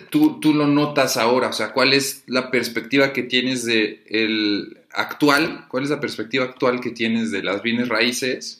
tú, 0.09 0.39
tú 0.39 0.53
lo 0.53 0.67
notas 0.67 1.17
ahora, 1.17 1.49
o 1.49 1.53
sea, 1.53 1.71
cuál 1.71 1.93
es 1.93 2.23
la 2.27 2.51
perspectiva 2.51 3.13
que 3.13 3.23
tienes 3.23 3.65
de 3.65 4.03
el 4.07 4.77
actual, 4.91 5.65
cuál 5.67 5.83
es 5.83 5.89
la 5.89 5.99
perspectiva 5.99 6.45
actual 6.45 6.81
que 6.81 6.91
tienes 6.91 7.31
de 7.31 7.43
las 7.43 7.61
bienes 7.61 7.89
raíces 7.89 8.59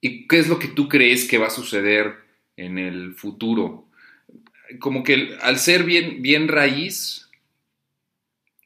y 0.00 0.26
qué 0.26 0.38
es 0.38 0.48
lo 0.48 0.58
que 0.58 0.68
tú 0.68 0.88
crees 0.88 1.26
que 1.26 1.38
va 1.38 1.48
a 1.48 1.50
suceder 1.50 2.16
en 2.56 2.78
el 2.78 3.14
futuro. 3.14 3.86
Como 4.78 5.02
que 5.02 5.36
al 5.40 5.58
ser 5.58 5.84
bien, 5.84 6.22
bien 6.22 6.48
raíz, 6.48 7.28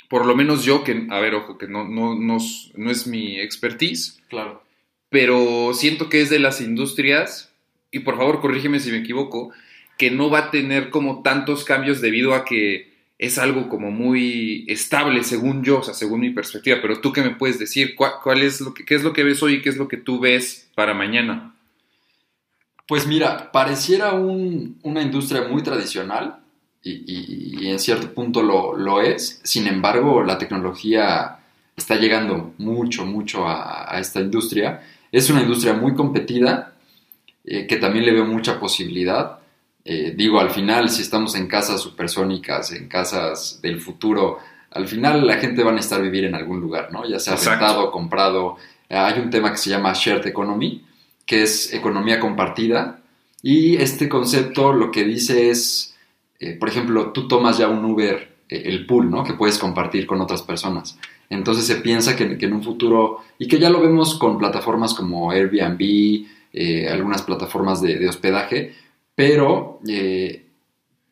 por 0.08 0.26
lo 0.26 0.34
menos 0.34 0.64
yo, 0.64 0.82
que, 0.82 1.06
a 1.10 1.20
ver, 1.20 1.34
ojo, 1.34 1.56
que 1.56 1.68
no, 1.68 1.86
no, 1.86 2.14
no, 2.14 2.38
no 2.74 2.90
es 2.90 3.06
mi 3.06 3.38
expertise, 3.38 4.20
Claro. 4.28 4.62
Pero 5.10 5.72
siento 5.74 6.08
que 6.08 6.22
es 6.22 6.30
de 6.30 6.38
las 6.38 6.60
industrias, 6.60 7.52
y 7.90 8.00
por 8.00 8.16
favor 8.16 8.40
corrígeme 8.40 8.80
si 8.80 8.90
me 8.90 8.98
equivoco, 8.98 9.50
que 9.98 10.10
no 10.10 10.30
va 10.30 10.38
a 10.38 10.50
tener 10.50 10.90
como 10.90 11.22
tantos 11.22 11.64
cambios 11.64 12.00
debido 12.00 12.34
a 12.34 12.44
que 12.44 12.90
es 13.18 13.36
algo 13.38 13.68
como 13.68 13.90
muy 13.90 14.64
estable 14.68 15.24
según 15.24 15.62
yo, 15.62 15.80
o 15.80 15.82
sea, 15.82 15.92
según 15.94 16.20
mi 16.20 16.30
perspectiva, 16.30 16.78
pero 16.80 17.00
tú 17.00 17.12
qué 17.12 17.22
me 17.22 17.34
puedes 17.34 17.58
decir, 17.58 17.94
¿Cuál, 17.96 18.42
es 18.42 18.60
lo 18.62 18.72
que, 18.72 18.84
qué 18.84 18.94
es 18.94 19.02
lo 19.02 19.12
que 19.12 19.24
ves 19.24 19.42
hoy 19.42 19.54
y 19.54 19.62
qué 19.62 19.68
es 19.68 19.76
lo 19.76 19.88
que 19.88 19.98
tú 19.98 20.20
ves 20.20 20.70
para 20.74 20.94
mañana? 20.94 21.54
Pues 22.86 23.06
mira, 23.06 23.52
pareciera 23.52 24.12
un- 24.14 24.78
una 24.82 25.02
industria 25.02 25.42
muy 25.48 25.62
tradicional 25.62 26.38
y, 26.82 27.04
y- 27.62 27.68
en 27.70 27.78
cierto 27.78 28.12
punto 28.14 28.42
lo, 28.42 28.76
lo 28.76 29.00
es. 29.00 29.40
Sin 29.44 29.66
embargo, 29.66 30.22
la 30.24 30.38
tecnología 30.38 31.38
está 31.76 31.96
llegando 31.96 32.52
mucho, 32.58 33.06
mucho 33.06 33.46
a 33.48 33.96
esta 34.00 34.20
industria. 34.20 34.82
Es 35.12 35.30
una 35.30 35.42
industria 35.42 35.74
muy 35.74 35.94
competida 35.94 36.74
eh, 37.44 37.66
que 37.66 37.76
también 37.76 38.04
le 38.04 38.12
veo 38.12 38.24
mucha 38.24 38.60
posibilidad. 38.60 39.38
Eh, 39.84 40.14
digo, 40.16 40.40
al 40.40 40.50
final, 40.50 40.90
si 40.90 41.02
estamos 41.02 41.34
en 41.34 41.46
casas 41.46 41.80
supersónicas, 41.80 42.72
en 42.72 42.88
casas 42.88 43.60
del 43.62 43.80
futuro, 43.80 44.38
al 44.70 44.86
final 44.86 45.26
la 45.26 45.36
gente 45.38 45.62
va 45.64 45.70
a 45.70 45.74
necesitar 45.74 46.02
vivir 46.02 46.24
en 46.24 46.34
algún 46.34 46.60
lugar, 46.60 46.92
¿no? 46.92 47.08
Ya 47.08 47.18
sea 47.18 47.34
Exacto. 47.34 47.50
rentado, 47.66 47.90
comprado. 47.90 48.56
Eh, 48.88 48.96
Hay 48.96 49.18
un 49.20 49.30
tema 49.30 49.50
que 49.50 49.58
se 49.58 49.70
llama 49.70 49.92
Shared 49.94 50.26
Economy, 50.26 50.84
que 51.26 51.42
es 51.42 51.72
economía 51.72 52.20
compartida. 52.20 53.00
Y 53.42 53.76
este 53.76 54.08
concepto 54.08 54.72
lo 54.72 54.90
que 54.90 55.04
dice 55.04 55.50
es, 55.50 55.96
eh, 56.38 56.56
por 56.58 56.68
ejemplo, 56.68 57.10
tú 57.12 57.26
tomas 57.26 57.56
ya 57.58 57.68
un 57.68 57.84
Uber, 57.84 58.29
el 58.50 58.86
pool, 58.86 59.10
¿no? 59.10 59.24
Que 59.24 59.34
puedes 59.34 59.58
compartir 59.58 60.06
con 60.06 60.20
otras 60.20 60.42
personas. 60.42 60.98
Entonces 61.28 61.66
se 61.66 61.76
piensa 61.76 62.16
que, 62.16 62.24
en 62.40 62.52
un 62.52 62.62
futuro, 62.62 63.18
y 63.38 63.46
que 63.48 63.58
ya 63.58 63.70
lo 63.70 63.80
vemos 63.80 64.18
con 64.18 64.36
plataformas 64.38 64.94
como 64.94 65.30
Airbnb, 65.30 66.26
eh, 66.52 66.88
algunas 66.88 67.22
plataformas 67.22 67.80
de, 67.80 67.96
de 67.98 68.08
hospedaje, 68.08 68.74
pero 69.14 69.78
eh, 69.88 70.44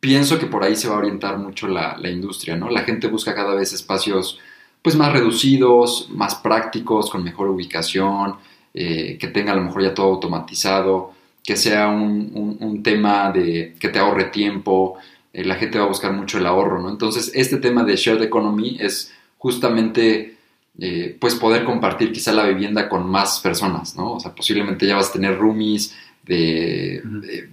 pienso 0.00 0.38
que 0.38 0.46
por 0.46 0.62
ahí 0.64 0.76
se 0.76 0.88
va 0.88 0.96
a 0.96 0.98
orientar 0.98 1.38
mucho 1.38 1.68
la, 1.68 1.96
la 1.98 2.10
industria, 2.10 2.56
¿no? 2.56 2.70
La 2.70 2.82
gente 2.82 3.06
busca 3.08 3.34
cada 3.34 3.54
vez 3.54 3.72
espacios 3.72 4.38
pues 4.82 4.94
más 4.96 5.12
reducidos, 5.12 6.08
más 6.10 6.36
prácticos, 6.36 7.10
con 7.10 7.24
mejor 7.24 7.48
ubicación, 7.48 8.36
eh, 8.74 9.18
que 9.20 9.28
tenga 9.28 9.52
a 9.52 9.56
lo 9.56 9.62
mejor 9.62 9.82
ya 9.82 9.94
todo 9.94 10.06
automatizado, 10.06 11.12
que 11.44 11.56
sea 11.56 11.88
un, 11.88 12.30
un- 12.34 12.56
un 12.60 12.82
tema 12.82 13.30
de 13.32 13.74
que 13.78 13.88
te 13.88 13.98
ahorre 13.98 14.24
tiempo, 14.24 14.96
eh, 15.32 15.44
la 15.44 15.56
gente 15.56 15.78
va 15.78 15.84
a 15.84 15.88
buscar 15.88 16.12
mucho 16.12 16.38
el 16.38 16.46
ahorro, 16.46 16.80
¿no? 16.80 16.88
Entonces, 16.90 17.30
este 17.34 17.58
tema 17.58 17.84
de 17.84 17.96
shared 17.96 18.22
economy 18.22 18.76
es 18.80 19.12
justamente 19.38 20.36
eh, 20.80 21.16
pues 21.20 21.34
poder 21.34 21.64
compartir 21.64 22.12
quizá 22.12 22.32
la 22.32 22.46
vivienda 22.46 22.88
con 22.88 23.08
más 23.10 23.40
personas, 23.40 23.96
¿no? 23.96 24.12
O 24.14 24.20
sea, 24.20 24.34
posiblemente 24.34 24.86
ya 24.86 24.96
vas 24.96 25.10
a 25.10 25.12
tener 25.12 25.36
roomies 25.38 25.96
de, 26.24 27.02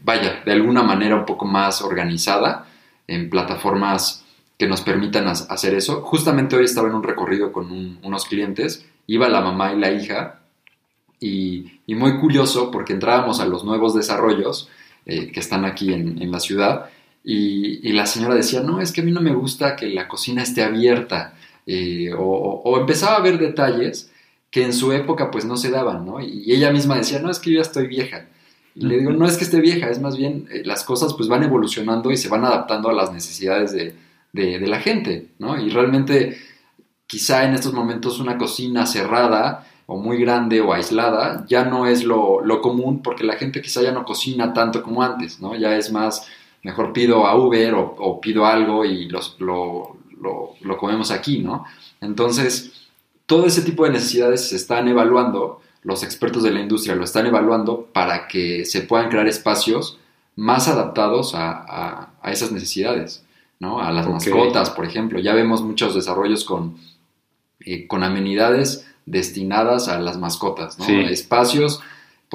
vaya, 0.04 0.42
de 0.46 0.52
alguna 0.52 0.84
manera 0.84 1.16
un 1.16 1.26
poco 1.26 1.46
más 1.46 1.82
organizada 1.82 2.68
en 3.08 3.30
plataformas 3.30 4.24
que 4.58 4.68
nos 4.68 4.82
permitan 4.82 5.28
hacer 5.28 5.74
eso. 5.74 6.02
Justamente 6.02 6.56
hoy 6.56 6.66
estaba 6.66 6.88
en 6.90 6.96
un 6.96 7.04
recorrido 7.04 7.52
con 7.52 7.72
un- 7.72 8.00
unos 8.04 8.26
clientes, 8.26 8.86
iba 9.08 9.28
la 9.30 9.42
mamá 9.42 9.74
y 9.74 9.80
la 9.80 9.92
hija, 9.92 10.40
y, 11.20 11.80
y 11.88 11.96
muy 11.96 12.20
curioso 12.20 12.72
porque 12.72 12.94
entrábamos 12.94 13.40
a 13.40 13.46
los 13.46 13.64
nuevos 13.64 13.96
desarrollos 13.96 14.70
eh, 15.06 15.32
que 15.32 15.40
están 15.40 15.66
aquí 15.66 15.94
en, 15.94 16.22
en 16.22 16.32
la 16.32 16.40
ciudad, 16.40 16.90
y, 17.26 17.88
y 17.90 17.94
la 17.94 18.06
señora 18.06 18.36
decía, 18.36 18.62
no, 18.62 18.82
es 18.82 18.92
que 18.92 19.02
a 19.02 19.04
mí 19.04 19.12
no 19.12 19.22
me 19.22 19.34
gusta 19.34 19.76
que 19.76 19.88
la 19.90 20.08
cocina 20.08 20.44
esté 20.44 20.64
abierta, 20.64 21.34
eh, 21.66 22.14
o, 22.14 22.20
o- 22.24 22.62
o 22.64 22.80
empezaba 22.80 23.16
a 23.18 23.22
ver 23.22 23.38
detalles 23.40 24.12
que 24.52 24.64
en 24.64 24.74
su 24.74 24.94
época 24.94 25.32
pues 25.32 25.46
no 25.46 25.58
se 25.58 25.72
daban, 25.72 26.06
¿no? 26.06 26.22
Y 26.22 26.52
ella 26.54 26.72
misma 26.72 26.98
decía, 26.98 27.20
no, 27.20 27.30
es 27.32 27.40
que 27.40 27.52
yo 27.52 27.58
ya 27.58 27.62
estoy 27.64 27.88
vieja. 27.88 28.28
Y 28.76 28.86
le 28.86 28.98
digo, 29.00 29.12
no 29.12 29.26
es 29.26 29.38
que 29.38 29.44
esté 29.46 29.60
vieja, 29.62 29.90
es 29.90 30.00
más 30.02 30.18
bien 30.18 30.48
eh, 30.52 30.62
las 30.66 30.84
cosas 30.84 31.14
pues 31.14 31.28
van 31.30 31.44
evolucionando 31.44 32.12
y 32.12 32.18
se 32.18 32.30
van 32.30 32.46
adaptando 32.46 32.90
a 32.90 32.94
las 32.94 33.12
necesidades 33.12 33.72
de, 33.74 33.96
de, 34.34 34.60
de 34.60 34.68
la 34.68 34.80
gente, 34.80 35.30
¿no? 35.40 35.60
Y 35.60 35.70
realmente 35.70 36.38
quizá 37.08 37.46
en 37.46 37.54
estos 37.54 37.74
momentos 37.74 38.20
una 38.20 38.38
cocina 38.38 38.86
cerrada 38.86 39.68
o 39.86 39.98
muy 39.98 40.18
grande 40.20 40.62
o 40.62 40.74
aislada 40.74 41.46
ya 41.48 41.66
no 41.66 41.86
es 41.88 42.04
lo, 42.04 42.42
lo, 42.44 42.62
común 42.62 43.02
porque 43.04 43.24
la 43.24 43.36
gente 43.36 43.62
quizá 43.62 43.82
ya 43.84 43.92
no 43.92 44.04
cocina 44.06 44.54
tanto 44.54 44.82
como 44.82 45.04
antes, 45.04 45.40
¿no? 45.40 45.56
Ya 45.56 45.76
es 45.78 45.92
más, 45.92 46.28
mejor 46.66 46.94
pido 46.94 47.28
a 47.28 47.36
Uber 47.38 47.76
o, 47.76 47.96
o 48.00 48.20
pido 48.20 48.44
algo 48.44 48.84
y 48.84 49.08
los, 49.08 49.36
lo, 49.40 49.98
lo, 50.20 50.56
lo, 50.62 50.78
comemos 50.78 51.12
aquí, 51.12 51.38
¿no? 51.38 51.64
Entonces, 52.02 52.88
todo 53.28 53.46
ese 53.46 53.62
tipo 53.62 53.86
de 53.86 53.92
necesidades 53.92 54.50
se 54.50 54.56
están 54.56 54.88
evaluando, 54.88 55.62
los 55.84 56.02
expertos 56.02 56.42
de 56.42 56.50
la 56.50 56.60
industria 56.60 56.96
lo 56.96 57.04
están 57.04 57.28
evaluando 57.28 57.88
para 57.94 58.28
que 58.28 58.66
se 58.66 58.82
puedan 58.82 59.10
crear 59.10 59.28
espacios 59.28 60.00
más 60.36 60.68
adaptados 60.68 61.36
a, 61.36 61.52
a, 61.52 62.14
a 62.24 62.32
esas 62.32 62.52
necesidades, 62.52 63.24
¿no? 63.60 63.80
A 63.80 63.92
las 63.92 64.08
okay. 64.08 64.34
mascotas, 64.34 64.72
por 64.72 64.86
ejemplo. 64.86 65.20
Ya 65.20 65.36
vemos 65.36 65.62
muchos 65.62 65.94
desarrollos 65.94 66.46
con, 66.46 66.78
eh, 67.60 67.86
con 67.86 68.04
amenidades 68.04 68.88
destinadas 69.06 69.88
a 69.88 70.00
las 70.00 70.18
mascotas, 70.18 70.80
¿no? 70.80 70.86
Sí. 70.86 70.96
Espacios, 70.96 71.82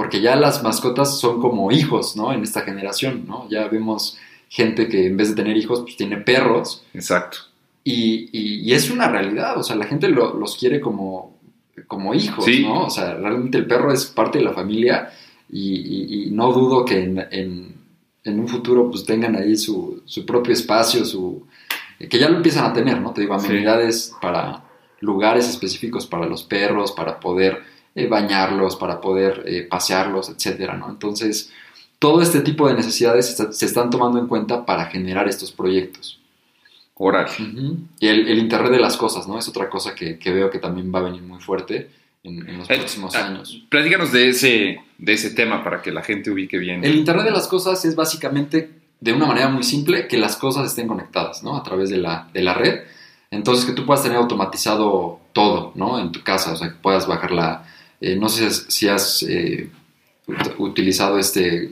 porque 0.00 0.22
ya 0.22 0.34
las 0.34 0.62
mascotas 0.62 1.18
son 1.20 1.42
como 1.42 1.70
hijos, 1.70 2.16
¿no? 2.16 2.32
En 2.32 2.42
esta 2.42 2.62
generación, 2.62 3.24
¿no? 3.28 3.46
Ya 3.50 3.68
vemos 3.68 4.16
gente 4.48 4.88
que 4.88 5.06
en 5.08 5.18
vez 5.18 5.28
de 5.28 5.34
tener 5.34 5.58
hijos, 5.58 5.80
pues 5.82 5.94
tiene 5.98 6.16
perros. 6.16 6.82
Exacto. 6.94 7.36
Y, 7.84 8.30
y, 8.32 8.60
y 8.62 8.72
es 8.72 8.90
una 8.90 9.08
realidad, 9.08 9.58
o 9.58 9.62
sea, 9.62 9.76
la 9.76 9.84
gente 9.84 10.08
lo, 10.08 10.32
los 10.38 10.56
quiere 10.56 10.80
como, 10.80 11.36
como 11.86 12.14
hijos, 12.14 12.46
Sí. 12.46 12.62
¿no? 12.62 12.86
O 12.86 12.90
sea, 12.90 13.12
realmente 13.14 13.58
el 13.58 13.66
perro 13.66 13.92
es 13.92 14.06
parte 14.06 14.38
de 14.38 14.44
la 14.44 14.52
familia 14.54 15.10
y, 15.50 15.74
y- 15.74 16.22
y 16.28 16.30
no 16.30 16.50
dudo 16.52 16.82
que 16.86 16.98
en, 17.04 17.18
en- 17.30 17.74
en 18.24 18.40
un 18.40 18.48
futuro 18.48 18.90
pues 18.90 19.04
tengan 19.04 19.36
ahí 19.36 19.54
su, 19.56 20.02
su 20.06 20.24
propio 20.24 20.54
espacio, 20.54 21.04
su 21.04 21.46
que 22.08 22.18
ya 22.18 22.30
lo 22.30 22.36
empiezan 22.36 22.64
a 22.64 22.72
tener, 22.72 22.98
¿no? 23.02 23.12
Te 23.12 23.20
digo, 23.20 23.38
Sí. 23.38 23.46
amenidades 23.48 24.14
para 24.22 24.62
lugares 25.00 25.46
específicos 25.48 26.06
para 26.06 26.24
los 26.26 26.42
perros, 26.42 26.92
para 26.92 27.20
poder 27.20 27.62
eh, 28.02 28.06
bañarlos, 28.08 28.76
para 28.76 29.00
poder 29.00 29.42
eh, 29.46 29.62
pasearlos, 29.68 30.28
etcétera, 30.28 30.76
¿no? 30.76 30.88
Entonces, 30.90 31.50
todo 31.98 32.22
este 32.22 32.40
tipo 32.40 32.66
de 32.68 32.74
necesidades 32.74 33.26
se, 33.26 33.32
está- 33.32 33.52
se 33.52 33.66
están 33.66 33.90
tomando 33.90 34.18
en 34.18 34.26
cuenta 34.26 34.64
para 34.64 34.86
generar 34.86 35.28
estos 35.28 35.52
proyectos. 35.52 36.18
Ujú. 37.40 37.78
Y 37.98 38.08
el, 38.08 38.28
el 38.28 38.38
Internet 38.38 38.72
de 38.72 38.78
las 38.78 38.96
cosas, 38.98 39.26
¿no? 39.26 39.38
Es 39.38 39.48
otra 39.48 39.70
cosa 39.70 39.94
que, 39.94 40.18
que 40.18 40.32
veo 40.32 40.50
que 40.50 40.58
también 40.58 40.92
va 40.94 40.98
a 40.98 41.02
venir 41.02 41.22
muy 41.22 41.40
fuerte 41.40 41.90
en, 42.22 42.46
en 42.46 42.58
los 42.58 42.68
Eh, 42.68 42.76
próximos 42.76 43.14
ah, 43.14 43.26
años. 43.26 43.62
Platícanos 43.70 44.12
de 44.12 44.28
ese, 44.28 44.80
de 44.98 45.12
ese 45.14 45.30
tema 45.30 45.64
para 45.64 45.80
que 45.80 45.92
la 45.92 46.02
gente 46.02 46.30
ubique 46.30 46.58
bien. 46.58 46.84
El 46.84 46.96
Internet 46.96 47.24
de 47.24 47.30
las 47.30 47.48
cosas 47.48 47.82
es 47.86 47.96
básicamente, 47.96 48.70
de 49.00 49.12
una 49.14 49.24
manera 49.26 49.48
muy 49.48 49.62
simple, 49.62 50.08
que 50.08 50.18
las 50.18 50.36
cosas 50.36 50.66
estén 50.66 50.86
conectadas, 50.88 51.42
¿no? 51.42 51.56
A 51.56 51.62
través 51.62 51.88
de 51.88 51.96
la, 51.96 52.28
de 52.34 52.42
la 52.42 52.52
red. 52.52 52.80
Entonces, 53.30 53.64
que 53.64 53.72
tú 53.72 53.86
puedas 53.86 54.02
tener 54.02 54.18
automatizado 54.18 55.20
todo, 55.32 55.72
¿no? 55.76 55.98
En 56.00 56.12
tu 56.12 56.22
casa, 56.22 56.52
o 56.52 56.56
sea, 56.56 56.68
que 56.68 56.74
puedas 56.76 57.06
bajar 57.06 57.30
la... 57.30 57.64
eh, 58.00 58.16
no 58.16 58.28
sé 58.28 58.50
si 58.50 58.88
has 58.88 59.22
eh, 59.22 59.70
ut- 60.26 60.54
utilizado 60.58 61.18
este 61.18 61.70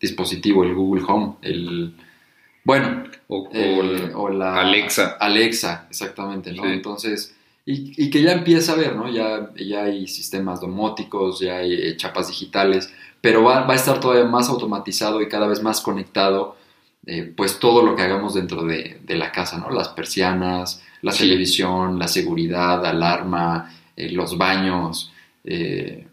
dispositivo, 0.00 0.64
el 0.64 0.74
Google 0.74 1.04
Home, 1.08 1.34
el... 1.42 1.94
Bueno, 2.64 3.04
o, 3.28 3.48
el- 3.52 4.12
o 4.14 4.28
la 4.28 4.60
Alexa. 4.60 5.16
Alexa, 5.20 5.86
exactamente, 5.88 6.52
¿no? 6.52 6.64
Sí. 6.64 6.68
Entonces, 6.70 7.34
y, 7.64 8.04
y 8.04 8.10
que 8.10 8.22
ya 8.22 8.32
empieza 8.32 8.72
a 8.72 8.76
ver, 8.76 8.96
¿no? 8.96 9.08
Ya, 9.10 9.50
ya 9.56 9.84
hay 9.84 10.06
sistemas 10.08 10.60
domóticos, 10.60 11.40
ya 11.40 11.58
hay 11.58 11.72
eh, 11.74 11.96
chapas 11.96 12.28
digitales, 12.28 12.92
pero 13.20 13.42
va, 13.44 13.60
va 13.62 13.72
a 13.72 13.76
estar 13.76 14.00
todavía 14.00 14.24
más 14.24 14.48
automatizado 14.48 15.20
y 15.22 15.28
cada 15.28 15.46
vez 15.46 15.62
más 15.62 15.80
conectado, 15.80 16.56
eh, 17.06 17.32
pues 17.36 17.58
todo 17.60 17.82
lo 17.84 17.94
que 17.94 18.02
hagamos 18.02 18.34
dentro 18.34 18.64
de, 18.64 19.00
de 19.04 19.14
la 19.16 19.30
casa, 19.32 19.58
¿no? 19.58 19.70
Las 19.70 19.88
persianas, 19.90 20.82
la 21.02 21.12
Sí. 21.12 21.20
televisión, 21.20 21.98
la 22.00 22.08
seguridad, 22.08 22.84
alarma, 22.84 23.72
eh, 23.96 24.10
los 24.10 24.36
baños. 24.36 25.12
Eh, 25.46 26.06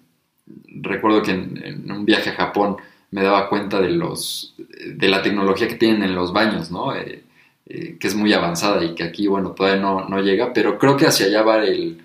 recuerdo 0.81 1.23
que 1.23 1.31
en, 1.31 1.91
un 1.91 2.05
viaje 2.05 2.29
a 2.29 2.36
Japón 2.36 2.77
me 3.11 3.23
daba 3.23 3.49
cuenta 3.49 3.79
de 3.81 3.89
los 3.89 4.55
de 4.57 5.07
la 5.07 5.21
tecnología 5.21 5.67
que 5.67 5.75
tienen 5.75 6.03
en 6.03 6.15
los 6.15 6.31
baños, 6.34 6.71
¿no? 6.71 6.95
Eh, 6.95 7.23
eh, 7.65 7.97
que 7.99 8.07
es 8.07 8.15
muy 8.15 8.34
avanzada 8.34 8.84
y 8.84 8.93
que 8.93 9.03
aquí, 9.03 9.27
bueno, 9.27 9.51
todavía 9.51 9.81
no, 9.81 10.07
no 10.07 10.21
llega, 10.21 10.53
pero 10.53 10.77
creo 10.77 10.97
que 10.97 11.07
hacia 11.07 11.27
allá 11.27 11.43
va 11.43 11.63
el, 11.63 12.01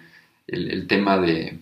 el, 0.47 0.87
tema 0.87 1.19
de, 1.19 1.59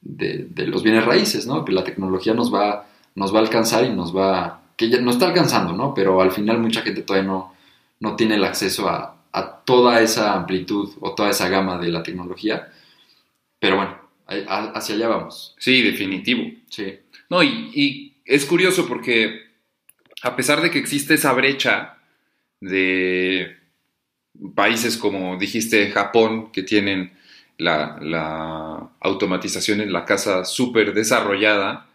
de, 0.00 0.66
los 0.66 0.82
bienes 0.82 1.04
raíces, 1.04 1.46
¿no? 1.46 1.64
Que 1.64 1.72
la 1.72 1.84
tecnología 1.84 2.34
nos 2.34 2.52
va, 2.52 2.86
nos 3.14 3.32
va 3.32 3.38
a 3.38 3.42
alcanzar 3.42 3.84
y 3.84 3.90
nos 3.90 4.14
va, 4.16 4.62
que 4.76 4.90
ya 4.90 5.00
nos 5.00 5.14
está 5.14 5.28
alcanzando, 5.28 5.72
¿no? 5.72 5.94
Pero 5.94 6.20
al 6.20 6.32
final 6.32 6.58
mucha 6.58 6.82
gente 6.82 7.02
todavía 7.02 7.28
no, 7.28 7.54
no 8.00 8.16
tiene 8.16 8.34
el 8.34 8.44
acceso 8.44 8.88
a, 8.88 9.16
a 9.32 9.60
toda 9.64 10.00
esa 10.00 10.34
amplitud 10.34 10.90
o 11.00 11.14
toda 11.14 11.30
esa 11.30 11.48
gama 11.48 11.78
de 11.78 11.88
la 11.88 12.02
tecnología. 12.02 12.68
Pero 13.60 13.76
bueno, 13.76 13.97
hacia 14.28 14.94
allá 14.94 15.08
vamos. 15.08 15.54
Sí, 15.58 15.82
definitivo. 15.82 16.50
Sí. 16.68 16.98
No, 17.30 17.42
y, 17.42 17.70
y 17.74 18.16
es 18.24 18.44
curioso 18.44 18.86
porque 18.86 19.48
a 20.22 20.36
pesar 20.36 20.60
de 20.60 20.70
que 20.70 20.78
existe 20.78 21.14
esa 21.14 21.32
brecha 21.32 21.98
de 22.60 23.56
países 24.54 24.96
como 24.96 25.36
dijiste 25.36 25.90
Japón, 25.90 26.52
que 26.52 26.62
tienen 26.62 27.12
la, 27.56 27.98
la 28.00 28.90
automatización 29.00 29.80
en 29.80 29.92
la 29.92 30.04
casa 30.04 30.44
súper 30.44 30.94
desarrollada, 30.94 31.88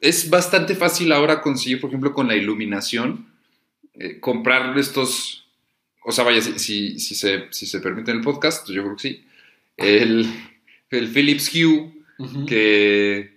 es 0.00 0.30
bastante 0.30 0.74
fácil 0.74 1.12
ahora 1.12 1.40
conseguir, 1.40 1.80
por 1.80 1.90
ejemplo, 1.90 2.12
con 2.12 2.28
la 2.28 2.36
iluminación, 2.36 3.26
eh, 3.94 4.20
comprar 4.20 4.76
estos, 4.78 5.46
o 6.04 6.12
sea, 6.12 6.24
vaya, 6.24 6.40
si, 6.40 6.58
si, 6.58 6.98
si 6.98 7.14
se, 7.14 7.46
si 7.50 7.66
se 7.66 7.80
permite 7.80 8.10
en 8.10 8.18
el 8.18 8.22
podcast, 8.22 8.68
yo 8.68 8.82
creo 8.82 8.96
que 8.96 9.02
sí, 9.02 9.24
el, 9.76 10.26
el 10.98 11.08
Philips 11.08 11.50
Hue, 11.54 11.92
que 12.46 13.32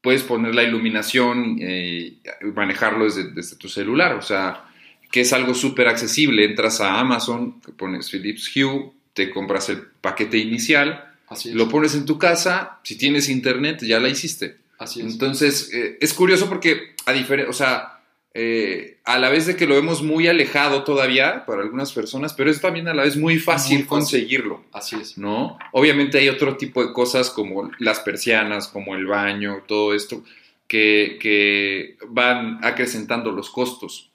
puedes 0.00 0.22
poner 0.22 0.54
la 0.54 0.62
iluminación 0.62 1.58
eh, 1.60 2.18
y 2.40 2.44
manejarlo 2.46 3.04
desde, 3.04 3.30
desde 3.32 3.56
tu 3.56 3.68
celular, 3.68 4.14
o 4.14 4.22
sea, 4.22 4.64
que 5.10 5.20
es 5.20 5.32
algo 5.32 5.54
súper 5.54 5.88
accesible. 5.88 6.44
Entras 6.44 6.80
a 6.80 6.98
Amazon, 6.98 7.60
pones 7.76 8.10
Philips 8.10 8.50
Hue, 8.54 8.92
te 9.14 9.30
compras 9.30 9.68
el 9.68 9.82
paquete 10.00 10.38
inicial, 10.38 11.04
Así 11.28 11.52
lo 11.52 11.68
pones 11.68 11.94
en 11.94 12.06
tu 12.06 12.18
casa, 12.18 12.78
si 12.82 12.96
tienes 12.96 13.28
internet 13.28 13.82
ya 13.82 14.00
la 14.00 14.08
hiciste. 14.08 14.56
Así 14.78 15.00
es. 15.00 15.12
Entonces, 15.12 15.70
eh, 15.74 15.98
es 16.00 16.14
curioso 16.14 16.48
porque 16.48 16.94
a 17.04 17.12
diferencia, 17.12 17.50
o 17.50 17.52
sea, 17.52 17.97
eh, 18.34 18.98
a 19.04 19.18
la 19.18 19.30
vez 19.30 19.46
de 19.46 19.56
que 19.56 19.66
lo 19.66 19.74
vemos 19.74 20.02
muy 20.02 20.28
alejado 20.28 20.84
todavía 20.84 21.44
para 21.46 21.62
algunas 21.62 21.92
personas, 21.92 22.34
pero 22.34 22.50
es 22.50 22.60
también 22.60 22.86
a 22.88 22.94
la 22.94 23.02
vez 23.02 23.16
muy 23.16 23.38
fácil, 23.38 23.78
Muy 23.78 23.82
fácil. 23.84 23.88
conseguirlo. 23.88 24.64
Así 24.72 24.96
es. 24.96 25.18
¿no? 25.18 25.58
Obviamente 25.72 26.18
hay 26.18 26.28
otro 26.28 26.56
tipo 26.56 26.84
de 26.86 26.92
cosas 26.92 27.30
como 27.30 27.70
las 27.78 28.00
persianas, 28.00 28.68
como 28.68 28.94
el 28.94 29.06
baño, 29.06 29.64
todo 29.66 29.94
esto, 29.94 30.22
que, 30.68 31.18
que 31.20 31.96
van 32.08 32.58
acrecentando 32.62 33.32
los 33.32 33.50
costos, 33.50 34.10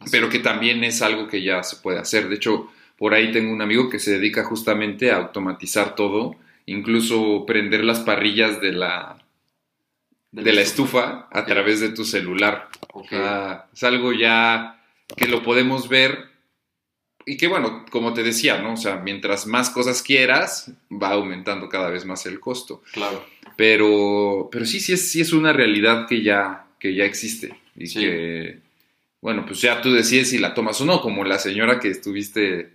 Así 0.00 0.10
pero 0.10 0.28
que 0.28 0.38
también 0.40 0.82
es 0.82 1.02
algo 1.02 1.28
que 1.28 1.42
ya 1.42 1.62
se 1.62 1.76
puede 1.76 1.98
hacer. 1.98 2.28
De 2.28 2.36
hecho, 2.36 2.70
por 2.98 3.14
ahí 3.14 3.30
tengo 3.32 3.52
un 3.52 3.62
amigo 3.62 3.88
que 3.90 3.98
se 3.98 4.12
dedica 4.12 4.44
justamente 4.44 5.10
a 5.10 5.16
automatizar 5.16 5.94
todo, 5.94 6.36
incluso 6.66 7.44
prender 7.46 7.84
las 7.84 8.00
parrillas 8.00 8.60
de 8.60 8.72
la, 8.72 9.16
de 10.42 10.52
la 10.52 10.60
estufa 10.62 11.28
a 11.30 11.44
través 11.44 11.80
de 11.80 11.90
tu 11.90 12.04
celular. 12.04 12.68
Ok. 12.92 13.06
O 13.06 13.08
sea, 13.08 13.66
es 13.72 13.82
algo 13.84 14.12
ya 14.12 14.82
que 15.16 15.28
lo 15.28 15.42
podemos 15.42 15.88
ver 15.88 16.26
y 17.26 17.36
que 17.36 17.46
bueno, 17.48 17.86
como 17.90 18.12
te 18.12 18.22
decía, 18.22 18.58
¿no? 18.60 18.74
O 18.74 18.76
sea, 18.76 18.96
mientras 18.96 19.46
más 19.46 19.70
cosas 19.70 20.02
quieras, 20.02 20.70
va 20.90 21.10
aumentando 21.12 21.68
cada 21.68 21.88
vez 21.88 22.04
más 22.04 22.26
el 22.26 22.40
costo. 22.40 22.82
Claro. 22.92 23.24
Pero, 23.56 24.48
pero 24.50 24.66
sí, 24.66 24.80
sí 24.80 24.92
es, 24.92 25.10
sí 25.10 25.20
es 25.20 25.32
una 25.32 25.52
realidad 25.52 26.06
que 26.08 26.22
ya, 26.22 26.66
que 26.78 26.94
ya 26.94 27.04
existe 27.04 27.56
y 27.76 27.86
Sí. 27.86 28.00
que, 28.00 28.58
bueno, 29.20 29.46
pues 29.46 29.60
ya 29.60 29.80
tú 29.80 29.92
decides 29.92 30.30
si 30.30 30.38
la 30.38 30.52
tomas 30.52 30.80
o 30.80 30.84
no, 30.84 31.00
como 31.00 31.24
la 31.24 31.38
señora 31.38 31.78
que 31.80 31.88
estuviste 31.88 32.70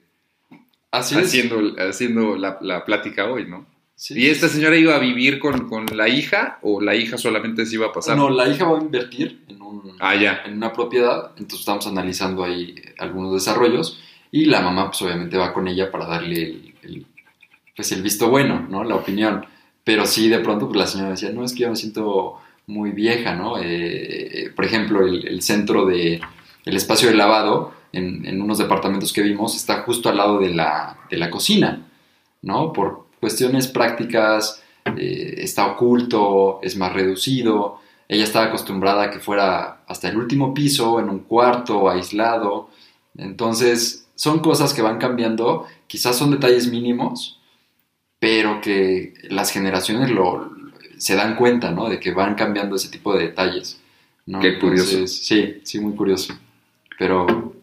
Así 0.92 1.16
haciendo, 1.16 1.76
haciendo 1.78 2.36
la, 2.38 2.58
la 2.62 2.84
plática 2.86 3.30
hoy, 3.30 3.46
¿no? 3.46 3.66
Sí, 4.00 4.14
¿Y 4.18 4.28
esta 4.30 4.48
señora 4.48 4.78
iba 4.78 4.96
a 4.96 5.00
vivir 5.00 5.40
con, 5.40 5.68
con 5.68 5.86
la 5.94 6.08
hija 6.08 6.58
o 6.62 6.80
la 6.80 6.96
hija 6.96 7.18
solamente 7.18 7.66
se 7.66 7.76
iba 7.76 7.88
a 7.88 7.92
pasar? 7.92 8.16
No, 8.16 8.30
la 8.30 8.48
hija 8.48 8.64
va 8.64 8.78
a 8.80 8.82
invertir 8.82 9.42
en, 9.50 9.62
un, 9.62 9.92
Ah, 10.00 10.16
ya. 10.16 10.42
en 10.46 10.54
una 10.54 10.72
propiedad, 10.72 11.32
entonces 11.32 11.60
estamos 11.60 11.86
analizando 11.86 12.46
ahí 12.46 12.76
algunos 12.98 13.34
desarrollos 13.34 14.00
y 14.32 14.46
la 14.46 14.62
mamá 14.62 14.88
pues 14.88 15.02
obviamente 15.02 15.36
va 15.36 15.52
con 15.52 15.68
ella 15.68 15.92
para 15.92 16.06
darle 16.06 16.44
el, 16.44 16.76
el, 16.84 17.06
pues 17.76 17.92
el 17.92 18.02
visto 18.02 18.30
bueno, 18.30 18.66
¿no? 18.70 18.86
La 18.86 18.96
opinión. 18.96 19.46
Pero 19.84 20.06
sí, 20.06 20.30
de 20.30 20.40
pronto 20.40 20.68
pues 20.68 20.80
la 20.80 20.88
señora 20.88 21.10
decía, 21.12 21.32
no, 21.34 21.44
es 21.44 21.52
que 21.52 21.60
yo 21.64 21.70
me 21.70 21.76
siento 21.76 22.38
muy 22.68 22.92
vieja, 22.92 23.36
¿no? 23.36 23.56
Eh, 23.62 24.54
por 24.56 24.64
ejemplo, 24.64 25.06
el, 25.06 25.28
el 25.28 25.42
centro 25.42 25.86
de, 25.86 26.22
el 26.64 26.76
espacio 26.78 27.10
de 27.10 27.16
lavado 27.16 27.74
en, 27.92 28.26
en 28.26 28.42
unos 28.42 28.60
departamentos 28.60 29.12
que 29.12 29.24
vimos 29.24 29.58
está 29.58 29.82
justo 29.82 30.08
al 30.08 30.16
lado 30.16 30.40
de 30.40 30.54
la, 30.54 30.98
de 31.12 31.18
la 31.18 31.30
cocina, 31.30 31.86
¿no? 32.44 32.72
Por 32.72 33.09
cuestiones 33.20 33.68
prácticas, 33.68 34.62
eh, 34.98 35.36
está 35.38 35.68
oculto, 35.68 36.60
es 36.62 36.78
más 36.78 36.94
reducido. 36.94 37.80
Ella 38.08 38.24
estaba 38.24 38.46
acostumbrada 38.46 39.04
a 39.04 39.12
que 39.12 39.20
fuera 39.20 39.82
hasta 39.88 40.10
el 40.10 40.18
último 40.18 40.54
piso, 40.54 41.00
en 41.00 41.10
un 41.10 41.20
cuarto, 41.20 41.90
aislado. 41.90 42.70
Entonces 43.18 44.08
son 44.16 44.40
cosas 44.40 44.74
que 44.74 44.82
van 44.82 44.98
cambiando, 44.98 45.66
quizás 45.88 46.18
son 46.18 46.32
detalles 46.32 46.70
mínimos, 46.70 47.40
pero 48.20 48.62
que 48.62 49.14
las 49.30 49.52
generaciones 49.52 50.10
lo, 50.12 50.52
se 50.98 51.16
dan 51.16 51.36
cuenta, 51.36 51.72
¿no? 51.72 51.90
De 51.90 52.00
que 52.00 52.12
van 52.12 52.36
cambiando 52.36 52.76
ese 52.76 52.90
tipo 52.90 53.14
de 53.16 53.28
detalles. 53.28 53.80
¿no? 54.26 54.40
Qué 54.40 54.60
curioso. 54.60 54.92
Entonces, 54.92 55.26
sí, 55.26 55.62
sí, 55.64 55.80
muy 55.80 55.96
curioso. 55.96 56.38
Pero, 56.98 57.56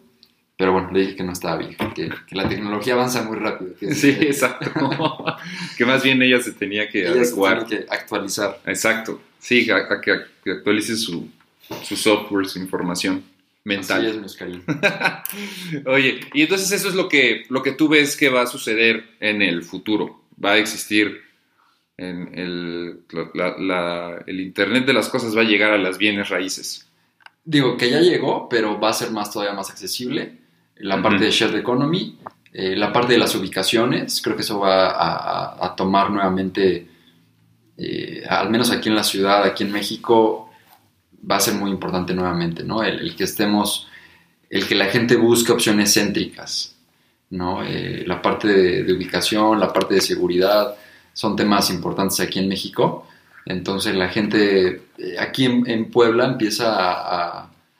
pero 0.57 0.73
bueno, 0.73 0.89
le 0.91 1.01
dije 1.01 1.15
que 1.15 1.23
no 1.23 1.31
estaba 1.33 1.57
bien, 1.57 1.75
que, 1.95 2.09
que 2.27 2.35
la 2.35 2.49
tecnología 2.49 2.93
avanza 2.95 3.21
muy 3.23 3.37
rápido. 3.37 3.75
que 3.79 3.85
es- 3.89 4.01
Sí, 4.01 4.09
exacto. 4.09 5.23
que 5.77 5.85
más 5.85 6.03
bien 6.03 6.21
ella 6.21 6.41
se 6.41 6.51
tenía 6.53 6.89
que 6.89 7.01
ella 7.01 7.13
se 7.13 7.19
adecuar. 7.19 7.65
tiene 7.65 7.85
que 7.85 7.91
actualizar. 7.93 8.59
Exacto. 8.65 9.21
Sí, 9.39 9.69
a, 9.69 9.77
a 9.77 10.01
que, 10.01 10.19
que 10.43 10.51
actualice 10.51 10.95
su, 10.97 11.29
su 11.83 11.95
software, 11.95 12.47
su 12.47 12.59
información 12.59 13.23
mental. 13.63 14.23
Así 14.25 14.35
es. 14.43 15.85
Oye, 15.85 16.19
y 16.33 16.41
entonces 16.41 16.71
eso 16.71 16.87
es 16.89 16.95
lo 16.95 17.07
que, 17.07 17.45
lo 17.49 17.61
que 17.61 17.73
tú 17.73 17.87
ves 17.87 18.15
que 18.17 18.29
va 18.29 18.41
a 18.41 18.47
suceder 18.47 19.05
en 19.19 19.41
el 19.41 19.63
futuro. 19.63 20.23
Va 20.43 20.53
a 20.53 20.57
existir 20.57 21.21
en 21.97 22.37
el, 22.37 22.99
la- 23.33 23.55
la- 23.57 24.23
el 24.27 24.39
Internet 24.39 24.85
de 24.85 24.93
las 24.93 25.09
cosas 25.09 25.35
va 25.35 25.41
a 25.41 25.45
llegar 25.45 25.71
a 25.71 25.77
las 25.77 25.97
bienes 25.97 26.29
raíces. 26.29 26.87
Digo 27.43 27.77
que 27.77 27.89
ya 27.89 28.01
llegó, 28.01 28.49
pero 28.49 28.79
va 28.79 28.89
a 28.89 28.93
ser 28.93 29.11
más 29.11 29.31
todavía 29.31 29.53
más 29.55 29.69
accesible. 29.69 30.37
La 30.79 31.01
parte 31.01 31.25
de 31.25 31.31
shared 31.31 31.55
economy, 31.55 32.17
eh, 32.53 32.75
la 32.75 32.91
parte 32.93 33.13
de 33.13 33.19
las 33.19 33.33
ubicaciones, 33.35 34.21
creo 34.21 34.35
que 34.35 34.41
eso 34.43 34.59
va 34.59 34.87
a, 34.89 35.53
a- 35.53 35.65
a 35.67 35.75
tomar 35.75 36.09
nuevamente, 36.11 36.87
eh, 37.77 38.23
al 38.29 38.49
menos 38.49 38.71
aquí 38.71 38.89
en 38.89 38.95
la 38.95 39.03
ciudad, 39.03 39.43
aquí 39.43 39.63
en 39.63 39.71
México, 39.71 40.49
va 41.29 41.37
a 41.37 41.39
ser 41.39 41.55
muy 41.55 41.71
importante 41.71 42.13
nuevamente, 42.13 42.63
¿no? 42.63 42.83
El, 42.83 42.99
el 42.99 43.15
que 43.15 43.23
estemos, 43.25 43.87
el 44.49 44.67
que 44.67 44.75
la 44.75 44.85
gente 44.85 45.15
busque 45.15 45.51
opciones 45.51 45.93
céntricas, 45.93 46.75
¿no? 47.31 47.63
Eh, 47.63 48.03
la 48.07 48.21
parte 48.21 48.47
de, 48.47 48.83
de 48.83 48.93
ubicación, 48.93 49.59
la 49.59 49.73
parte 49.73 49.95
de 49.95 50.01
seguridad, 50.01 50.75
son 51.13 51.35
temas 51.35 51.69
importantes 51.71 52.19
aquí 52.19 52.39
en 52.39 52.47
México. 52.47 53.07
Entonces 53.45 53.95
la 53.95 54.09
gente 54.09 54.83
aquí 55.19 55.45
en, 55.45 55.67
en 55.69 55.89
Puebla 55.89 56.25
empieza 56.25 56.75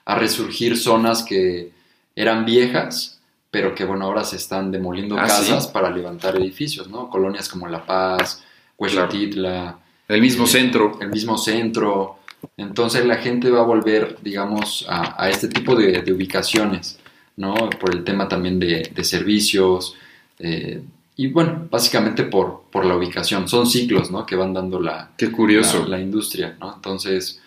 a 0.06 0.16
resurgir 0.16 0.78
zonas 0.78 1.24
que 1.24 1.72
eran 2.18 2.44
viejas, 2.46 3.20
pero 3.52 3.74
que 3.76 3.86
bueno, 3.86 4.06
ahora 4.06 4.24
se 4.26 4.36
están 4.36 4.72
demoliendo 4.72 5.16
Ah, 5.18 5.22
casas 5.28 5.66
¿sí? 5.66 5.70
para 5.72 5.90
levantar 5.90 6.36
edificios, 6.36 6.90
¿no? 6.90 7.10
Colonias 7.10 7.48
como 7.48 7.68
La 7.68 7.86
Paz, 7.86 8.44
Huexotitla, 8.78 9.78
El 10.08 10.22
mismo 10.22 10.46
Eh, 10.46 10.48
centro. 10.48 10.98
el 11.02 11.10
mismo 11.10 11.38
centro. 11.38 12.18
Entonces 12.56 13.06
la 13.06 13.18
gente 13.18 13.50
va 13.50 13.60
a 13.62 13.64
volver, 13.64 14.18
digamos, 14.22 14.86
a, 14.90 15.22
a 15.22 15.30
este 15.30 15.48
tipo 15.48 15.76
de, 15.76 16.02
de 16.02 16.14
ubicaciones, 16.14 17.00
¿no? 17.36 17.54
Por 17.80 17.94
el 17.94 18.04
tema 18.04 18.28
también 18.28 18.60
de, 18.60 18.92
de 18.94 19.04
servicios. 19.04 19.96
eh, 20.40 20.82
y 21.20 21.28
bueno, 21.30 21.68
básicamente 21.72 22.24
por, 22.26 22.66
por 22.72 22.86
la 22.86 22.96
ubicación. 22.96 23.48
Son 23.48 23.66
ciclos, 23.66 24.12
¿no? 24.12 24.24
Que 24.24 24.36
van 24.36 24.54
dando 24.54 24.80
la, 24.80 25.10
Qué 25.18 25.32
curioso. 25.32 25.80
la, 25.84 25.98
la 25.98 26.00
industria, 26.00 26.56
¿no? 26.60 26.76
Entonces, 26.76 27.42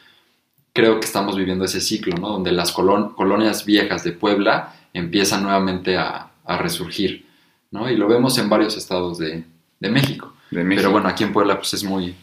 creo 0.73 1.01
que 1.01 1.07
estamos 1.07 1.37
viviendo 1.37 1.65
ese 1.65 1.81
ciclo, 1.81 2.17
¿no? 2.17 2.29
Donde 2.29 2.53
las 2.53 2.75
colon- 2.75 3.15
colonias 3.15 3.65
viejas 3.65 4.05
de 4.05 4.13
Puebla 4.13 4.75
empiezan 4.95 5.43
nuevamente 5.43 5.97
a, 5.97 6.31
a 6.45 6.59
resurgir, 6.59 7.27
¿no? 7.71 7.91
Y 7.91 7.97
lo 7.97 8.09
vemos 8.09 8.37
en 8.39 8.49
varios 8.49 8.77
estados 8.77 9.19
de, 9.19 9.45
de 9.81 9.91
México. 9.91 10.35
de 10.51 10.63
México. 10.65 10.81
Pero 10.83 10.93
bueno, 10.93 11.09
aquí 11.09 11.25
en 11.25 11.33
Puebla 11.33 11.57
pues 11.57 11.75
es 11.75 11.85
muy... 11.85 12.15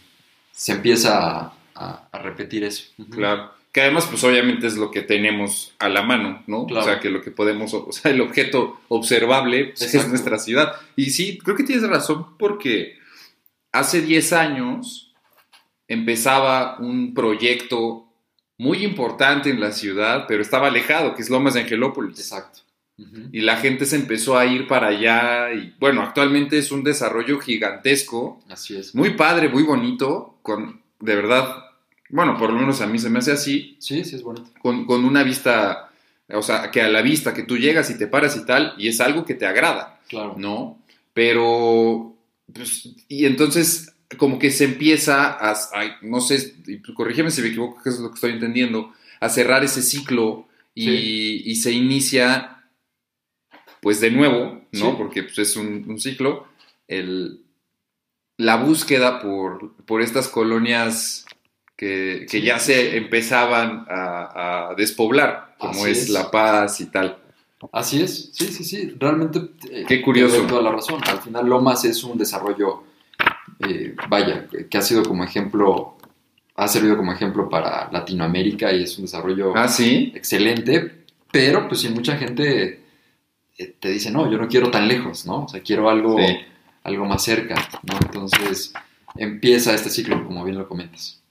Se 0.52 0.72
empieza 0.74 1.18
a, 1.40 1.54
a- 1.76 2.08
a 2.12 2.18
repetir 2.20 2.64
eso. 2.64 2.86
Claro. 3.12 3.52
Que 3.72 3.82
además, 3.82 4.08
pues 4.10 4.24
obviamente 4.24 4.66
es 4.66 4.76
lo 4.76 4.90
que 4.90 5.02
tenemos 5.04 5.74
a 5.78 5.88
la 5.88 6.02
mano, 6.02 6.42
¿no? 6.48 6.66
Claro. 6.66 6.82
O 6.82 6.86
sea, 6.90 7.00
que 7.00 7.12
lo 7.12 7.22
que 7.22 7.30
podemos, 7.30 7.74
o 7.76 7.92
sea, 7.92 8.10
el 8.12 8.22
objeto 8.22 8.80
observable 8.88 9.74
pues, 9.78 9.94
es 9.94 10.08
nuestra 10.08 10.40
ciudad. 10.40 10.74
Y 10.96 11.12
sí, 11.12 11.38
creo 11.38 11.56
que 11.56 11.64
tienes 11.64 11.88
razón 11.88 12.38
porque 12.40 12.98
hace 13.72 14.02
10 14.02 14.34
años 14.34 15.14
empezaba 15.88 16.78
un 16.80 17.14
proyecto 17.14 18.07
muy 18.58 18.84
importante 18.84 19.50
en 19.50 19.60
la 19.60 19.72
ciudad, 19.72 20.26
pero 20.28 20.42
estaba 20.42 20.68
alejado, 20.68 21.16
que 21.16 21.22
es 21.22 21.30
Lomas 21.30 21.54
de 21.54 21.62
Angelópolis. 21.62 22.20
Exacto. 22.20 22.60
Y 23.32 23.42
la 23.42 23.58
gente 23.58 23.86
se 23.86 23.96
empezó 23.96 24.40
a 24.40 24.48
ir 24.48 24.68
para 24.68 24.88
allá 24.88 25.54
y 25.54 25.76
bueno, 25.80 26.02
actualmente 26.02 26.58
es 26.58 26.72
un 26.72 26.84
desarrollo 26.84 27.40
gigantesco 27.40 28.42
Así 28.50 28.76
es. 28.76 28.96
muy 28.96 29.12
padre, 29.12 29.50
muy 29.50 29.62
bonito, 29.62 30.40
con, 30.42 30.82
de 31.00 31.16
verdad, 31.16 31.64
bueno, 32.10 32.36
por 32.40 32.52
lo 32.52 32.60
menos 32.60 32.82
a 32.82 32.88
mí 32.88 32.98
se 32.98 33.12
me 33.12 33.20
hace 33.20 33.32
así, 33.34 33.78
Sí, 33.80 34.04
sí 34.04 34.16
es 34.16 34.24
bonito. 34.24 34.50
con, 34.64 34.86
con 34.88 35.06
una 35.06 35.22
vista, 35.22 35.92
o 36.30 36.42
sea, 36.42 36.72
que 36.72 36.82
a 36.82 36.88
la 36.90 37.04
vista, 37.04 37.36
que 37.36 37.44
tú 37.44 37.56
llegas 37.60 37.92
y 37.92 38.00
te 38.00 38.08
paras 38.08 38.36
y 38.36 38.46
tal, 38.48 38.74
y 38.80 38.88
es 38.88 39.00
algo 39.00 39.26
que 39.26 39.36
te 39.36 39.46
agrada, 39.46 40.00
Claro. 40.08 40.34
¿no? 40.36 40.80
Pero, 41.14 42.16
pues, 42.52 42.90
y 43.08 43.26
entonces 43.28 43.94
como 44.18 44.40
que 44.40 44.52
se 44.52 44.64
empieza 44.66 45.26
a, 45.34 45.52
a- 45.52 45.98
no 46.02 46.22
sé, 46.22 46.56
y 46.68 46.82
corrígeme 46.94 47.30
si 47.32 47.42
me 47.42 47.50
equivoco, 47.50 47.82
que 47.84 47.90
es 47.90 48.00
lo 48.00 48.10
que 48.10 48.16
estoy 48.16 48.32
entendiendo, 48.32 48.94
a 49.20 49.30
cerrar 49.30 49.64
ese 49.64 49.82
ciclo 49.82 50.48
y, 50.74 50.86
Sí. 50.86 51.42
y 51.46 51.56
se 51.56 51.72
inicia, 51.72 52.64
pues 53.82 54.00
de 54.00 54.12
nuevo, 54.12 54.62
¿no? 54.72 54.92
Sí. 54.92 54.94
Porque 54.98 55.24
pues, 55.24 55.38
es 55.40 55.56
un, 55.58 55.86
un 55.88 56.00
ciclo, 56.00 56.48
el, 56.88 57.42
la 58.38 58.56
búsqueda 58.58 59.20
por, 59.22 59.76
por 59.86 60.02
estas 60.02 60.28
colonias 60.28 61.26
que, 61.76 62.26
que 62.30 62.40
Sí, 62.40 62.46
ya 62.46 62.60
se 62.60 62.98
empezaban 62.98 63.86
a, 63.90 64.70
a 64.70 64.76
despoblar, 64.76 65.56
como 65.60 65.86
es, 65.86 66.04
es. 66.04 66.10
La 66.10 66.32
Paz 66.32 66.80
y 66.82 66.86
tal. 66.88 67.18
Así 67.72 68.02
es. 68.02 68.30
Sí, 68.34 68.48
sí, 68.48 68.64
sí. 68.64 68.94
Realmente... 69.00 69.40
eh, 69.72 69.86
Qué 69.88 70.02
curioso. 70.02 70.44
toda 70.48 70.62
la 70.62 70.72
razón. 70.72 71.02
Al 71.08 71.20
final 71.22 71.48
Lomas 71.48 71.84
es 71.86 72.04
un 72.04 72.18
desarrollo, 72.18 72.84
eh, 73.60 73.96
vaya, 74.10 74.48
que 74.70 74.78
ha 74.78 74.82
sido 74.82 75.04
como 75.04 75.24
ejemplo, 75.24 75.98
ha 76.56 76.68
servido 76.68 76.98
como 76.98 77.12
ejemplo 77.14 77.50
para 77.50 77.90
Latinoamérica 77.92 78.72
y 78.74 78.84
es 78.84 78.98
un 78.98 79.06
desarrollo 79.06 79.54
Ah, 79.56 79.68
sí. 79.68 80.12
excelente, 80.16 81.04
pero 81.32 81.68
pues 81.68 81.82
si 81.82 81.90
mucha 81.90 82.18
gente 82.18 82.82
eh, 83.58 83.76
te 83.80 83.90
dice, 83.90 84.12
no, 84.12 84.30
yo 84.32 84.38
no 84.38 84.48
quiero 84.48 84.70
tan 84.72 84.88
lejos, 84.88 85.26
¿no? 85.26 85.44
O 85.46 85.48
sea, 85.48 85.62
quiero 85.62 85.90
algo, 85.90 86.18
Sí. 86.18 86.38
algo 86.84 87.06
más 87.06 87.24
cerca, 87.24 87.56
¿no? 87.84 87.98
Entonces 88.06 88.74
empieza 89.16 89.74
este 89.74 89.90
ciclo, 89.90 90.24
como 90.26 90.44
bien 90.44 90.58
lo 90.58 90.68
comentas. 90.68 91.22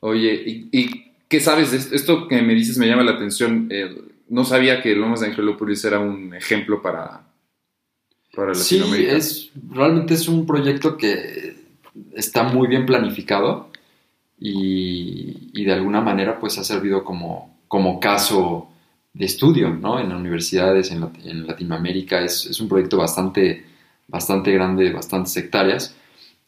Oye, 0.00 0.34
¿y, 0.46 0.68
y 0.72 1.12
qué 1.28 1.40
sabes 1.40 1.70
de 1.72 1.78
esto? 1.78 1.94
Esto 1.94 2.28
que 2.28 2.42
me 2.42 2.54
dices 2.54 2.78
me 2.78 2.86
llama 2.86 3.02
la 3.02 3.12
atención. 3.12 3.68
eh, 3.70 3.90
no 4.28 4.44
sabía 4.44 4.80
que 4.80 4.94
Lomas 4.94 5.20
de 5.20 5.26
Angelópolis 5.26 5.84
era 5.84 5.98
un 5.98 6.32
ejemplo 6.34 6.80
para, 6.80 7.22
para 8.34 8.54
Sí, 8.54 8.82
es, 9.08 9.50
realmente 9.70 10.14
es 10.14 10.28
un 10.28 10.46
proyecto 10.46 10.96
que 10.96 11.56
está 12.14 12.44
muy 12.44 12.68
bien 12.68 12.86
planificado 12.86 13.68
y, 14.38 15.50
y 15.52 15.64
de 15.64 15.72
alguna 15.72 16.00
manera 16.00 16.40
pues 16.40 16.58
ha 16.58 16.64
servido 16.64 17.04
como, 17.04 17.58
como 17.68 18.00
caso 18.00 18.68
de 19.12 19.26
estudio, 19.26 19.70
¿no? 19.70 20.00
En 20.00 20.12
universidades 20.12 20.90
en, 20.90 21.08
en 21.24 21.46
Latinoamérica 21.46 22.20
es, 22.22 22.46
es 22.46 22.60
un 22.60 22.68
proyecto 22.68 22.96
bastante, 22.96 23.66
bastante 24.08 24.52
grande, 24.52 24.90
bastantes 24.90 25.36
hectáreas 25.36 25.94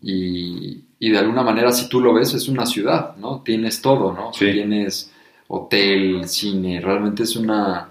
y, 0.01 0.85
y 0.99 1.11
de 1.11 1.19
alguna 1.19 1.43
manera 1.43 1.73
si 1.73 1.89
tú 1.89 2.01
lo 2.01 2.15
ves 2.15 2.33
es 2.35 2.49
una 2.49 2.67
ciudad, 2.67 3.17
¿no? 3.17 3.43
Tienes 3.43 3.83
todo, 3.83 4.13
¿no? 4.13 4.33
Sí. 4.33 4.51
Tienes 4.53 5.11
hotel, 5.49 6.27
cine, 6.27 6.81
realmente 6.81 7.25
es 7.25 7.37
una, 7.37 7.91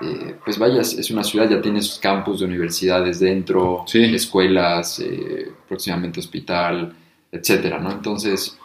eh, 0.00 0.36
pues 0.44 0.58
vaya, 0.58 0.80
es, 0.80 1.10
una 1.10 1.22
ciudad, 1.22 1.48
ya 1.48 1.60
tiene 1.60 1.82
sus 1.82 1.98
campus 1.98 2.40
de 2.40 2.46
universidades 2.46 3.20
dentro, 3.20 3.84
Sí. 3.86 4.02
escuelas, 4.14 4.98
eh, 5.00 5.52
próximamente 5.68 6.20
hospital, 6.20 6.94
etcétera, 7.30 7.78
¿no? 7.78 7.90
Entonces, 7.92 8.58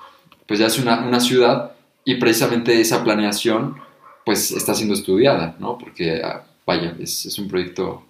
pues 0.46 0.60
ya 0.60 0.68
es 0.68 0.80
una, 0.80 1.06
una 1.06 1.20
ciudad 1.20 1.74
y 2.06 2.16
precisamente 2.16 2.80
esa 2.80 3.04
planeación, 3.04 3.76
pues 4.26 4.52
está 4.52 4.74
siendo 4.74 4.94
estudiada, 4.94 5.56
¿no? 5.60 5.78
Porque, 5.78 6.22
ah, 6.24 6.46
vaya, 6.66 6.96
es, 7.00 7.26
es 7.26 7.38
un 7.40 7.48
proyecto 7.48 8.04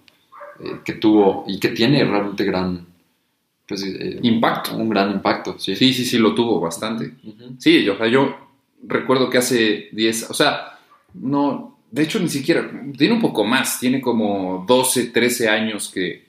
eh, 0.60 0.78
que 0.84 0.94
tuvo 0.94 1.44
y 1.46 1.58
que 1.60 1.68
tiene 1.68 2.04
realmente 2.04 2.44
gran, 2.44 2.86
pues, 3.66 3.82
eh, 3.82 4.18
Impacto. 4.22 4.76
un 4.76 4.88
gran 4.88 5.10
impacto, 5.10 5.58
sí. 5.58 5.76
Sí, 5.76 5.92
sí, 5.92 6.04
sí, 6.04 6.18
lo 6.18 6.34
tuvo 6.34 6.58
bastante. 6.60 7.14
Sí, 7.58 7.84
yo, 7.84 7.94
o 7.94 7.96
sea, 7.98 8.08
yo 8.08 8.34
recuerdo 8.86 9.28
que 9.28 9.38
hace 9.38 9.88
10, 9.92 10.30
o 10.30 10.34
sea, 10.34 10.78
no, 11.14 11.77
de 11.90 12.02
hecho 12.02 12.18
ni 12.20 12.28
siquiera, 12.28 12.70
tiene 12.96 13.14
un 13.14 13.20
poco 13.20 13.44
más, 13.44 13.80
tiene 13.80 14.00
como 14.00 14.64
12, 14.66 15.06
13 15.06 15.48
años 15.48 15.90
que 15.92 16.26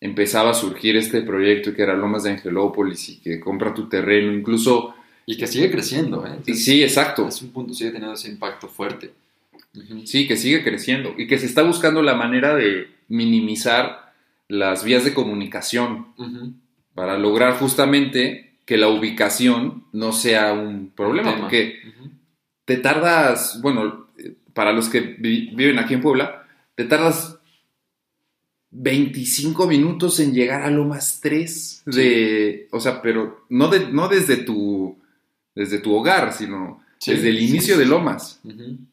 empezaba 0.00 0.50
a 0.50 0.54
surgir 0.54 0.96
este 0.96 1.22
proyecto 1.22 1.74
que 1.74 1.82
era 1.82 1.94
Lomas 1.94 2.24
de 2.24 2.30
Angelópolis 2.30 3.08
y 3.08 3.16
que 3.20 3.40
compra 3.40 3.72
tu 3.72 3.88
terreno, 3.88 4.32
incluso, 4.32 4.94
Y 5.26 5.36
que 5.36 5.46
sigue 5.46 5.70
creciendo, 5.70 6.26
¿eh? 6.26 6.54
sí, 6.54 6.82
exacto, 6.82 7.26
Es 7.28 7.40
un 7.40 7.50
punto, 7.50 7.72
sigue 7.72 7.90
teniendo 7.90 8.14
ese 8.14 8.28
impacto 8.28 8.68
fuerte. 8.68 9.12
Sí, 10.04 10.28
que 10.28 10.36
sigue 10.36 10.62
creciendo 10.62 11.14
y 11.16 11.26
que 11.26 11.38
se 11.38 11.46
está 11.46 11.62
buscando 11.62 12.02
la 12.02 12.14
manera 12.14 12.54
de 12.54 12.88
minimizar 13.08 14.12
las 14.46 14.84
vías 14.84 15.04
de 15.04 15.14
comunicación 15.14 16.08
para 16.94 17.18
lograr 17.18 17.54
justamente 17.58 18.52
que 18.66 18.76
la 18.76 18.88
ubicación 18.88 19.84
no 19.92 20.12
sea 20.12 20.52
un 20.52 20.90
problema, 20.94 21.30
Tema. 21.30 21.40
porque 21.42 21.80
te 22.64 22.76
tardas, 22.76 23.60
bueno, 23.62 24.03
para 24.54 24.72
los 24.72 24.88
que 24.88 25.00
vi- 25.00 25.50
viven 25.54 25.78
aquí 25.78 25.94
en 25.94 26.00
Puebla, 26.00 26.46
te 26.74 26.84
tardas 26.84 27.38
25 28.70 29.66
minutos 29.68 30.18
en 30.20 30.34
llegar 30.34 30.62
a 30.62 30.70
Lomas 30.70 31.20
3 31.22 31.82
de, 31.86 32.68
o 32.72 32.80
sea, 32.80 33.00
pero 33.00 33.44
no, 33.48 33.68
de, 33.68 33.88
no 33.90 34.08
desde 34.08 34.38
tu 34.38 34.98
desde 35.54 35.78
tu 35.78 35.94
hogar, 35.94 36.32
sino 36.32 36.82
Sí, 36.98 37.12
desde 37.12 37.28
el 37.28 37.38
sí, 37.38 37.44
inicio 37.48 37.74
sí. 37.74 37.80
de 37.80 37.86
Lomas. 37.86 38.40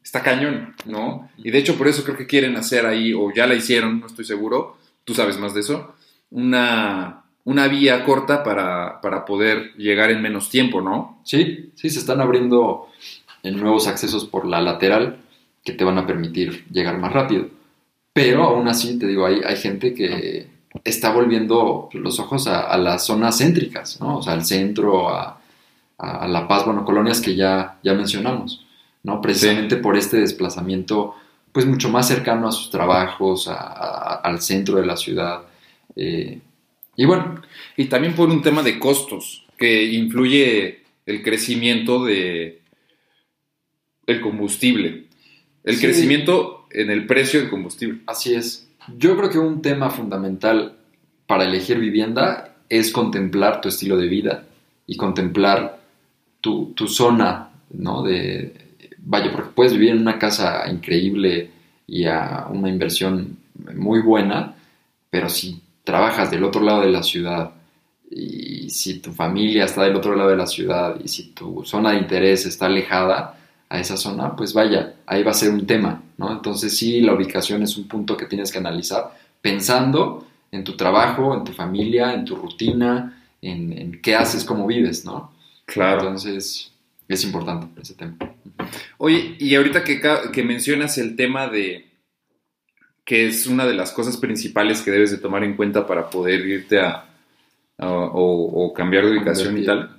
Está 0.04 0.22
cañón, 0.22 0.74
¿no? 0.84 1.30
Y 1.38 1.50
de 1.50 1.58
hecho 1.58 1.76
por 1.78 1.88
eso 1.88 2.04
creo 2.04 2.16
que 2.16 2.26
quieren 2.26 2.56
hacer 2.56 2.84
ahí, 2.84 3.14
o 3.14 3.32
ya 3.34 3.46
la 3.46 3.54
hicieron, 3.54 4.00
no 4.00 4.06
estoy 4.06 4.24
seguro, 4.26 4.76
tú 5.04 5.14
sabes 5.14 5.38
más 5.38 5.54
de 5.54 5.60
eso, 5.60 5.94
una, 6.30 7.24
una 7.44 7.68
vía 7.68 8.04
corta 8.04 8.44
para, 8.44 9.00
para 9.00 9.24
poder 9.24 9.72
llegar 9.76 10.10
en 10.10 10.20
menos 10.20 10.50
tiempo, 10.50 10.82
¿no? 10.82 11.20
Sí, 11.24 11.70
sí, 11.74 11.88
se 11.90 12.00
están 12.00 12.20
abriendo 12.20 12.88
en 13.42 13.58
nuevos 13.58 13.86
accesos 13.88 14.26
por 14.26 14.46
la 14.46 14.60
lateral 14.60 15.18
que 15.64 15.72
te 15.72 15.84
van 15.84 15.98
a 15.98 16.06
permitir 16.06 16.64
llegar 16.72 16.98
más 16.98 17.12
rápido. 17.12 17.48
Pero 18.12 18.42
aún 18.44 18.68
así, 18.68 18.98
te 18.98 19.06
digo, 19.06 19.26
hay, 19.26 19.40
hay 19.44 19.56
gente 19.56 19.94
que 19.94 20.46
está 20.84 21.12
volviendo 21.12 21.88
los 21.92 22.18
ojos 22.18 22.46
a, 22.46 22.60
a 22.68 22.76
las 22.78 23.06
zonas 23.06 23.38
céntricas, 23.38 24.00
¿no? 24.00 24.18
O 24.18 24.22
sea, 24.22 24.32
al 24.34 24.44
centro, 24.44 25.08
a, 25.10 25.40
a 25.98 26.28
La 26.28 26.46
Paz, 26.48 26.64
bueno, 26.66 26.84
colonias 26.84 27.20
que 27.20 27.34
ya, 27.36 27.78
ya 27.82 27.94
mencionamos, 27.94 28.66
¿no? 29.02 29.20
Precisamente 29.20 29.76
por 29.76 29.96
este 29.96 30.18
desplazamiento, 30.18 31.14
pues 31.52 31.66
mucho 31.66 31.88
más 31.90 32.08
cercano 32.08 32.48
a 32.48 32.52
sus 32.52 32.70
trabajos, 32.70 33.48
a- 33.48 34.16
al 34.16 34.40
centro 34.40 34.76
de 34.76 34.86
la 34.86 34.96
ciudad. 34.96 35.42
eh, 35.96 36.40
y 36.96 37.04
bueno, 37.06 37.40
Y 37.76 37.86
también 37.86 38.14
por 38.14 38.28
un 38.28 38.42
tema 38.42 38.62
de 38.62 38.78
costos, 38.78 39.44
que 39.56 39.84
influye 39.84 40.82
el 41.06 41.22
crecimiento 41.22 42.04
de 42.04 42.60
el 44.06 44.20
combustible. 44.20 45.04
El 45.64 45.76
Sí. 45.76 45.86
crecimiento 45.86 46.66
en 46.70 46.90
el 46.90 47.06
precio 47.06 47.40
del 47.40 47.50
combustible. 47.50 48.00
Así 48.06 48.34
es. 48.34 48.68
Yo 48.98 49.16
creo 49.16 49.30
que 49.30 49.38
un 49.38 49.62
tema 49.62 49.90
fundamental 49.90 50.74
para 51.26 51.44
elegir 51.44 51.78
vivienda 51.78 52.56
es 52.68 52.90
contemplar 52.90 53.60
tu 53.60 53.68
estilo 53.68 53.96
de 53.96 54.08
vida 54.08 54.44
y 54.86 54.96
contemplar 54.96 55.78
tu, 56.40 56.72
tu 56.74 56.88
zona, 56.88 57.50
¿no? 57.70 58.02
De, 58.02 58.52
vaya, 58.98 59.30
porque 59.30 59.50
puedes 59.54 59.72
vivir 59.74 59.90
en 59.90 60.00
una 60.00 60.18
casa 60.18 60.68
increíble 60.70 61.50
y 61.86 62.04
a 62.06 62.46
una 62.50 62.68
inversión 62.68 63.36
muy 63.76 64.00
buena, 64.00 64.54
pero 65.10 65.28
si 65.28 65.60
trabajas 65.84 66.30
del 66.30 66.42
otro 66.44 66.62
lado 66.62 66.80
de 66.80 66.90
la 66.90 67.02
ciudad 67.02 67.52
y 68.10 68.68
si 68.70 68.98
tu 69.00 69.12
familia 69.12 69.64
está 69.64 69.84
del 69.84 69.96
otro 69.96 70.16
lado 70.16 70.30
de 70.30 70.36
la 70.36 70.46
ciudad 70.46 70.96
y 71.02 71.08
si 71.08 71.28
tu 71.30 71.62
zona 71.64 71.92
de 71.92 71.98
interés 71.98 72.46
está 72.46 72.66
alejada 72.66 73.38
a 73.68 73.78
esa 73.80 73.96
zona, 73.96 74.34
pues 74.34 74.52
vaya, 74.54 74.91
ahí 75.06 75.22
va 75.22 75.30
a 75.32 75.34
ser 75.34 75.50
un 75.50 75.66
tema, 75.66 76.02
¿no? 76.18 76.32
Entonces 76.32 76.76
sí, 76.76 77.00
la 77.00 77.14
ubicación 77.14 77.62
es 77.62 77.76
un 77.76 77.88
punto 77.88 78.16
que 78.16 78.26
tienes 78.26 78.50
que 78.52 78.58
analizar 78.58 79.16
pensando 79.40 80.26
en 80.50 80.64
tu 80.64 80.76
trabajo, 80.76 81.34
en 81.34 81.44
tu 81.44 81.52
familia, 81.52 82.12
en 82.14 82.24
tu 82.24 82.36
rutina, 82.36 83.24
en, 83.40 83.72
en 83.76 84.00
qué 84.02 84.14
haces, 84.14 84.44
cómo 84.44 84.66
vives, 84.66 85.04
¿no? 85.04 85.32
Entonces 85.94 86.72
es 87.08 87.24
importante 87.24 87.80
ese 87.80 87.94
tema. 87.94 88.16
Oye, 88.98 89.36
y 89.38 89.54
ahorita 89.54 89.82
que, 89.84 90.42
mencionas 90.42 90.98
el 90.98 91.16
tema 91.16 91.48
de 91.48 91.90
que 93.04 93.26
es 93.26 93.46
una 93.46 93.66
de 93.66 93.74
las 93.74 93.90
cosas 93.92 94.16
principales 94.16 94.80
que 94.82 94.90
debes 94.92 95.10
de 95.10 95.18
tomar 95.18 95.42
en 95.42 95.56
cuenta 95.56 95.86
para 95.86 96.08
poder 96.08 96.46
irte 96.46 96.80
a, 96.80 97.04
a- 97.78 97.88
o, 97.88 98.64
o 98.66 98.72
cambiar 98.72 99.04
de 99.06 99.12
ubicación 99.12 99.58
y 99.58 99.64
tal. 99.64 99.98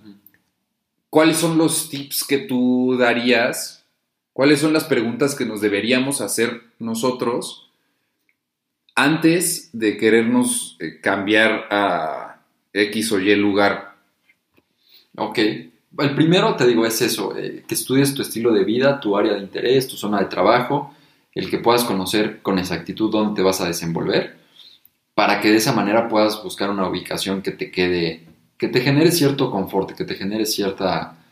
¿Cuáles 1.10 1.38
son 1.38 1.58
los 1.58 1.90
tips 1.90 2.24
que 2.24 2.40
tú 2.40 2.96
darías? 2.98 3.83
¿Cuáles 4.34 4.60
son 4.60 4.74
las 4.74 4.86
preguntas 4.86 5.36
que 5.36 5.46
nos 5.46 5.62
deberíamos 5.62 6.20
hacer 6.20 6.64
nosotros 6.80 7.70
antes 8.96 9.70
de 9.74 9.96
querernos 9.98 10.76
eh, 10.80 11.00
cambiar 11.00 11.68
a 11.70 12.42
X 12.74 13.12
o 13.12 13.20
Y 13.20 13.36
lugar? 13.36 13.96
Ok. 15.16 15.38
El 15.38 16.16
primero, 16.16 16.56
te 16.56 16.66
digo, 16.66 16.84
es 16.88 17.00
eso, 17.04 17.38
eh, 17.38 17.64
que 17.68 17.76
estudies 17.76 18.16
tu 18.16 18.24
estilo 18.24 18.52
de 18.52 18.64
vida, 18.64 19.00
tu 19.00 19.16
área 19.16 19.34
de 19.34 19.40
interés, 19.40 19.88
tu 19.88 19.96
zona 19.96 20.20
de 20.20 20.26
trabajo, 20.26 20.96
el 21.36 21.52
que 21.52 21.60
puedas 21.60 21.84
conocer 21.84 22.42
con 22.42 22.58
exactitud 22.58 23.12
dónde 23.12 23.36
te 23.36 23.44
vas 23.44 23.62
a 23.62 23.68
desenvolver, 23.68 24.38
para 25.14 25.42
que 25.42 25.52
de 25.52 25.58
esa 25.58 25.74
manera 25.74 26.08
puedas 26.08 26.42
buscar 26.44 26.72
una 26.72 26.90
ubicación 26.90 27.44
que 27.44 27.52
te 27.52 27.70
quede, 27.70 28.26
que 28.58 28.68
te 28.68 28.82
genere 28.82 29.12
cierto 29.12 29.52
confort, 29.52 29.92
que 29.92 30.06
te 30.06 30.16
genere 30.16 30.48
cierta 30.48 31.23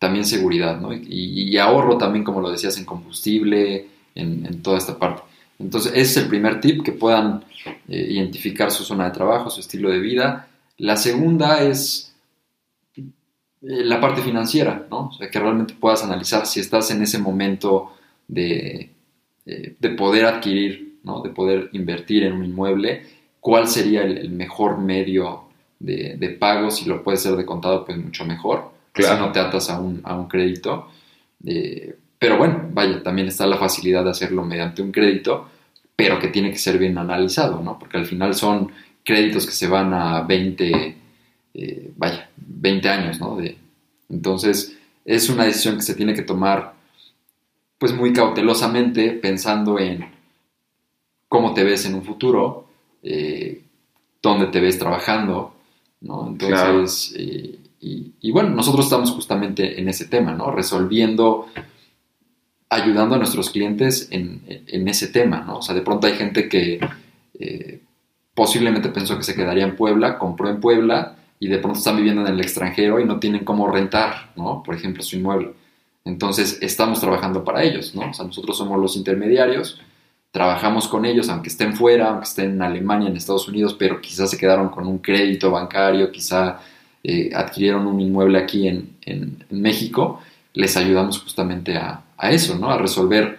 también 0.00 0.24
seguridad, 0.24 0.80
¿no? 0.80 0.92
Y, 0.92 1.56
ahorro 1.58 1.98
también, 1.98 2.24
como 2.24 2.40
lo 2.40 2.50
decías, 2.50 2.76
en 2.78 2.84
combustible, 2.84 3.86
en, 4.14 4.62
toda 4.62 4.78
esta 4.78 4.98
parte. 4.98 5.22
Entonces, 5.58 5.92
ese 5.92 6.00
es 6.00 6.16
el 6.16 6.28
primer 6.28 6.60
tip, 6.60 6.82
que 6.82 6.92
puedan 6.92 7.44
eh, 7.86 8.06
identificar 8.10 8.70
su 8.72 8.82
zona 8.82 9.04
de 9.04 9.10
trabajo, 9.10 9.50
su 9.50 9.60
estilo 9.60 9.90
de 9.90 10.00
vida. 10.00 10.48
La 10.78 10.96
segunda 10.96 11.62
es 11.62 12.14
eh, 12.96 13.04
la 13.60 14.00
parte 14.00 14.22
financiera, 14.22 14.86
¿no? 14.90 15.08
O 15.08 15.12
sea, 15.12 15.30
que 15.30 15.38
realmente 15.38 15.74
puedas 15.78 16.02
analizar 16.02 16.46
si 16.46 16.60
estás 16.60 16.90
en 16.90 17.02
ese 17.02 17.18
momento 17.18 17.92
de, 18.26 18.90
eh, 19.44 19.76
de 19.78 19.88
poder 19.90 20.24
adquirir, 20.24 20.98
¿no? 21.02 21.20
De 21.20 21.28
poder 21.28 21.68
invertir 21.72 22.24
en 22.24 22.32
un 22.32 22.44
inmueble, 22.46 23.02
cuál 23.40 23.68
sería 23.68 24.02
el, 24.02 24.30
mejor 24.30 24.78
medio 24.78 25.44
de, 25.78 26.36
pago, 26.38 26.70
si 26.70 26.86
lo 26.86 27.02
puedes 27.02 27.20
hacer 27.20 27.36
de 27.36 27.44
contado, 27.44 27.84
pues 27.84 27.98
mucho 27.98 28.24
mejor, 28.24 28.70
Claro. 28.92 29.16
si 29.16 29.20
no 29.22 29.32
te 29.32 29.40
atas 29.40 29.70
a 29.70 29.80
un, 29.80 30.00
a 30.04 30.16
un 30.16 30.28
crédito. 30.28 30.88
Eh, 31.44 31.96
pero 32.18 32.36
bueno, 32.36 32.68
vaya, 32.72 33.02
también 33.02 33.28
está 33.28 33.46
la 33.46 33.56
facilidad 33.56 34.04
de 34.04 34.10
hacerlo 34.10 34.44
mediante 34.44 34.82
un 34.82 34.92
crédito, 34.92 35.48
pero 35.96 36.18
que 36.18 36.28
tiene 36.28 36.50
que 36.50 36.58
ser 36.58 36.78
bien 36.78 36.98
analizado, 36.98 37.62
¿no? 37.62 37.78
Porque 37.78 37.96
al 37.96 38.06
final 38.06 38.34
son 38.34 38.70
créditos 39.04 39.46
que 39.46 39.52
se 39.52 39.68
van 39.68 39.94
a 39.94 40.22
20, 40.22 40.96
eh, 41.54 41.92
vaya, 41.96 42.28
20 42.36 42.88
años, 42.88 43.20
¿no? 43.20 43.36
De, 43.36 43.56
entonces, 44.10 44.76
es 45.04 45.30
una 45.30 45.44
decisión 45.44 45.76
que 45.76 45.82
se 45.82 45.94
tiene 45.94 46.14
que 46.14 46.22
tomar, 46.22 46.74
pues 47.78 47.94
muy 47.94 48.12
cautelosamente, 48.12 49.12
pensando 49.12 49.78
en 49.78 50.04
cómo 51.28 51.54
te 51.54 51.64
ves 51.64 51.86
en 51.86 51.94
un 51.94 52.02
futuro, 52.02 52.68
eh, 53.02 53.62
dónde 54.20 54.48
te 54.48 54.60
ves 54.60 54.78
trabajando, 54.78 55.54
¿no? 56.02 56.26
Entonces, 56.28 57.14
eh, 57.16 57.59
y, 57.80 58.30
bueno, 58.30 58.50
nosotros 58.50 58.84
estamos 58.86 59.10
justamente 59.10 59.80
en 59.80 59.88
ese 59.88 60.04
tema, 60.06 60.32
¿no? 60.32 60.50
Resolviendo, 60.50 61.46
ayudando 62.68 63.14
a 63.14 63.18
nuestros 63.18 63.50
clientes 63.50 64.08
en, 64.10 64.42
en- 64.46 64.64
en 64.66 64.88
ese 64.88 65.08
tema, 65.08 65.40
¿no? 65.40 65.58
O 65.58 65.62
sea, 65.62 65.74
de 65.74 65.82
pronto 65.82 66.06
hay 66.06 66.12
gente 66.14 66.48
que 66.48 66.78
eh, 67.38 67.80
posiblemente 68.34 68.90
pensó 68.90 69.16
que 69.16 69.24
se 69.24 69.34
quedaría 69.34 69.64
en 69.64 69.76
Puebla, 69.76 70.18
compró 70.18 70.48
en 70.50 70.60
Puebla 70.60 71.16
y 71.38 71.48
de 71.48 71.58
pronto 71.58 71.78
están 71.78 71.96
viviendo 71.96 72.20
en 72.26 72.28
el 72.32 72.40
extranjero 72.40 73.00
y 73.00 73.04
no 73.06 73.18
tienen 73.18 73.44
cómo 73.44 73.70
rentar, 73.70 74.30
¿no? 74.36 74.62
Por 74.62 74.74
ejemplo, 74.74 75.02
su 75.02 75.16
inmueble. 75.16 75.52
Entonces, 76.04 76.58
estamos 76.60 77.00
trabajando 77.00 77.44
para 77.44 77.62
ellos, 77.62 77.94
¿no? 77.94 78.10
O 78.10 78.14
sea, 78.14 78.26
nosotros 78.26 78.56
somos 78.56 78.78
los 78.78 78.96
intermediarios, 78.96 79.80
trabajamos 80.30 80.86
con 80.86 81.04
ellos, 81.06 81.28
aunque 81.28 81.48
estén 81.48 81.74
fuera, 81.74 82.08
aunque 82.10 82.24
estén 82.24 82.50
en 82.52 82.62
Alemania, 82.62 83.08
en 83.08 83.16
Estados 83.16 83.48
Unidos, 83.48 83.74
pero 83.78 84.00
quizás 84.00 84.30
se 84.30 84.38
quedaron 84.38 84.68
con 84.68 84.86
un 84.86 84.98
crédito 84.98 85.50
bancario, 85.50 86.12
quizá 86.12 86.60
eh, 87.04 87.30
adquirieron 87.34 87.86
un 87.86 88.00
inmueble 88.00 88.38
aquí 88.38 88.68
en, 88.68 88.96
en- 89.02 89.44
en 89.48 89.60
México, 89.62 90.22
les 90.54 90.76
ayudamos 90.76 91.18
justamente 91.20 91.76
a, 91.76 92.02
a 92.16 92.30
eso, 92.32 92.58
¿no? 92.58 92.70
A 92.70 92.78
resolver, 92.78 93.38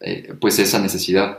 eh, 0.00 0.34
pues, 0.40 0.58
esa 0.58 0.78
necesidad. 0.80 1.38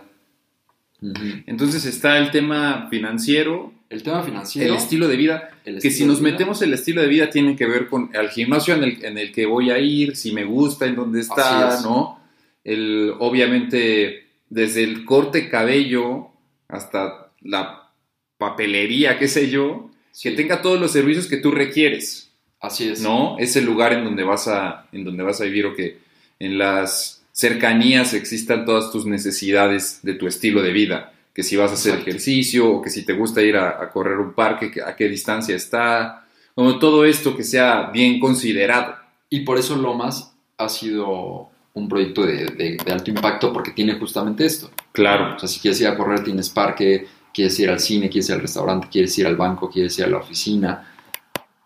Entonces 1.45 1.85
está 1.85 2.17
el 2.17 2.31
tema 2.31 2.87
financiero, 2.89 3.71
El 3.89 4.01
tema 4.01 4.23
financiero. 4.23 4.73
el 4.73 4.77
estilo 4.79 5.07
de 5.07 5.15
vida, 5.15 5.49
el 5.63 5.79
que 5.79 5.91
si 5.91 6.05
nos 6.05 6.21
metemos 6.21 6.61
el 6.63 6.73
estilo 6.73 7.01
de 7.01 7.07
vida 7.07 7.29
tiene 7.29 7.55
que 7.55 7.67
ver 7.67 7.87
con 7.87 8.09
el 8.13 8.29
gimnasio 8.29 8.73
en 8.73 8.83
el, 8.83 9.05
en 9.05 9.17
el 9.19 9.31
que 9.31 9.45
voy 9.45 9.69
a 9.69 9.77
ir, 9.77 10.15
si 10.15 10.31
me 10.31 10.43
gusta, 10.43 10.85
en 10.87 10.95
dónde 10.95 11.19
está, 11.21 11.75
es. 11.75 11.83
¿no? 11.83 12.19
El, 12.63 13.13
obviamente, 13.19 14.25
desde 14.49 14.83
el 14.83 15.05
corte 15.05 15.49
cabello 15.49 16.29
hasta 16.67 17.27
la 17.41 17.91
papelería, 18.39 19.19
qué 19.19 19.27
sé 19.27 19.49
yo, 19.51 19.91
Sí, 20.11 20.29
que 20.29 20.35
tenga 20.35 20.61
todos 20.61 20.79
los 20.79 20.91
servicios 20.91 21.27
que 21.27 21.37
tú 21.37 21.51
requieres, 21.51 22.31
Así 22.59 22.89
es. 22.89 23.01
¿no? 23.01 23.37
Es 23.37 23.55
el 23.55 23.65
lugar 23.65 23.93
en 23.93 24.03
donde 24.03 24.23
vas 24.23 24.47
a, 24.47 24.87
en 24.91 25.03
donde 25.03 25.23
vas 25.23 25.39
a 25.41 25.43
vivir 25.43 25.65
o 25.67 25.75
que 25.75 25.99
en 26.39 26.57
las 26.57 27.23
cercanías 27.31 28.13
existan 28.15 28.65
todas 28.65 28.91
tus 28.91 29.05
necesidades 29.05 29.99
de 30.01 30.13
tu 30.15 30.25
estilo 30.27 30.61
de 30.63 30.71
vida. 30.71 31.13
Que 31.35 31.43
si 31.43 31.55
vas 31.55 31.69
a 31.69 31.75
hacer 31.75 31.91
Exacto. 31.91 32.09
ejercicio 32.09 32.67
o 32.67 32.81
que 32.81 32.89
si 32.89 33.05
te 33.05 33.13
gusta 33.13 33.43
ir 33.43 33.57
a, 33.57 33.81
a 33.81 33.91
correr 33.91 34.17
un 34.17 34.33
parque, 34.33 34.71
que- 34.71 34.81
a 34.81 34.95
qué 34.95 35.07
distancia 35.07 35.55
está. 35.55 36.25
Como 36.55 36.79
todo 36.79 37.05
esto 37.05 37.37
que 37.37 37.43
sea 37.43 37.91
bien 37.93 38.19
considerado. 38.19 38.95
Y 39.29 39.41
por 39.41 39.59
eso 39.59 39.75
Lomas 39.75 40.33
ha 40.57 40.67
sido 40.67 41.49
un 41.73 41.87
proyecto 41.87 42.25
de, 42.25 42.45
de- 42.45 42.77
de 42.83 42.91
alto 42.91 43.11
impacto 43.11 43.53
porque 43.53 43.69
tiene 43.69 43.99
justamente 43.99 44.45
esto. 44.47 44.71
Claro. 44.91 45.35
O 45.35 45.39
sea, 45.39 45.47
si 45.47 45.59
quieres 45.59 45.79
ir 45.79 45.85
a 45.87 45.95
correr, 45.95 46.23
tienes 46.23 46.49
parque, 46.49 47.05
quieres 47.33 47.59
ir 47.59 47.69
al 47.69 47.79
cine, 47.79 48.09
quieres 48.09 48.29
ir 48.29 48.35
al 48.35 48.41
restaurante, 48.41 48.87
quieres 48.91 49.17
ir 49.19 49.27
al 49.27 49.35
banco, 49.35 49.69
quieres 49.69 49.97
ir 49.99 50.05
a 50.05 50.07
la 50.09 50.17
oficina. 50.17 50.93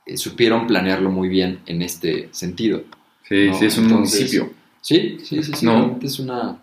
Eh, 0.05 0.17
supieron 0.17 0.67
planearlo 0.67 1.09
muy 1.11 1.29
bien 1.29 1.59
en 1.65 1.81
este 1.81 2.29
sentido. 2.31 2.83
Sí, 3.27 3.47
No, 3.47 3.53
sí, 3.57 3.65
es 3.65 3.77
un 3.77 3.85
entonces- 3.85 4.19
municipio. 4.19 4.53
Sí, 4.81 5.17
sí, 5.23 5.43
sí, 5.43 5.51
sí. 5.53 5.65
No. 5.65 5.73
realmente 5.73 6.07
es 6.07 6.19
una, 6.19 6.57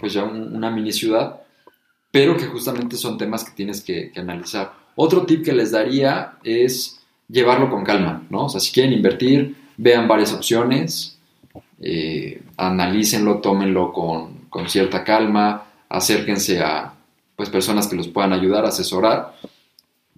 pues 0.00 0.12
ya 0.14 0.24
un- 0.24 0.56
una 0.56 0.70
mini 0.70 0.92
ciudad 0.92 1.40
pero 2.10 2.38
que 2.38 2.46
justamente 2.46 2.96
son 2.96 3.18
temas 3.18 3.44
que 3.44 3.50
tienes 3.54 3.82
que, 3.82 4.10
que 4.10 4.20
analizar. 4.20 4.72
Otro 4.96 5.26
tip 5.26 5.44
que 5.44 5.52
les 5.52 5.72
daría 5.72 6.38
es 6.42 7.00
llevarlo 7.28 7.68
con 7.68 7.84
calma, 7.84 8.22
¿no? 8.30 8.46
O 8.46 8.48
sea, 8.48 8.60
si 8.60 8.72
quieren 8.72 8.94
invertir, 8.94 9.54
vean 9.76 10.08
varias 10.08 10.32
opciones, 10.32 11.18
eh, 11.80 12.40
analícenlo, 12.56 13.38
tómenlo 13.40 13.92
con, 13.92 14.46
con, 14.48 14.68
cierta 14.70 15.04
calma, 15.04 15.64
acérquense 15.90 16.60
a 16.60 16.94
pues, 17.38 17.50
personas 17.50 17.86
que 17.86 17.94
los 17.94 18.08
puedan 18.08 18.32
ayudar, 18.32 18.66
asesorar, 18.66 19.36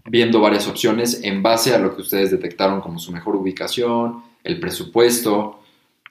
viendo 0.06 0.40
varias 0.40 0.66
opciones 0.66 1.20
en 1.22 1.42
base 1.42 1.74
a 1.74 1.78
lo 1.78 1.94
que 1.94 2.00
ustedes 2.00 2.30
detectaron 2.30 2.80
como 2.80 2.98
su 2.98 3.12
mejor 3.12 3.36
ubicación, 3.36 4.22
el 4.42 4.58
presupuesto, 4.58 5.60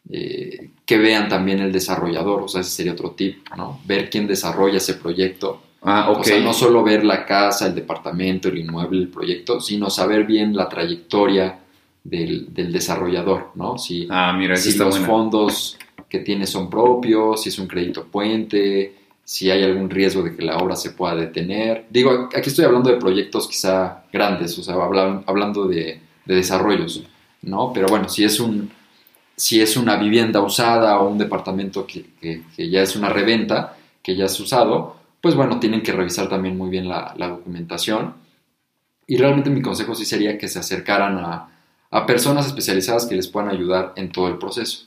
eh, 0.08 0.70
que 0.86 0.98
vean 1.00 1.28
también 1.28 1.60
el 1.60 1.72
desarrollador, 1.72 2.44
o 2.44 2.48
sea, 2.48 2.62
ese 2.62 2.70
sería 2.70 2.92
otro 2.94 3.12
tip, 3.12 3.40
¿no? 3.58 3.80
Ver 3.86 4.10
quién 4.12 4.28
desarrolla 4.28 4.78
ese 4.78 4.94
proyecto. 4.94 5.64
Ah. 5.82 6.12
O 6.12 6.24
sea, 6.24 6.40
no 6.42 6.54
solo 6.54 6.84
ver 6.84 7.04
la 7.04 7.26
casa, 7.26 7.66
el 7.66 7.74
departamento, 7.74 8.48
el 8.50 8.60
inmueble, 8.60 9.00
el 9.00 9.08
proyecto, 9.08 9.60
sino 9.60 9.90
saber 9.90 10.26
bien 10.26 10.56
la 10.56 10.70
trayectoria 10.70 11.60
del, 12.04 12.54
del 12.54 12.72
desarrollador, 12.72 13.52
¿no? 13.56 13.80
Si, 13.80 14.08
Ah, 14.12 14.32
mira, 14.38 14.56
si 14.56 14.78
los 14.78 14.92
buena. 14.92 15.08
fondos 15.08 15.78
que 16.08 16.20
tiene 16.20 16.46
son 16.46 16.70
propios, 16.70 17.42
si 17.42 17.50
es 17.50 17.58
un 17.58 17.68
crédito 17.68 18.06
puente, 18.06 18.99
si 19.32 19.52
hay 19.52 19.64
algún 19.64 19.92
riesgo 19.92 20.24
de 20.24 20.36
que 20.36 20.42
la 20.44 20.58
obra 20.58 20.76
se 20.76 20.90
pueda 20.92 21.14
detener. 21.16 21.86
Digo, 21.92 22.30
aquí 22.36 22.50
estoy 22.50 22.66
hablando 22.66 22.90
de 22.90 22.98
proyectos 22.98 23.48
quizá 23.48 24.04
grandes, 24.12 24.58
o 24.58 24.64
sea, 24.64 24.74
habla- 24.76 25.22
hablando 25.28 25.68
de, 25.68 26.02
de 26.26 26.36
desarrollos, 26.36 27.04
¿no? 27.44 27.72
Pero 27.72 27.88
bueno, 27.88 28.10
si 28.10 28.24
es 28.24 28.40
un 28.40 28.72
si 29.36 29.62
es 29.62 29.78
una 29.78 29.96
vivienda 29.98 30.42
usada 30.42 31.00
o 31.00 31.08
un 31.10 31.18
departamento 31.20 31.86
que, 31.86 32.06
que- 32.20 32.42
que 32.56 32.70
ya 32.70 32.82
es 32.82 32.96
una 32.96 33.10
reventa, 33.10 33.78
que 34.04 34.16
ya 34.16 34.26
es 34.26 34.40
usado, 34.40 34.98
pues 35.22 35.36
bueno, 35.36 35.60
tienen 35.60 35.82
que 35.84 35.92
revisar 35.94 36.28
también 36.28 36.58
muy 36.58 36.70
bien 36.72 36.90
la, 36.90 37.14
la 37.18 37.28
documentación. 37.30 38.16
Y 39.08 39.18
realmente 39.18 39.50
mi 39.52 39.62
consejo 39.62 39.94
sí 39.96 40.06
sería 40.06 40.38
que 40.40 40.48
se 40.48 40.60
acercaran 40.60 41.18
a, 41.20 41.50
a 41.92 42.06
personas 42.06 42.48
especializadas 42.48 43.06
que 43.06 43.16
les 43.16 43.28
puedan 43.28 43.50
ayudar 43.50 43.94
en 43.96 44.12
todo 44.12 44.28
el 44.28 44.38
proceso. 44.40 44.86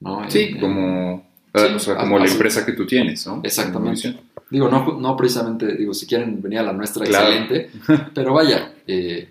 ¿no? 0.00 0.28
Sí, 0.30 0.40
en- 0.54 0.60
como, 0.60 1.26
Sí, 1.54 1.60
o 1.74 1.78
sea, 1.78 1.96
como 1.96 2.18
la 2.18 2.26
empresa 2.26 2.64
que 2.64 2.72
tú 2.72 2.86
tienes, 2.86 3.26
¿no? 3.26 3.40
Exactamente. 3.42 4.16
Digo, 4.50 4.68
no, 4.68 4.98
no 4.98 5.16
precisamente, 5.16 5.76
digo, 5.76 5.92
si 5.94 6.06
quieren 6.06 6.40
venir 6.42 6.58
a 6.60 6.62
la 6.62 6.72
nuestra, 6.72 7.04
Claro. 7.04 7.28
excelente, 7.28 7.70
pero 8.14 8.32
vaya, 8.34 8.72
eh, 8.86 9.28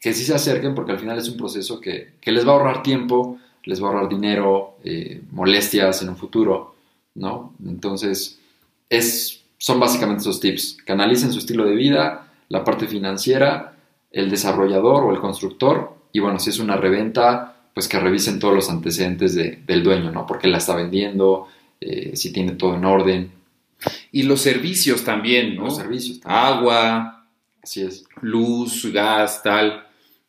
que 0.00 0.12
sí 0.12 0.24
se 0.24 0.34
acerquen 0.34 0.74
porque 0.74 0.92
al 0.92 0.98
final 0.98 1.18
es 1.18 1.28
un 1.28 1.36
proceso 1.36 1.80
que, 1.80 2.14
que 2.20 2.32
les 2.32 2.46
va 2.46 2.52
a 2.52 2.54
ahorrar 2.56 2.82
tiempo, 2.82 3.38
les 3.64 3.82
va 3.82 3.88
a 3.88 3.92
ahorrar 3.92 4.08
dinero, 4.08 4.76
eh, 4.84 5.20
molestias 5.30 6.02
en 6.02 6.08
un 6.10 6.16
futuro, 6.16 6.74
¿no? 7.14 7.54
Entonces, 7.64 8.38
es, 8.90 9.42
son 9.58 9.78
básicamente 9.78 10.22
esos 10.22 10.40
tips. 10.40 10.78
Canalicen 10.84 11.32
su 11.32 11.38
estilo 11.38 11.64
de 11.64 11.74
vida, 11.74 12.28
la 12.48 12.64
parte 12.64 12.86
financiera, 12.86 13.76
el 14.10 14.30
desarrollador 14.30 15.04
o 15.04 15.12
el 15.12 15.20
constructor, 15.20 15.94
y 16.12 16.20
bueno, 16.20 16.38
si 16.38 16.50
es 16.50 16.58
una 16.58 16.76
reventa, 16.76 17.56
pues 17.74 17.88
que 17.88 17.98
revisen 17.98 18.38
todos 18.38 18.54
los 18.54 18.68
antecedentes 18.68 19.34
de- 19.34 19.62
del 19.66 19.82
dueño, 19.82 20.10
¿no? 20.10 20.26
Porque 20.26 20.48
la 20.48 20.58
está 20.58 20.74
vendiendo, 20.76 21.48
eh, 21.82 22.16
si 22.16 22.32
tiene 22.32 22.52
todo 22.52 22.74
en 22.76 22.84
orden, 22.84 23.32
Y 24.12 24.22
los 24.24 24.40
servicios 24.40 25.02
también, 25.04 25.56
¿no? 25.56 25.64
los 25.64 25.76
servicios. 25.76 26.20
también. 26.20 26.44
Agua, 26.44 27.26
Así 27.62 27.82
es. 27.82 28.04
luz, 28.20 28.86
gas, 28.92 29.42
tal, 29.42 29.86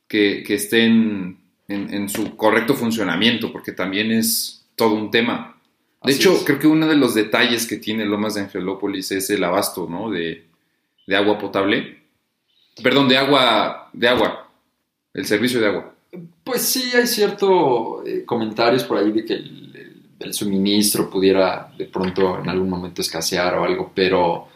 que, 0.07 0.43
que 0.45 0.55
estén 0.55 1.37
en, 1.67 1.93
en 1.93 2.09
su 2.09 2.35
correcto 2.35 2.73
funcionamiento, 2.75 3.51
porque 3.51 3.71
también 3.71 4.11
es 4.11 4.65
todo 4.75 4.95
un 4.95 5.11
tema. 5.11 5.59
De 6.03 6.11
Así 6.11 6.19
hecho, 6.19 6.33
es. 6.33 6.43
creo 6.43 6.59
que 6.59 6.67
uno 6.67 6.87
de 6.87 6.95
los 6.95 7.13
detalles 7.15 7.65
que 7.67 7.77
tiene 7.77 8.05
Lomas 8.05 8.33
de 8.35 8.41
Angelópolis 8.41 9.11
es 9.11 9.29
el 9.29 9.43
abasto, 9.43 9.87
¿no? 9.89 10.09
De, 10.09 10.45
de 11.07 11.15
agua 11.15 11.37
potable. 11.37 11.99
Perdón, 12.81 13.07
de 13.07 13.17
agua, 13.17 13.89
de 13.93 14.07
agua, 14.07 14.51
el 15.13 15.25
servicio 15.25 15.59
de 15.61 15.67
agua. 15.67 15.93
Pues 16.43 16.61
sí, 16.63 16.91
hay 16.95 17.07
ciertos 17.07 18.03
comentarios 18.25 18.83
por 18.83 18.97
ahí 18.97 19.11
de 19.11 19.23
que 19.25 19.33
el, 19.35 19.72
el- 20.23 20.33
suministro 20.33 21.09
pudiera 21.09 21.71
de 21.77 21.85
pronto 21.85 22.39
en 22.39 22.49
algún 22.49 22.69
momento 22.69 23.01
escasear 23.01 23.55
o 23.55 23.63
algo, 23.63 23.91
pero 23.93 24.47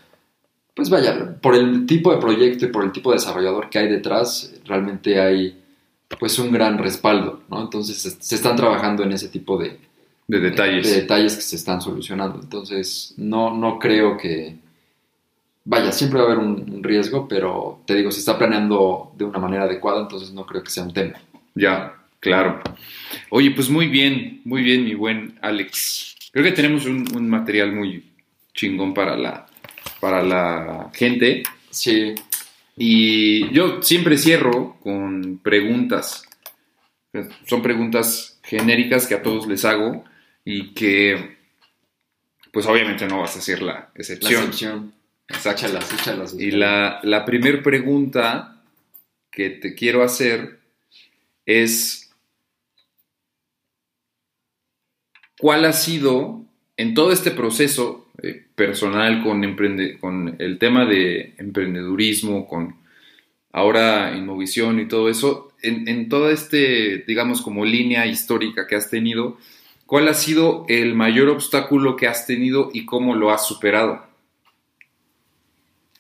pues 0.73 0.89
vaya, 0.89 1.35
por 1.41 1.55
el 1.55 1.85
tipo 1.87 2.11
de 2.13 2.19
proyecto 2.19 2.65
y 2.65 2.69
por 2.69 2.83
el 2.83 2.91
tipo 2.91 3.09
de 3.11 3.15
desarrollador 3.17 3.69
que 3.69 3.79
hay 3.79 3.87
detrás, 3.89 4.53
realmente 4.65 5.19
hay 5.19 5.59
pues 6.19 6.37
un 6.39 6.51
gran 6.51 6.77
respaldo, 6.77 7.41
¿no? 7.49 7.61
Entonces 7.61 7.97
se, 7.97 8.11
se 8.11 8.35
están 8.35 8.55
trabajando 8.55 9.03
en 9.03 9.11
ese 9.11 9.27
tipo 9.29 9.57
de, 9.57 9.77
De 10.27 10.39
detalles. 10.39 10.87
de 10.89 11.01
detalles 11.01 11.35
que 11.35 11.41
se 11.41 11.55
están 11.55 11.81
solucionando. 11.81 12.39
Entonces 12.41 13.13
no, 13.17 13.53
no 13.55 13.77
creo 13.79 14.17
que... 14.17 14.55
Vaya, 15.65 15.91
siempre 15.91 16.19
va 16.21 16.25
a 16.29 16.31
haber 16.31 16.37
un, 16.45 16.69
un 16.73 16.81
riesgo, 16.83 17.27
pero 17.27 17.81
te 17.85 17.95
digo, 17.95 18.09
se 18.11 18.19
está 18.19 18.37
planeando 18.37 19.11
de 19.17 19.25
una 19.25 19.39
manera 19.39 19.63
adecuada, 19.63 19.99
entonces 20.01 20.31
no 20.31 20.45
creo 20.45 20.63
que 20.63 20.69
sea 20.69 20.83
un 20.83 20.93
tema. 20.93 21.19
Ya, 21.55 21.93
claro. 22.19 22.61
Oye, 23.29 23.51
pues 23.51 23.69
muy 23.69 23.87
bien, 23.87 24.41
muy 24.45 24.61
bien, 24.63 24.83
mi 24.85 24.93
buen 24.93 25.37
Alex. 25.41 26.15
Creo 26.31 26.43
que 26.43 26.51
tenemos 26.51 26.85
un, 26.85 27.05
un 27.15 27.29
material 27.29 27.71
muy 27.73 28.03
chingón 28.53 28.93
para 28.93 29.15
la, 29.15 29.45
para 29.99 30.23
la 30.23 30.89
gente. 30.93 31.43
Sí, 31.69 32.15
Y 32.75 33.51
yo 33.53 33.81
siempre 33.81 34.17
cierro 34.17 34.77
con 34.81 35.39
preguntas. 35.39 36.23
Son 37.45 37.61
preguntas 37.61 38.39
genéricas 38.43 39.07
que 39.07 39.15
a 39.15 39.21
todos 39.23 39.47
les 39.47 39.65
hago 39.65 40.03
y 40.45 40.73
que, 40.73 41.37
pues 42.51 42.65
obviamente 42.67 43.07
no 43.07 43.19
vas 43.19 43.35
a 43.35 43.41
ser 43.41 43.61
la 43.61 43.73
la 43.73 43.91
excepción. 43.95 44.43
excepción. 44.43 44.93
Exacto. 45.27 45.65
Échalas, 45.65 45.93
échalas. 45.93 46.35
Y 46.39 46.51
la, 46.51 46.99
la 47.03 47.25
primera 47.25 47.61
pregunta 47.61 48.61
que 49.31 49.49
te 49.49 49.75
quiero 49.75 50.03
hacer 50.03 50.59
es, 51.45 52.06
¿cuál 55.39 55.65
ha 55.65 55.73
sido 55.73 56.41
en 56.77 56.93
todo 56.93 57.11
este 57.11 57.31
proceso 57.31 58.07
eh, 58.21 58.45
personal 58.55 59.23
con, 59.23 59.43
emprende- 59.43 59.99
con 59.99 60.35
el 60.39 60.57
tema 60.59 60.85
de 60.85 61.33
emprendedurismo, 61.37 62.47
con 62.47 62.75
ahora 63.51 64.15
Inmovisión 64.15 64.79
y 64.79 64.87
todo 64.87 65.09
eso, 65.09 65.51
en, 65.61 65.87
en 65.87 66.09
toda 66.09 66.31
este, 66.31 66.99
digamos, 67.07 67.41
como 67.41 67.65
línea 67.65 68.05
histórica 68.05 68.67
que 68.67 68.75
has 68.75 68.89
tenido, 68.89 69.37
¿cuál 69.85 70.07
ha 70.07 70.13
sido 70.13 70.65
el 70.67 70.93
mayor 70.95 71.29
obstáculo 71.29 71.95
que 71.95 72.07
has 72.07 72.27
tenido 72.27 72.69
y 72.73 72.85
cómo 72.85 73.15
lo 73.15 73.31
has 73.31 73.47
superado? 73.47 74.05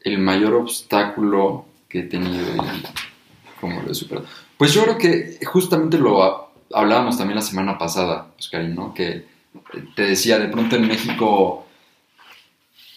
el 0.01 0.19
mayor 0.19 0.53
obstáculo 0.53 1.65
que 1.89 1.99
he 1.99 2.03
tenido 2.03 2.45
y 2.55 3.59
cómo 3.59 3.81
lo 3.81 3.91
he 3.91 3.95
superado. 3.95 4.25
Pues 4.57 4.73
yo 4.73 4.83
creo 4.83 4.97
que 4.97 5.37
justamente 5.45 5.97
lo 5.97 6.46
hablábamos 6.73 7.17
también 7.17 7.35
la 7.35 7.41
semana 7.41 7.77
pasada, 7.77 8.27
Oscarín, 8.37 8.75
¿no? 8.75 8.93
Que 8.93 9.25
te 9.95 10.03
decía, 10.03 10.39
de 10.39 10.47
pronto 10.47 10.75
en 10.75 10.87
México 10.87 11.65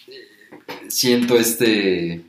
eh, 0.07 0.89
siento 0.89 1.37
este 1.37 2.23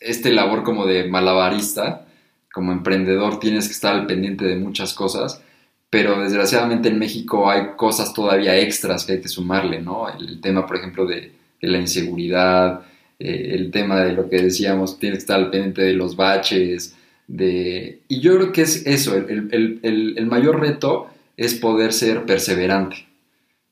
este 0.00 0.32
labor 0.32 0.62
como 0.62 0.86
de 0.86 1.08
malabarista, 1.08 2.06
como 2.52 2.72
emprendedor 2.72 3.40
tienes 3.40 3.66
que 3.66 3.72
estar 3.72 3.94
al 3.94 4.06
pendiente 4.06 4.44
de 4.44 4.56
muchas 4.56 4.94
cosas, 4.94 5.42
pero 5.90 6.20
desgraciadamente 6.20 6.88
en 6.88 6.98
México 6.98 7.50
hay 7.50 7.74
cosas 7.76 8.12
todavía 8.12 8.56
extras 8.56 9.04
que 9.04 9.14
hay 9.14 9.20
que 9.20 9.28
sumarle, 9.28 9.80
¿no? 9.80 10.08
El 10.08 10.40
tema, 10.40 10.66
por 10.66 10.76
ejemplo, 10.76 11.06
de, 11.06 11.32
de 11.60 11.68
la 11.68 11.78
inseguridad, 11.78 12.82
eh, 13.18 13.54
el 13.54 13.70
tema 13.70 14.02
de 14.02 14.12
lo 14.12 14.28
que 14.28 14.42
decíamos, 14.42 14.98
tienes 14.98 15.18
que 15.18 15.22
estar 15.22 15.38
al 15.38 15.50
pendiente 15.50 15.82
de 15.82 15.94
los 15.94 16.16
baches, 16.16 16.94
de... 17.26 18.00
Y 18.08 18.20
yo 18.20 18.36
creo 18.36 18.52
que 18.52 18.62
es 18.62 18.86
eso, 18.86 19.16
el, 19.16 19.48
el- 19.52 19.80
el- 19.82 20.14
el 20.18 20.26
mayor 20.26 20.60
reto 20.60 21.08
es 21.36 21.54
poder 21.54 21.92
ser 21.92 22.24
perseverante. 22.24 23.06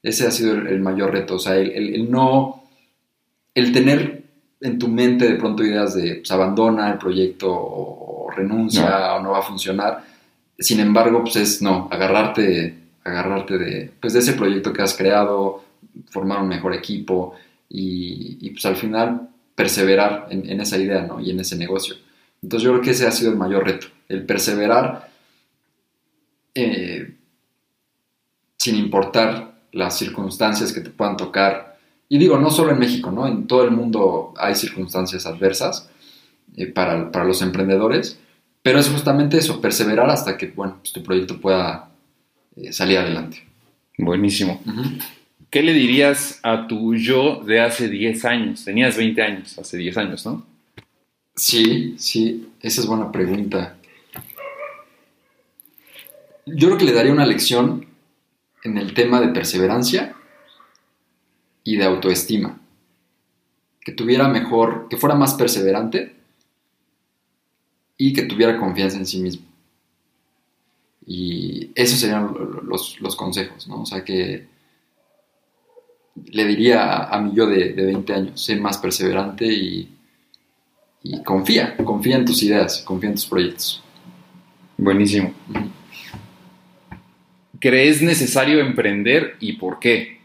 Ese 0.03 0.27
ha 0.27 0.31
sido 0.31 0.53
el, 0.55 0.81
mayor 0.81 1.13
reto, 1.13 1.37
o 1.37 1.39
sea, 1.39 1.57
el, 1.57 2.11
no... 2.11 2.63
El 3.55 3.73
tener 3.73 4.25
en 4.61 4.79
tu 4.79 4.89
mente 4.89 5.29
de 5.29 5.37
pronto 5.37 5.63
ideas 5.65 5.95
de, 5.95 6.17
pues, 6.17 6.31
abandona 6.33 6.91
el 6.93 6.99
proyecto 6.99 7.53
o, 7.53 8.27
o 8.27 8.31
renuncia 8.31 9.15
o 9.15 9.23
no 9.23 9.31
va 9.31 9.39
a 9.39 9.43
funcionar. 9.43 10.05
Sin 10.59 10.81
embargo, 10.81 11.23
pues 11.23 11.37
es, 11.37 11.63
no, 11.63 11.89
agarrarte, 11.91 12.75
agarrarte 13.05 13.59
de, 13.59 13.91
pues, 14.01 14.13
de 14.13 14.19
ese 14.21 14.33
proyecto 14.33 14.73
que 14.73 14.83
has 14.83 14.95
creado, 14.97 15.63
formar 16.11 16.43
un 16.43 16.49
mejor 16.49 16.75
equipo 16.75 17.35
y, 17.69 18.39
y, 18.41 18.51
pues 18.51 18.65
al 18.67 18.77
final 18.77 19.29
perseverar 19.55 20.27
en, 20.31 20.49
en 20.51 20.61
esa 20.61 20.79
idea, 20.79 21.03
¿no? 21.03 21.21
Y 21.21 21.31
en 21.31 21.39
ese 21.41 21.57
negocio. 21.57 21.95
Entonces 22.45 22.67
yo 22.67 22.73
creo 22.73 22.83
que 22.83 22.91
ese 22.91 23.07
ha 23.07 23.11
sido 23.11 23.31
el 23.31 23.39
mayor 23.39 23.65
reto, 23.65 23.87
el 24.07 24.27
perseverar 24.27 25.09
eh, 26.55 27.17
sin 28.59 28.77
importar 28.77 29.63
las 29.73 29.97
circunstancias 29.97 30.71
que 30.71 30.83
te 30.83 30.91
puedan 30.91 31.17
tocar. 31.17 31.79
Y 32.07 32.19
digo, 32.19 32.39
no 32.39 32.51
solo 32.51 32.73
en 32.73 32.79
México, 32.79 33.11
¿no? 33.11 33.27
En 33.27 33.47
todo 33.47 33.65
el 33.65 33.71
mundo 33.71 34.35
hay 34.37 34.55
circunstancias 34.55 35.25
adversas 35.25 35.89
eh, 36.55 36.67
para, 36.67 37.11
para 37.11 37.25
los 37.25 37.41
emprendedores, 37.41 38.19
pero 38.63 38.79
es 38.79 38.91
justamente 38.91 39.39
eso, 39.39 39.63
perseverar 39.63 40.11
hasta 40.11 40.37
que, 40.37 40.49
bueno, 40.49 40.77
pues 40.81 40.93
tu 40.93 41.03
proyecto 41.03 41.41
pueda 41.41 41.89
eh, 42.57 42.75
salir 42.75 42.99
adelante. 42.99 43.43
Buenísimo. 43.97 44.61
¿qué 45.49 45.63
le 45.63 45.73
dirías 45.73 46.41
a 46.43 46.67
tu 46.67 46.95
yo 46.95 47.43
de 47.43 47.61
hace 47.61 47.89
10 47.89 48.25
años? 48.27 48.65
Tenías 48.67 48.99
20 48.99 49.23
años, 49.23 49.59
hace 49.59 49.79
10 49.79 49.97
años, 49.97 50.27
¿no? 50.27 50.54
Sí, 51.37 51.97
sí, 51.99 52.53
esa 52.61 52.81
es 52.81 52.87
buena 52.87 53.11
pregunta. 53.11 53.77
Yo 56.47 56.69
creo 56.69 56.79
que 56.79 56.85
le 56.85 56.93
daría 56.93 57.13
una 57.13 57.27
lección 57.27 57.87
en 58.63 58.79
el 58.79 58.95
tema 58.95 59.21
de 59.21 59.29
perseverancia 59.29 60.15
y 61.65 61.77
de 61.77 61.85
autoestima. 61.85 62.61
Que 63.81 63.93
tuviera 63.93 64.29
mejor, 64.29 64.87
que 64.89 64.97
fuera 64.97 65.15
más 65.15 65.35
perseverante 65.35 66.15
y 67.97 68.13
que 68.13 68.23
tuviera 68.23 68.59
confianza 68.59 68.99
en 68.99 69.07
sí 69.07 69.21
mismo. 69.21 69.47
Y 71.07 71.71
esos 71.75 71.99
serían 71.99 72.35
los, 72.63 73.01
los 73.01 73.17
consejos, 73.17 73.69
¿no? 73.69 73.83
O 73.83 73.87
sea 73.87 74.05
que 74.05 74.47
le 76.27 76.45
diría 76.45 77.05
a, 77.05 77.21
mi 77.21 77.35
yo 77.35 77.47
de, 77.47 77.73
20 77.73 78.13
años, 78.15 78.43
sé 78.43 78.57
más 78.57 78.79
perseverante 78.79 79.47
y, 79.47 79.91
y, 81.05 81.23
confía, 81.23 81.77
confía 81.77 82.17
en 82.17 82.25
tus 82.25 82.43
ideas, 82.43 82.81
confía 82.81 83.11
en 83.11 83.15
tus 83.15 83.27
proyectos. 83.27 83.83
Buenísimo. 84.79 85.33
¿Crees 87.61 88.03
necesario 88.03 88.59
emprender 88.61 89.37
y 89.39 89.53
por 89.53 89.79
qué? 89.79 90.21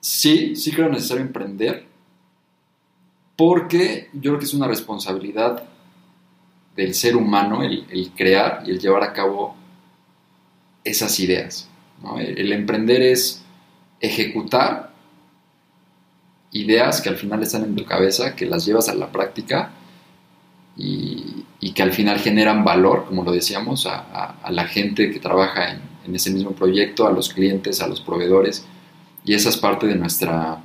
Sí, 0.00 0.54
sí 0.54 0.70
creo 0.70 0.88
necesario 0.88 1.24
emprender 1.24 1.86
porque 3.36 4.10
yo 4.12 4.30
creo 4.32 4.38
que 4.38 4.44
es 4.44 4.54
una 4.54 4.68
responsabilidad 4.68 5.64
del 6.76 6.94
ser 6.94 7.16
humano 7.16 7.62
el, 7.62 8.12
crear 8.16 8.62
y 8.66 8.70
el 8.70 8.78
llevar 8.78 9.02
a 9.02 9.12
cabo 9.12 9.56
esas 10.84 11.18
ideas. 11.20 11.68
el 12.18 12.52
emprender 12.52 13.02
es 13.02 13.44
ejecutar 14.00 14.87
ideas 16.58 17.00
que 17.00 17.08
al 17.08 17.16
final 17.16 17.42
están 17.42 17.64
en 17.64 17.76
tu 17.76 17.84
cabeza, 17.84 18.34
que 18.34 18.46
las 18.46 18.66
llevas 18.66 18.88
a 18.88 18.94
la 18.94 19.10
práctica 19.12 19.70
y, 20.76 21.44
que 21.74 21.82
al 21.82 21.92
final 21.92 22.18
generan 22.18 22.64
valor, 22.64 23.04
como 23.06 23.22
lo 23.22 23.30
decíamos, 23.30 23.86
a, 23.86 24.34
la 24.50 24.64
gente 24.64 25.10
que 25.10 25.20
trabaja 25.20 25.72
en, 25.72 26.14
ese 26.14 26.30
mismo 26.30 26.52
proyecto, 26.52 27.06
a 27.06 27.12
los 27.12 27.32
clientes, 27.32 27.82
a 27.82 27.86
los 27.86 28.00
proveedores. 28.00 28.66
Y 29.24 29.34
esa 29.34 29.50
es 29.50 29.58
parte 29.58 29.86
de 29.86 29.94
nuestra, 29.94 30.58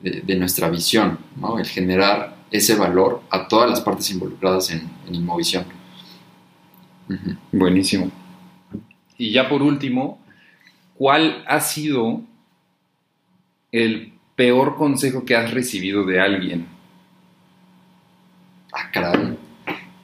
de, 0.00 0.36
nuestra 0.36 0.68
visión, 0.68 1.18
el 1.58 1.66
generar 1.66 2.36
ese 2.50 2.76
valor 2.76 3.22
a 3.30 3.48
todas 3.48 3.68
las 3.70 3.80
partes 3.80 4.10
involucradas 4.10 4.70
en, 4.70 4.88
en 5.08 5.14
Inmovisión. 5.14 5.64
Buenísimo. 7.50 8.10
Y 9.16 9.32
ya 9.32 9.48
por 9.48 9.62
último, 9.62 10.20
¿cuál 10.94 11.42
ha 11.48 11.60
sido 11.60 12.20
el 13.72 14.15
peor 14.36 14.76
consejo 14.76 15.24
que 15.24 15.34
has 15.34 15.50
recibido 15.52 16.04
de 16.04 16.20
alguien? 16.20 16.68
Ah, 18.72 18.90
caray. 18.92 19.38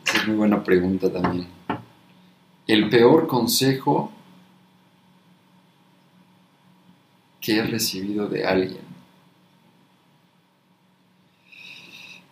Esa 0.04 0.18
es 0.18 0.26
muy 0.26 0.36
buena 0.36 0.64
pregunta 0.64 1.12
también. 1.12 1.46
El 2.66 2.88
peor 2.88 3.26
consejo 3.26 4.10
que 7.40 7.58
he 7.58 7.62
recibido 7.62 8.28
de 8.28 8.46
alguien. 8.46 8.92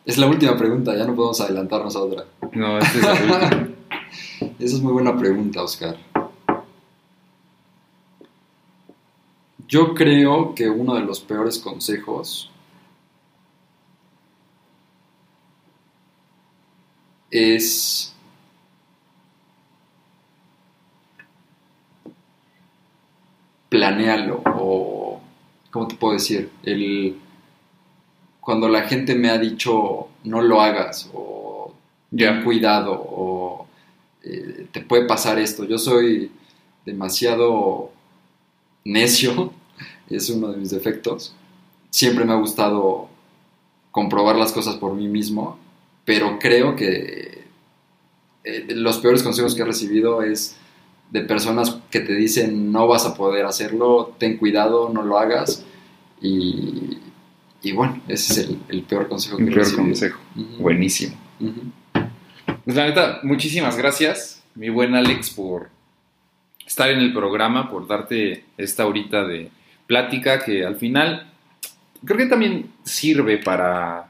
Es 0.06 0.16
la 0.16 0.26
última 0.26 0.56
pregunta, 0.56 0.96
ya 0.96 1.04
no 1.04 1.14
podemos 1.14 1.40
adelantarnos 1.40 1.94
a 1.94 2.00
otra. 2.00 2.24
No, 2.52 2.78
esta 2.78 2.98
es 2.98 3.04
la 3.04 3.12
última. 3.12 3.68
Esa 4.58 4.76
es 4.76 4.82
muy 4.82 4.92
buena 4.92 5.16
pregunta, 5.16 5.62
Oscar. 5.62 5.96
Yo 9.70 9.94
creo 9.94 10.52
que 10.52 10.68
uno 10.68 10.96
de 10.96 11.02
los 11.02 11.20
peores 11.20 11.60
consejos 11.60 12.50
es 17.30 18.12
planealo 23.68 24.42
o 24.44 25.20
¿cómo 25.70 25.86
te 25.86 25.94
puedo 25.94 26.14
decir? 26.14 26.50
El 26.64 27.20
cuando 28.40 28.68
la 28.68 28.88
gente 28.88 29.14
me 29.14 29.30
ha 29.30 29.38
dicho 29.38 30.08
no 30.24 30.42
lo 30.42 30.60
hagas 30.60 31.08
o 31.14 31.72
ten 32.10 32.42
cuidado 32.42 32.90
o 32.92 33.68
eh, 34.24 34.66
te 34.72 34.80
puede 34.80 35.06
pasar 35.06 35.38
esto. 35.38 35.64
Yo 35.64 35.78
soy 35.78 36.32
demasiado 36.84 37.92
necio 38.84 39.59
es 40.16 40.28
uno 40.30 40.48
de 40.48 40.58
mis 40.58 40.70
defectos. 40.70 41.34
Siempre 41.90 42.24
me 42.24 42.32
ha 42.32 42.36
gustado 42.36 43.08
comprobar 43.90 44.36
las 44.36 44.52
cosas 44.52 44.76
por 44.76 44.94
mí 44.94 45.08
mismo, 45.08 45.58
pero 46.04 46.38
creo 46.38 46.76
que 46.76 47.44
eh, 48.44 48.66
los 48.74 48.98
peores 48.98 49.22
consejos 49.22 49.54
que 49.54 49.62
he 49.62 49.64
recibido 49.64 50.22
es 50.22 50.56
de 51.10 51.22
personas 51.22 51.78
que 51.90 52.00
te 52.00 52.14
dicen 52.14 52.72
no 52.72 52.86
vas 52.86 53.04
a 53.04 53.14
poder 53.14 53.44
hacerlo, 53.44 54.14
ten 54.18 54.36
cuidado, 54.36 54.90
no 54.90 55.02
lo 55.02 55.18
hagas. 55.18 55.64
Y, 56.22 56.98
bueno, 57.72 58.00
ese 58.08 58.32
es 58.32 58.50
el, 58.68 58.82
peor 58.82 59.08
consejo 59.08 59.38
que 59.38 59.44
he 59.44 59.50
peor 59.50 59.74
consejo. 59.74 60.20
Buenísimo. 60.58 61.16
Pues 62.64 62.76
la 62.76 62.86
neta, 62.86 63.20
muchísimas 63.22 63.76
gracias, 63.76 64.42
mi 64.54 64.68
buen 64.68 64.94
Alex, 64.94 65.30
por 65.30 65.70
estar 66.66 66.90
en 66.90 67.00
el 67.00 67.12
programa, 67.12 67.70
por 67.70 67.86
darte 67.86 68.44
esta 68.58 68.86
horita 68.86 69.24
de, 69.26 69.50
plática 69.90 70.38
que 70.38 70.64
al 70.64 70.76
final 70.76 71.26
creo 72.04 72.16
que 72.16 72.26
también 72.26 72.70
sirve 72.84 73.38
para 73.38 74.08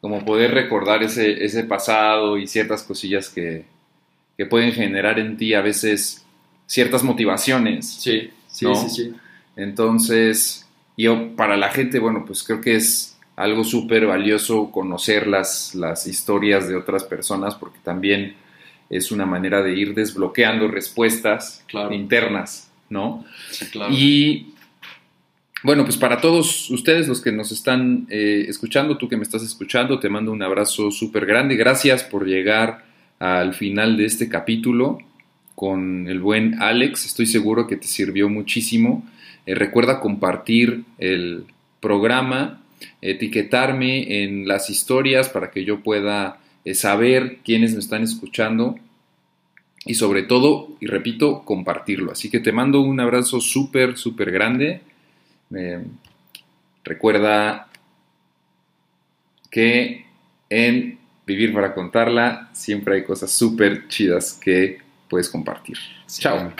como 0.00 0.24
poder 0.24 0.52
recordar 0.54 1.02
ese, 1.02 1.44
ese 1.44 1.64
pasado 1.64 2.38
y 2.38 2.46
ciertas 2.46 2.84
cosillas 2.84 3.28
que, 3.28 3.64
que, 4.36 4.46
pueden 4.46 4.70
generar 4.70 5.18
en 5.18 5.36
ti 5.36 5.52
a 5.52 5.62
veces 5.62 6.24
ciertas 6.66 7.02
motivaciones. 7.02 7.90
Sí, 7.90 8.30
sí, 8.46 8.66
sí, 8.76 8.88
sí. 8.88 9.14
Entonces, 9.56 10.64
yo 10.96 11.34
para 11.34 11.56
la 11.56 11.70
gente, 11.70 11.98
bueno, 11.98 12.22
pues 12.24 12.44
creo 12.44 12.60
que 12.60 12.76
es 12.76 13.18
algo 13.34 13.64
súper 13.64 14.06
valioso 14.06 14.70
conocer 14.70 15.26
las, 15.26 15.74
las 15.74 16.06
historias 16.06 16.68
de 16.68 16.76
otras 16.76 17.02
personas 17.02 17.56
porque 17.56 17.80
también 17.82 18.36
es 18.90 19.10
una 19.10 19.26
manera 19.26 19.60
de 19.60 19.74
ir 19.74 19.92
desbloqueando 19.92 20.68
respuestas 20.68 21.64
internas, 21.90 22.70
¿no? 22.88 23.24
Sí, 23.50 23.66
claro. 23.66 23.92
Y 23.92 24.52
bueno, 25.66 25.84
pues 25.84 25.96
para 25.96 26.20
todos 26.20 26.70
ustedes, 26.70 27.08
los 27.08 27.20
que 27.20 27.32
nos 27.32 27.50
están 27.50 28.06
eh, 28.08 28.46
escuchando, 28.48 28.96
tú 28.96 29.08
que 29.08 29.16
me 29.16 29.24
estás 29.24 29.42
escuchando, 29.42 29.98
te 29.98 30.08
mando 30.08 30.30
un 30.30 30.40
abrazo 30.40 30.92
súper 30.92 31.26
grande. 31.26 31.56
Gracias 31.56 32.04
por 32.04 32.24
llegar 32.24 32.84
al 33.18 33.52
final 33.52 33.96
de 33.96 34.04
este 34.04 34.28
capítulo 34.28 34.98
con 35.56 36.06
el 36.06 36.20
buen 36.20 36.62
Alex. 36.62 37.06
Estoy 37.06 37.26
seguro 37.26 37.66
que 37.66 37.74
te 37.74 37.88
sirvió 37.88 38.28
muchísimo. 38.28 39.04
Eh, 39.44 39.56
recuerda 39.56 39.98
compartir 39.98 40.84
el 40.98 41.46
programa, 41.80 42.62
etiquetarme 43.02 44.22
en 44.22 44.46
las 44.46 44.70
historias 44.70 45.28
para 45.28 45.50
que 45.50 45.64
yo 45.64 45.80
pueda 45.80 46.38
eh, 46.64 46.74
saber 46.74 47.38
quiénes 47.44 47.72
me 47.72 47.80
están 47.80 48.04
escuchando 48.04 48.76
y 49.84 49.94
sobre 49.94 50.22
todo, 50.22 50.76
y 50.80 50.86
repito, 50.86 51.42
compartirlo. 51.44 52.12
Así 52.12 52.30
que 52.30 52.38
te 52.38 52.52
mando 52.52 52.82
un 52.82 53.00
abrazo 53.00 53.40
súper, 53.40 53.96
súper 53.96 54.30
grande 54.30 54.82
recuerda 56.84 57.68
que 59.50 60.06
en 60.48 60.98
Vivir 61.26 61.52
para 61.52 61.74
Contarla 61.74 62.50
siempre 62.52 62.94
hay 62.94 63.04
cosas 63.04 63.32
súper 63.32 63.88
chidas 63.88 64.32
que 64.34 64.78
puedes 65.08 65.28
compartir. 65.28 65.76
Chao. 66.06 66.52